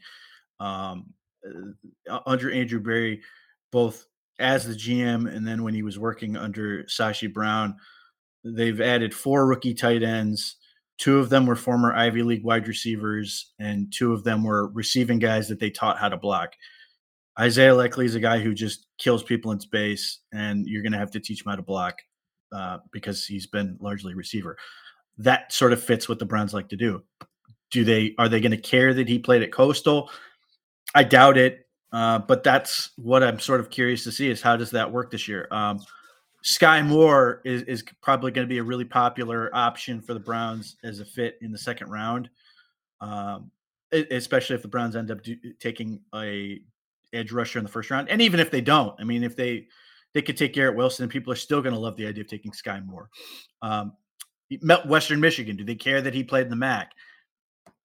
Um, 0.61 1.13
uh, 2.11 2.21
under 2.27 2.51
Andrew 2.51 2.81
Berry, 2.81 3.23
both 3.73 4.07
as 4.39 4.67
the 4.67 4.75
GM 4.75 5.33
and 5.33 5.47
then 5.47 5.63
when 5.63 5.75
he 5.75 5.83
was 5.83 5.99
working 5.99 6.37
under 6.37 6.85
Sashi 6.85 7.33
Brown, 7.33 7.77
they've 8.45 8.81
added 8.81 9.15
four 9.15 9.47
rookie 9.47 9.75
tight 9.75 10.03
ends. 10.03 10.57
Two 10.99 11.19
of 11.19 11.29
them 11.29 11.47
were 11.47 11.57
former 11.57 11.95
Ivy 11.95 12.23
League 12.23 12.45
wide 12.45 12.69
receivers, 12.69 13.53
and 13.59 13.93
two 13.93 14.13
of 14.13 14.25
them 14.25 14.45
were 14.45 14.69
receiving 14.69 15.19
guys 15.19 15.49
that 15.49 15.61
they 15.61 15.71
taught 15.71 15.99
how 15.99 16.09
to 16.09 16.17
block. 16.17 16.53
Isaiah 17.39 17.75
Likely 17.75 18.07
is 18.07 18.15
a 18.15 18.21
guy 18.21 18.39
who 18.39 18.55
just 18.55 18.87
kills 18.99 19.23
people 19.23 19.53
in 19.53 19.61
space, 19.61 20.21
and 20.33 20.67
you're 20.67 20.83
going 20.83 20.93
to 20.93 20.99
have 20.99 21.11
to 21.11 21.21
teach 21.21 21.41
him 21.43 21.51
how 21.51 21.57
to 21.57 21.63
block 21.63 21.97
uh, 22.53 22.79
because 22.93 23.27
he's 23.27 23.47
been 23.47 23.77
largely 23.81 24.15
receiver 24.15 24.57
that 25.19 25.53
sort 25.53 25.73
of 25.73 25.83
fits 25.83 26.09
what 26.09 26.19
the 26.19 26.25
Browns 26.25 26.53
like 26.53 26.69
to 26.69 26.77
do. 26.77 27.03
Do 27.71 27.85
they 27.85 28.15
are 28.19 28.29
they 28.29 28.41
going 28.41 28.53
to 28.53 28.57
care 28.57 28.95
that 28.95 29.09
he 29.09 29.19
played 29.19 29.43
at 29.43 29.53
Coastal? 29.53 30.11
I 30.95 31.05
doubt 31.05 31.37
it, 31.37 31.67
uh, 31.93 32.21
but 32.21 32.43
that's 32.43 32.91
what 32.97 33.23
I'm 33.23 33.41
sort 33.41 33.61
of 33.61 33.71
curious 33.71 34.05
to 34.05 34.13
see 34.13 34.31
is 34.31 34.41
how 34.41 34.57
does 34.57 34.71
that 34.71 34.91
work 34.91 35.11
this 35.11 35.27
year. 35.27 35.49
Um, 35.51 35.81
Skyy 36.45 36.87
Moore 36.87 37.43
is, 37.45 37.63
is 37.63 37.85
probably 38.03 38.31
going 38.31 38.47
to 38.47 38.49
be 38.49 38.59
a 38.59 38.63
really 38.63 38.85
popular 38.85 39.51
option 39.53 40.01
for 40.01 40.15
the 40.15 40.21
Browns 40.21 40.77
as 40.85 41.01
a 41.01 41.05
fit 41.05 41.39
in 41.43 41.51
the 41.51 41.59
second 41.59 41.91
round, 41.91 42.31
um, 43.01 43.51
especially 43.93 44.55
if 44.55 44.63
the 44.63 44.69
Browns 44.69 44.95
end 44.95 45.11
up 45.11 45.23
do, 45.23 45.37
taking 45.59 46.01
a 46.15 46.61
edge 47.13 47.33
rusher 47.33 47.59
in 47.59 47.65
the 47.65 47.71
first 47.71 47.91
round, 47.91 48.09
and 48.09 48.23
even 48.23 48.39
if 48.39 48.51
they 48.51 48.61
don't, 48.61 48.95
I 49.01 49.05
mean, 49.05 49.25
if 49.25 49.35
they 49.35 49.67
they 50.17 50.23
could 50.23 50.39
take 50.39 50.55
Garrett 50.55 50.75
Wilson, 50.75 51.11
people 51.11 51.31
are 51.31 51.37
still 51.37 51.61
going 51.61 51.75
to 51.75 51.79
love 51.79 51.95
the 51.99 52.07
idea 52.07 52.23
of 52.23 52.29
taking 52.29 52.51
Skyy 52.51 52.83
Moore. 52.83 53.11
Um, 53.61 53.93
Western 54.87 55.21
Michigan. 55.21 55.57
Do 55.57 55.65
they 55.65 55.75
care 55.75 56.01
that 56.01 56.15
he 56.15 56.25
played 56.25 56.45
in 56.45 56.49
the 56.49 56.57
MAC? 56.57 56.91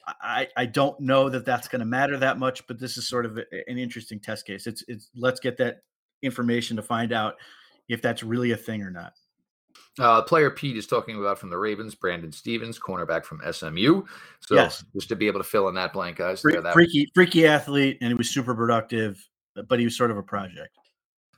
I, 0.07 0.47
I 0.55 0.65
don't 0.65 0.97
know 1.01 1.27
that 1.27 1.43
that's 1.43 1.67
going 1.67 1.82
to 1.82 1.86
matter 1.86 2.17
that 2.19 2.39
much, 2.39 2.65
but 2.67 2.79
this 2.79 2.95
is 2.95 3.05
sort 3.05 3.25
of 3.25 3.38
a, 3.38 3.43
an 3.67 3.77
interesting 3.77 4.17
test 4.17 4.47
case. 4.47 4.65
It's 4.65 4.82
it's 4.88 5.09
let's 5.13 5.41
get 5.41 5.57
that 5.57 5.79
information 6.21 6.77
to 6.77 6.82
find 6.82 7.11
out 7.11 7.36
if 7.89 8.01
that's 8.01 8.23
really 8.23 8.51
a 8.51 8.57
thing 8.57 8.82
or 8.82 8.91
not. 8.91 9.11
Uh, 9.99 10.21
player 10.21 10.49
Pete 10.49 10.77
is 10.77 10.88
talking 10.88 11.19
about 11.19 11.38
from 11.38 11.49
the 11.49 11.57
Ravens, 11.57 11.95
Brandon 11.95 12.32
Stephens, 12.32 12.79
cornerback 12.79 13.25
from 13.25 13.41
SMU. 13.51 14.03
So 14.39 14.55
yes. 14.55 14.86
just 14.95 15.09
to 15.09 15.17
be 15.17 15.27
able 15.27 15.41
to 15.41 15.43
fill 15.43 15.67
in 15.67 15.75
that 15.75 15.91
blank, 15.91 16.19
guys. 16.19 16.41
That 16.43 16.71
freaky, 16.71 17.11
freaky 17.13 17.45
athlete, 17.45 17.97
and 17.99 18.07
he 18.07 18.13
was 18.13 18.29
super 18.29 18.55
productive, 18.55 19.21
but 19.67 19.79
he 19.79 19.86
was 19.86 19.97
sort 19.97 20.11
of 20.11 20.17
a 20.17 20.23
project 20.23 20.77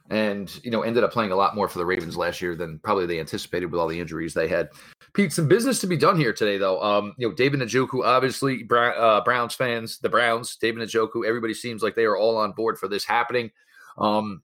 and 0.09 0.59
you 0.63 0.71
know 0.71 0.81
ended 0.81 1.03
up 1.03 1.11
playing 1.11 1.31
a 1.31 1.35
lot 1.35 1.55
more 1.55 1.67
for 1.67 1.79
the 1.79 1.85
Ravens 1.85 2.17
last 2.17 2.41
year 2.41 2.55
than 2.55 2.79
probably 2.79 3.05
they 3.05 3.19
anticipated 3.19 3.67
with 3.67 3.79
all 3.79 3.87
the 3.87 3.99
injuries 3.99 4.33
they 4.33 4.47
had. 4.47 4.69
Pete, 5.13 5.31
some 5.31 5.47
business 5.47 5.79
to 5.79 5.87
be 5.87 5.97
done 5.97 6.17
here 6.17 6.33
today, 6.33 6.57
though. 6.57 6.81
Um, 6.81 7.13
you 7.17 7.27
know, 7.27 7.35
David 7.35 7.59
Njoku, 7.59 8.03
obviously 8.03 8.67
uh, 8.71 9.21
Browns 9.21 9.53
fans, 9.53 9.99
the 9.99 10.09
Browns, 10.09 10.55
David 10.55 10.87
Njoku, 10.87 11.25
everybody 11.25 11.53
seems 11.53 11.83
like 11.83 11.95
they 11.95 12.05
are 12.05 12.17
all 12.17 12.37
on 12.37 12.51
board 12.51 12.79
for 12.79 12.87
this 12.87 13.05
happening. 13.05 13.51
Um, 13.97 14.41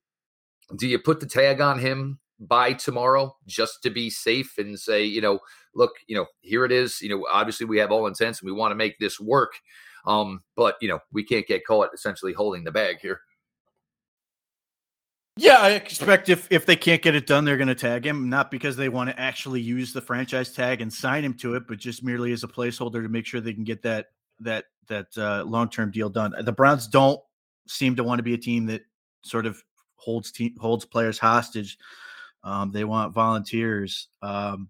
do 0.75 0.87
you 0.87 0.99
put 0.99 1.19
the 1.19 1.25
tag 1.25 1.59
on 1.59 1.79
him 1.79 2.19
by 2.39 2.73
tomorrow 2.73 3.35
just 3.47 3.83
to 3.83 3.89
be 3.89 4.09
safe 4.09 4.57
and 4.57 4.79
say, 4.79 5.03
you 5.03 5.21
know, 5.21 5.39
look, 5.75 5.93
you 6.07 6.15
know, 6.15 6.25
here 6.41 6.65
it 6.65 6.71
is. 6.71 7.01
You 7.01 7.09
know, 7.09 7.27
obviously 7.31 7.65
we 7.65 7.77
have 7.79 7.91
all 7.91 8.07
intents 8.07 8.39
and 8.39 8.49
we 8.49 8.55
want 8.55 8.71
to 8.71 8.75
make 8.75 8.97
this 8.99 9.19
work. 9.19 9.53
Um, 10.05 10.43
but 10.55 10.75
you 10.81 10.87
know, 10.87 10.99
we 11.11 11.23
can't 11.23 11.47
get 11.47 11.65
caught 11.65 11.89
essentially 11.93 12.33
holding 12.33 12.63
the 12.63 12.71
bag 12.71 12.99
here. 13.01 13.21
Yeah, 15.39 15.59
I 15.59 15.69
expect 15.69 16.27
if 16.27 16.51
if 16.51 16.65
they 16.65 16.75
can't 16.75 17.01
get 17.01 17.15
it 17.15 17.25
done, 17.25 17.45
they're 17.45 17.55
going 17.55 17.69
to 17.69 17.75
tag 17.75 18.05
him, 18.05 18.29
not 18.29 18.51
because 18.51 18.75
they 18.75 18.89
want 18.89 19.09
to 19.09 19.17
actually 19.17 19.61
use 19.61 19.93
the 19.93 20.01
franchise 20.01 20.51
tag 20.51 20.81
and 20.81 20.91
sign 20.91 21.23
him 21.23 21.33
to 21.35 21.55
it, 21.55 21.63
but 21.65 21.77
just 21.77 22.03
merely 22.03 22.33
as 22.33 22.43
a 22.43 22.47
placeholder 22.47 23.01
to 23.01 23.07
make 23.07 23.25
sure 23.25 23.39
they 23.39 23.53
can 23.53 23.63
get 23.63 23.81
that 23.83 24.07
that 24.41 24.65
that 24.89 25.17
uh, 25.17 25.45
long 25.45 25.69
term 25.69 25.91
deal 25.91 26.09
done. 26.09 26.33
The 26.41 26.51
Browns 26.51 26.89
don't 26.89 27.21
seem 27.69 27.95
to 27.95 28.03
want 28.03 28.19
to 28.19 28.23
be 28.23 28.33
a 28.33 28.37
team 28.37 28.65
that 28.65 28.81
sort 29.21 29.45
of 29.45 29.63
holds 29.95 30.29
team, 30.29 30.55
holds 30.59 30.83
players 30.83 31.17
hostage. 31.17 31.77
Um, 32.43 32.73
they 32.73 32.83
want 32.83 33.13
volunteers, 33.13 34.09
um, 34.21 34.69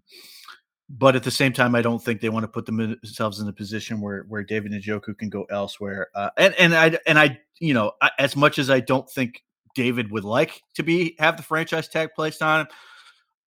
but 0.88 1.16
at 1.16 1.24
the 1.24 1.32
same 1.32 1.52
time, 1.52 1.74
I 1.74 1.82
don't 1.82 2.02
think 2.02 2.20
they 2.20 2.28
want 2.28 2.44
to 2.44 2.48
put 2.48 2.66
themselves 2.66 3.40
in 3.40 3.48
a 3.48 3.52
position 3.52 4.00
where 4.00 4.24
where 4.28 4.44
David 4.44 4.70
Njoku 4.70 5.18
can 5.18 5.30
go 5.30 5.46
elsewhere. 5.50 6.10
Uh, 6.14 6.30
and 6.36 6.54
and 6.54 6.76
I 6.76 6.96
and 7.08 7.18
I, 7.18 7.40
you 7.58 7.74
know, 7.74 7.90
I, 8.00 8.12
as 8.20 8.36
much 8.36 8.60
as 8.60 8.70
I 8.70 8.78
don't 8.78 9.10
think 9.10 9.42
David 9.74 10.10
would 10.10 10.24
like 10.24 10.62
to 10.74 10.82
be 10.82 11.14
have 11.18 11.36
the 11.36 11.42
franchise 11.42 11.88
tag 11.88 12.10
placed 12.14 12.42
on 12.42 12.62
him. 12.62 12.66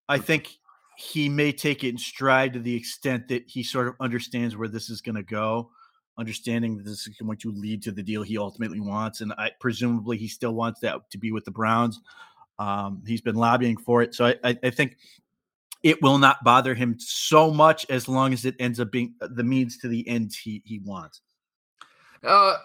I 0.10 0.18
think 0.18 0.58
he 0.98 1.30
may 1.30 1.52
take 1.52 1.84
it 1.84 1.90
in 1.90 1.98
stride 1.98 2.54
to 2.54 2.60
the 2.60 2.76
extent 2.76 3.28
that 3.28 3.44
he 3.48 3.64
sort 3.64 3.88
of 3.88 3.96
understands 4.00 4.56
where 4.56 4.68
this 4.68 4.90
is 4.90 5.02
going 5.02 5.16
to 5.16 5.24
go, 5.24 5.70
understanding 6.18 6.78
that 6.78 6.84
this 6.84 7.08
is 7.08 7.18
going 7.18 7.38
to 7.38 7.52
lead 7.52 7.82
to 7.84 7.92
the 7.92 8.04
deal 8.04 8.24
he 8.24 8.38
ultimately 8.38 8.80
wants, 8.80 9.22
and 9.22 9.34
I 9.38 9.52
presumably 9.60 10.18
he 10.18 10.28
still 10.28 10.54
wants 10.54 10.80
that 10.82 11.10
to 11.10 11.18
be 11.18 11.32
with 11.32 11.46
the 11.46 11.52
Browns. 11.52 12.00
Um, 12.60 13.02
he's 13.06 13.22
been 13.22 13.36
lobbying 13.36 13.78
for 13.78 14.02
it, 14.02 14.14
so 14.14 14.26
I, 14.26 14.36
I, 14.44 14.58
I 14.64 14.70
think 14.70 14.98
it 15.82 16.02
will 16.02 16.18
not 16.18 16.44
bother 16.44 16.74
him 16.74 16.96
so 17.00 17.52
much 17.52 17.86
as 17.90 18.08
long 18.08 18.32
as 18.32 18.46
it 18.46 18.56
ends 18.60 18.80
up 18.80 18.92
being 18.92 19.16
uh, 19.22 19.28
the 19.32 19.44
means 19.44 19.78
to 19.80 19.88
the 19.88 20.08
end 20.08 20.34
he 20.34 20.62
he 20.66 20.80
wants. 20.80 21.22
Uh, 22.24 22.56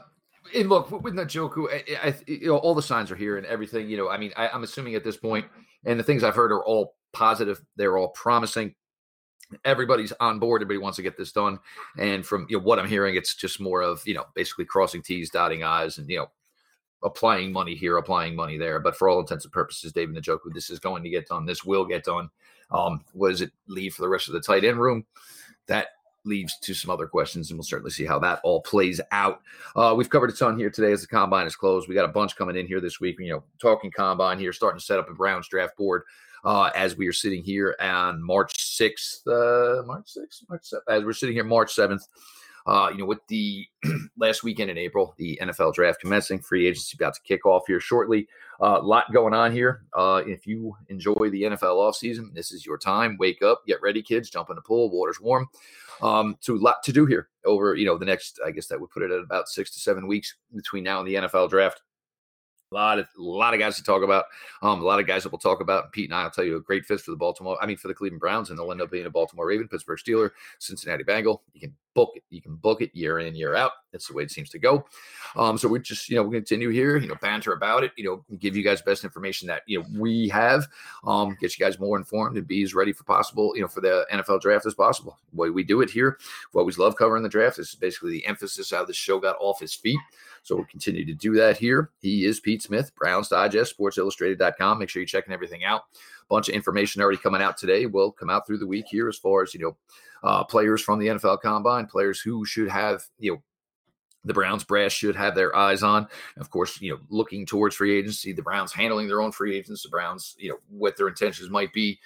and 0.55 0.69
look 0.69 0.91
with 0.91 1.15
Njoku, 1.15 1.67
I, 1.73 2.09
I, 2.09 2.15
you 2.27 2.49
know, 2.49 2.59
all 2.59 2.75
the 2.75 2.83
signs 2.83 3.11
are 3.11 3.17
here 3.17 3.37
and 3.37 3.47
everything. 3.47 3.89
You 3.89 3.97
know, 3.97 4.09
I 4.09 4.19
mean, 4.19 4.33
I, 4.37 4.49
I'm 4.49 4.63
assuming 4.63 4.95
at 4.95 5.05
this 5.05 5.17
point, 5.17 5.47
and 5.85 5.99
the 5.99 6.05
things 6.05 6.25
I've 6.25 6.35
heard 6.35 6.53
are 6.53 6.65
all 6.65 6.95
positive. 7.13 7.61
They're 7.77 7.97
all 7.97 8.09
promising. 8.09 8.75
Everybody's 9.65 10.13
on 10.21 10.39
board. 10.39 10.61
Everybody 10.61 10.83
wants 10.83 10.97
to 10.97 11.03
get 11.03 11.17
this 11.17 11.33
done. 11.33 11.59
And 11.99 12.25
from 12.25 12.47
you 12.49 12.59
know 12.59 12.65
what 12.65 12.79
I'm 12.79 12.89
hearing, 12.89 13.17
it's 13.17 13.35
just 13.35 13.61
more 13.61 13.83
of 13.83 14.03
you 14.07 14.15
know 14.15 14.25
basically 14.35 14.67
crossing 14.67 15.03
T's, 15.03 15.31
dotting 15.31 15.65
I's, 15.65 15.99
and 15.99 16.09
you 16.09 16.19
know 16.19 16.27
applying 17.03 17.53
money 17.53 17.75
here, 17.75 17.97
applying 17.97 18.35
money 18.35 18.59
there. 18.59 18.81
But 18.81 18.97
for 18.97 19.09
all 19.09 19.21
intents 19.21 19.45
and 19.45 19.53
purposes, 19.53 19.93
David 19.93 20.17
Njoku, 20.17 20.53
this 20.53 20.71
is 20.71 20.79
going 20.79 21.03
to 21.03 21.11
get 21.11 21.29
done. 21.29 21.47
This 21.47 21.65
will 21.65 21.85
get 21.85 22.05
done. 22.05 22.29
Um, 22.71 23.05
what 23.13 23.31
does 23.31 23.41
it 23.41 23.53
leave 23.67 23.95
for 23.95 24.03
the 24.03 24.09
rest 24.09 24.29
of 24.29 24.35
the 24.35 24.41
tight 24.41 24.65
end 24.65 24.81
room? 24.81 25.07
That 25.67 25.89
leaves 26.29 26.59
to 26.59 26.75
some 26.75 26.91
other 26.91 27.07
questions, 27.07 27.51
and 27.51 27.59
we'll 27.59 27.65
certainly 27.65 27.91
see 27.91 28.05
how 28.05 28.19
that 28.21 28.41
all 28.45 28.61
plays 28.61 29.01
out. 29.11 29.41
Uh, 29.75 29.95
we've 29.97 30.11
covered 30.11 30.31
a 30.31 30.33
ton 30.33 30.59
here 30.59 30.71
today 30.71 30.93
as 30.93 31.01
the 31.01 31.07
combine 31.07 31.47
is 31.47 31.57
closed. 31.57 31.89
We 31.89 31.95
got 31.95 32.05
a 32.05 32.13
bunch 32.13 32.37
coming 32.37 32.57
in 32.57 32.67
here 32.67 32.81
this 32.81 33.01
week. 33.01 33.19
You 33.19 33.31
know, 33.31 33.45
talking 33.61 33.91
combine 33.91 34.39
here, 34.39 34.53
starting 34.53 34.79
to 34.79 34.85
set 34.85 34.99
up 34.99 35.11
a 35.11 35.15
Browns 35.15 35.49
draft 35.49 35.77
board 35.77 36.03
uh, 36.45 36.71
as 36.75 36.97
we 36.97 37.07
are 37.07 37.13
sitting 37.13 37.43
here 37.43 37.77
on 37.81 38.23
March 38.23 38.55
6th, 38.57 39.27
uh, 39.27 39.83
March 39.85 40.07
6th, 40.17 40.49
March 40.49 40.63
7th, 40.73 40.81
as 40.89 41.05
we're 41.05 41.13
sitting 41.13 41.35
here 41.35 41.45
March 41.45 41.75
7th. 41.75 42.03
Uh, 42.69 42.91
you 42.91 42.99
know, 42.99 43.07
with 43.07 43.27
the 43.29 43.67
last 44.19 44.43
weekend 44.43 44.71
in 44.71 44.77
April, 44.77 45.15
the 45.17 45.39
NFL 45.41 45.73
draft 45.73 46.01
commencing, 46.01 46.39
free 46.39 46.67
agency 46.67 46.99
about 47.01 47.15
to 47.15 47.21
kick 47.23 47.47
off 47.47 47.63
here 47.67 47.81
shortly. 47.81 48.29
A 48.61 48.65
uh, 48.65 48.83
lot 48.83 49.11
going 49.11 49.33
on 49.33 49.53
here. 49.53 49.85
Uh, 49.95 50.23
if 50.27 50.47
you 50.47 50.77
enjoy 50.89 51.31
the 51.31 51.45
NFL 51.45 51.79
offseason, 51.79 52.35
this 52.35 52.53
is 52.53 52.67
your 52.67 52.77
time. 52.77 53.17
Wake 53.19 53.41
up, 53.41 53.63
get 53.67 53.81
ready, 53.81 54.03
kids, 54.03 54.29
jump 54.29 54.51
in 54.51 54.57
the 54.57 54.61
pool, 54.61 54.91
water's 54.91 55.19
warm. 55.19 55.49
Um, 56.03 56.37
so 56.41 56.55
a 56.55 56.57
lot 56.57 56.83
to 56.85 56.93
do 56.93 57.07
here 57.07 57.31
over, 57.47 57.75
you 57.75 57.87
know, 57.87 57.97
the 57.97 58.05
next, 58.05 58.39
I 58.45 58.51
guess 58.51 58.67
that 58.67 58.79
would 58.79 58.91
put 58.91 59.03
it 59.03 59.11
at 59.11 59.21
about 59.21 59.49
six 59.49 59.71
to 59.71 59.81
seven 59.81 60.07
weeks 60.07 60.37
between 60.55 60.85
now 60.85 60.99
and 60.99 61.09
the 61.09 61.15
NFL 61.15 61.49
draft. 61.49 61.81
A 62.71 62.75
lot 62.75 62.99
of 62.99 63.07
a 63.17 63.23
lot 63.23 63.55
of 63.55 63.61
guys 63.61 63.77
to 63.77 63.83
talk 63.83 64.03
about. 64.03 64.27
Um, 64.61 64.83
a 64.83 64.85
lot 64.85 65.01
of 65.01 65.07
guys 65.07 65.23
that 65.23 65.33
we'll 65.33 65.39
talk 65.39 65.63
about. 65.63 65.91
Pete 65.91 66.11
and 66.11 66.15
I 66.15 66.25
will 66.25 66.31
tell 66.31 66.45
you 66.45 66.57
a 66.57 66.61
great 66.61 66.85
fit 66.85 67.01
for 67.01 67.11
the 67.11 67.17
Baltimore. 67.17 67.57
I 67.63 67.67
mean, 67.67 67.79
for 67.79 67.89
the 67.89 67.95
Cleveland 67.95 68.21
Browns, 68.21 68.51
and 68.51 68.59
they'll 68.59 68.71
end 68.71 68.83
up 68.83 68.91
being 68.91 69.07
a 69.07 69.11
Baltimore 69.11 69.47
Raven, 69.47 69.69
Pittsburgh 69.69 69.99
Steeler, 69.99 70.33
Cincinnati 70.59 71.03
Bengal. 71.03 71.43
You 71.55 71.61
can 71.61 71.75
book 71.95 72.13
it. 72.15 72.25
You 72.29 72.43
can 72.43 72.57
book 72.57 72.83
it 72.83 72.95
year 72.95 73.21
in, 73.21 73.35
year 73.35 73.55
out. 73.55 73.73
That's 73.91 74.07
the 74.07 74.13
way 74.13 74.23
it 74.23 74.31
seems 74.31 74.51
to 74.51 74.59
go. 74.59 74.85
Um, 75.35 75.57
so 75.57 75.67
we 75.67 75.81
just 75.81 76.11
you 76.11 76.17
know 76.17 76.25
we 76.25 76.37
continue 76.37 76.69
here. 76.69 76.99
You 76.99 77.09
know, 77.09 77.17
banter 77.23 77.55
about 77.55 77.85
it. 77.85 77.93
You 77.97 78.05
know, 78.05 78.37
give 78.39 78.55
you 78.55 78.63
guys 78.63 78.83
best 78.83 79.03
information 79.03 79.49
that 79.49 79.63
you 79.67 79.79
know 79.79 79.87
we 79.99 80.29
have. 80.29 80.69
Um, 81.05 81.39
get 81.41 81.59
you 81.59 81.65
guys 81.65 81.79
more 81.79 81.97
informed 81.97 82.37
and 82.37 82.47
be 82.47 82.63
as 82.63 82.75
ready 82.75 82.93
for 82.93 83.05
possible 83.05 83.53
you 83.57 83.63
know 83.63 83.69
for 83.69 83.81
the 83.81 84.07
NFL 84.13 84.43
draft 84.43 84.67
as 84.67 84.75
possible. 84.75 85.17
The 85.33 85.37
way 85.41 85.49
we 85.49 85.65
do 85.65 85.81
it 85.81 85.89
here. 85.89 86.19
We 86.53 86.59
always 86.59 86.77
love 86.77 86.97
covering 86.97 87.23
the 87.23 87.31
draft. 87.31 87.57
This 87.57 87.71
is 87.71 87.77
basically 87.77 88.11
the 88.11 88.27
emphasis 88.27 88.71
how 88.71 88.85
the 88.85 88.93
show 88.93 89.19
got 89.19 89.37
off 89.41 89.59
his 89.59 89.73
feet. 89.73 90.01
So 90.49 90.57
we'll 90.57 90.65
continue 90.65 91.05
to 91.05 91.13
do 91.13 91.35
that 91.35 91.59
here. 91.59 91.91
He 92.01 92.25
is 92.25 92.41
Pete 92.41 92.63
Smith, 92.63 92.91
Browns 92.95 93.29
Digest, 93.29 93.77
SportsIllustrated.com. 93.79 94.79
Make 94.79 94.89
sure 94.89 95.03
you're 95.03 95.07
checking 95.07 95.35
everything 95.35 95.63
out. 95.63 95.83
A 95.93 96.27
bunch 96.31 96.49
of 96.49 96.55
information 96.55 97.03
already 97.03 97.19
coming 97.19 97.43
out 97.43 97.59
today. 97.59 97.85
Will 97.85 98.11
come 98.11 98.31
out 98.31 98.47
through 98.47 98.57
the 98.57 98.67
week 98.67 98.87
here 98.89 99.11
as 99.11 99.19
far 99.19 99.43
as 99.43 99.53
you 99.53 99.61
know, 99.61 99.77
uh, 100.23 100.45
players 100.45 100.81
from 100.81 101.01
the 101.01 101.09
NFL 101.09 101.43
Combine, 101.43 101.85
players 101.85 102.19
who 102.19 102.47
should 102.47 102.71
have 102.71 103.03
you 103.19 103.33
know 103.33 103.43
the 104.25 104.33
Browns 104.33 104.65
brass 104.65 104.91
should 104.91 105.17
have 105.17 105.35
their 105.35 105.55
eyes 105.55 105.83
on. 105.83 106.09
Of 106.39 106.49
course, 106.49 106.81
you 106.81 106.93
know, 106.93 107.01
looking 107.11 107.45
towards 107.45 107.77
free 107.77 107.99
agency, 107.99 108.33
the 108.33 108.41
Browns 108.41 108.73
handling 108.73 109.07
their 109.07 109.21
own 109.21 109.33
free 109.33 109.55
agents, 109.55 109.83
the 109.83 109.91
Browns, 109.91 110.35
you 110.39 110.49
know, 110.49 110.57
what 110.71 110.97
their 110.97 111.09
intentions 111.09 111.51
might 111.51 111.75
be 111.75 111.99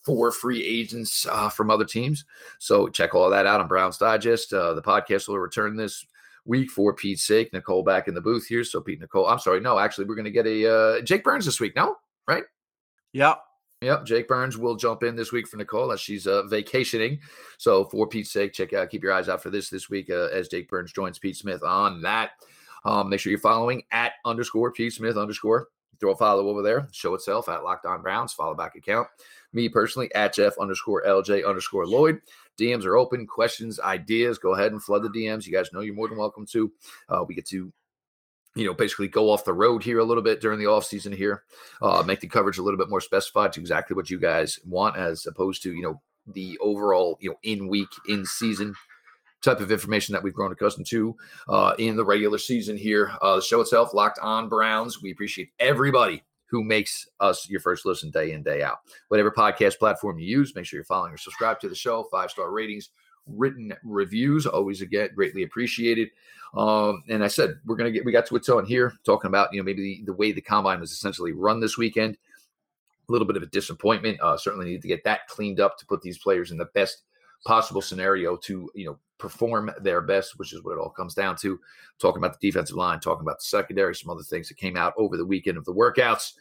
for 0.00 0.32
free 0.32 0.64
agents 0.64 1.26
uh, 1.30 1.50
from 1.50 1.70
other 1.70 1.84
teams. 1.84 2.24
So 2.58 2.88
check 2.88 3.14
all 3.14 3.28
that 3.28 3.46
out 3.46 3.60
on 3.60 3.68
Browns 3.68 3.98
Digest. 3.98 4.54
Uh, 4.54 4.72
the 4.72 4.80
podcast 4.80 5.28
will 5.28 5.38
return 5.38 5.76
this 5.76 6.06
week 6.44 6.70
for 6.70 6.94
Pete's 6.94 7.24
sake. 7.24 7.52
Nicole 7.52 7.82
back 7.82 8.08
in 8.08 8.14
the 8.14 8.20
booth 8.20 8.46
here. 8.46 8.64
So 8.64 8.80
Pete, 8.80 9.00
Nicole, 9.00 9.26
I'm 9.26 9.38
sorry. 9.38 9.60
No, 9.60 9.78
actually, 9.78 10.06
we're 10.06 10.14
going 10.14 10.24
to 10.24 10.30
get 10.30 10.46
a 10.46 10.72
uh, 10.72 11.00
Jake 11.02 11.24
Burns 11.24 11.44
this 11.44 11.60
week. 11.60 11.76
No, 11.76 11.96
right? 12.26 12.44
Yeah. 13.12 13.34
Yep, 13.82 14.04
Jake 14.04 14.28
Burns 14.28 14.58
will 14.58 14.76
jump 14.76 15.02
in 15.02 15.16
this 15.16 15.32
week 15.32 15.48
for 15.48 15.56
Nicole 15.56 15.90
as 15.90 16.00
she's 16.00 16.26
uh, 16.26 16.42
vacationing. 16.42 17.18
So 17.56 17.86
for 17.86 18.06
Pete's 18.06 18.30
sake, 18.30 18.52
check 18.52 18.74
out, 18.74 18.90
keep 18.90 19.02
your 19.02 19.14
eyes 19.14 19.30
out 19.30 19.42
for 19.42 19.48
this 19.48 19.70
this 19.70 19.88
week 19.88 20.10
uh, 20.10 20.28
as 20.34 20.48
Jake 20.48 20.68
Burns 20.68 20.92
joins 20.92 21.18
Pete 21.18 21.36
Smith 21.36 21.62
on 21.62 22.02
that. 22.02 22.32
Um, 22.84 23.08
make 23.08 23.20
sure 23.20 23.30
you're 23.30 23.40
following 23.40 23.82
at 23.90 24.12
underscore 24.26 24.70
Pete 24.72 24.92
Smith 24.92 25.16
underscore. 25.16 25.68
Throw 25.98 26.12
a 26.12 26.16
follow 26.16 26.48
over 26.48 26.62
there. 26.62 26.88
Show 26.92 27.14
itself 27.14 27.48
at 27.48 27.64
Locked 27.64 27.86
On 27.86 28.02
Browns. 28.02 28.34
Follow 28.34 28.54
back 28.54 28.74
account. 28.74 29.08
Me 29.52 29.68
personally 29.68 30.14
at 30.14 30.34
Jeff 30.34 30.54
underscore 30.60 31.02
LJ 31.04 31.46
underscore 31.46 31.86
Lloyd. 31.86 32.20
DMs 32.58 32.84
are 32.84 32.96
open. 32.96 33.26
Questions, 33.26 33.80
ideas, 33.80 34.38
go 34.38 34.54
ahead 34.54 34.72
and 34.72 34.82
flood 34.82 35.02
the 35.02 35.08
DMs. 35.08 35.46
You 35.46 35.52
guys 35.52 35.72
know 35.72 35.80
you're 35.80 35.94
more 35.94 36.08
than 36.08 36.18
welcome 36.18 36.46
to. 36.52 36.70
Uh, 37.08 37.24
we 37.26 37.34
get 37.34 37.46
to 37.48 37.72
you 38.56 38.66
know, 38.66 38.74
basically 38.74 39.08
go 39.08 39.30
off 39.30 39.44
the 39.44 39.52
road 39.52 39.82
here 39.82 40.00
a 40.00 40.04
little 40.04 40.22
bit 40.22 40.40
during 40.40 40.58
the 40.58 40.66
off 40.66 40.84
season 40.84 41.12
here, 41.12 41.44
uh, 41.82 42.02
make 42.04 42.20
the 42.20 42.26
coverage 42.26 42.58
a 42.58 42.62
little 42.62 42.78
bit 42.78 42.90
more 42.90 43.00
specified 43.00 43.52
to 43.52 43.60
exactly 43.60 43.94
what 43.94 44.10
you 44.10 44.18
guys 44.18 44.58
want, 44.66 44.96
as 44.96 45.26
opposed 45.26 45.62
to 45.62 45.72
you 45.72 45.82
know 45.82 46.00
the 46.26 46.58
overall 46.58 47.16
you 47.20 47.30
know 47.30 47.36
in 47.42 47.68
week 47.68 47.88
in 48.08 48.24
season 48.26 48.74
type 49.42 49.60
of 49.60 49.72
information 49.72 50.12
that 50.12 50.22
we've 50.22 50.34
grown 50.34 50.52
accustomed 50.52 50.86
to 50.86 51.16
uh, 51.48 51.74
in 51.78 51.96
the 51.96 52.04
regular 52.04 52.38
season 52.38 52.76
here. 52.76 53.12
Uh, 53.22 53.36
the 53.36 53.42
show 53.42 53.60
itself, 53.60 53.94
Locked 53.94 54.18
On 54.20 54.48
Browns. 54.48 55.00
We 55.00 55.12
appreciate 55.12 55.50
everybody 55.58 56.22
who 56.50 56.64
makes 56.64 57.08
us 57.20 57.48
your 57.48 57.60
first 57.60 57.86
listen 57.86 58.10
day 58.10 58.32
in, 58.32 58.42
day 58.42 58.62
out. 58.62 58.78
Whatever 59.08 59.30
podcast 59.30 59.78
platform 59.78 60.18
you 60.18 60.26
use, 60.26 60.54
make 60.54 60.66
sure 60.66 60.78
you're 60.78 60.84
following 60.84 61.12
or 61.12 61.16
subscribe 61.16 61.60
to 61.60 61.68
the 61.68 61.74
show. 61.74 62.04
Five 62.10 62.30
star 62.30 62.50
ratings, 62.50 62.90
written 63.26 63.72
reviews, 63.84 64.46
always 64.46 64.82
again 64.82 65.10
greatly 65.14 65.44
appreciated. 65.44 66.10
Um, 66.56 67.04
and 67.08 67.22
I 67.22 67.28
said 67.28 67.60
we're 67.64 67.76
gonna 67.76 67.92
get 67.92 68.04
we 68.04 68.10
got 68.10 68.26
to 68.26 68.36
a 68.36 68.40
tone 68.40 68.66
here 68.66 68.92
talking 69.04 69.28
about 69.28 69.52
you 69.52 69.60
know 69.60 69.64
maybe 69.64 69.82
the, 69.82 70.06
the 70.06 70.12
way 70.12 70.32
the 70.32 70.40
combine 70.40 70.80
was 70.80 70.90
essentially 70.90 71.32
run 71.32 71.60
this 71.60 71.78
weekend. 71.78 72.18
A 73.08 73.12
little 73.12 73.26
bit 73.26 73.36
of 73.36 73.42
a 73.42 73.46
disappointment. 73.46 74.20
Uh, 74.20 74.36
certainly 74.36 74.66
need 74.66 74.82
to 74.82 74.88
get 74.88 75.04
that 75.04 75.26
cleaned 75.28 75.60
up 75.60 75.78
to 75.78 75.86
put 75.86 76.02
these 76.02 76.18
players 76.18 76.50
in 76.50 76.58
the 76.58 76.68
best 76.74 77.02
possible 77.46 77.82
scenario 77.82 78.36
to 78.36 78.70
you 78.74 78.86
know 78.86 78.98
perform 79.18 79.70
their 79.82 80.00
best, 80.00 80.38
which 80.38 80.52
is 80.52 80.64
what 80.64 80.72
it 80.72 80.78
all 80.78 80.90
comes 80.90 81.14
down 81.14 81.36
to. 81.36 81.60
Talking 81.98 82.18
about 82.18 82.40
the 82.40 82.48
defensive 82.48 82.76
line, 82.76 83.00
talking 83.00 83.22
about 83.22 83.38
the 83.38 83.44
secondary, 83.44 83.94
some 83.94 84.10
other 84.10 84.22
things 84.22 84.48
that 84.48 84.56
came 84.56 84.76
out 84.76 84.94
over 84.96 85.16
the 85.16 85.26
weekend 85.26 85.58
of 85.58 85.64
the 85.64 85.74
workouts. 85.74 86.32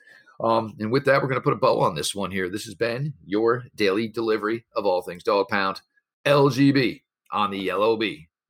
Um, 0.41 0.75
and 0.79 0.89
with 0.89 1.03
that, 1.05 1.21
we're 1.21 1.27
going 1.27 1.39
to 1.39 1.43
put 1.43 1.53
a 1.53 1.57
bow 1.57 1.81
on 1.81 1.95
this 1.95 2.15
one 2.15 2.31
here. 2.31 2.49
This 2.49 2.63
has 2.63 2.75
been 2.75 3.13
your 3.25 3.65
daily 3.75 4.07
delivery 4.07 4.65
of 4.75 4.85
all 4.85 5.01
things 5.01 5.23
dog 5.23 5.49
pound, 5.49 5.81
LGB 6.25 7.01
on 7.31 7.51
the 7.51 7.71
LOB. 7.71 8.03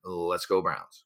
Let's 0.04 0.45
go, 0.45 0.62
Browns. 0.62 1.04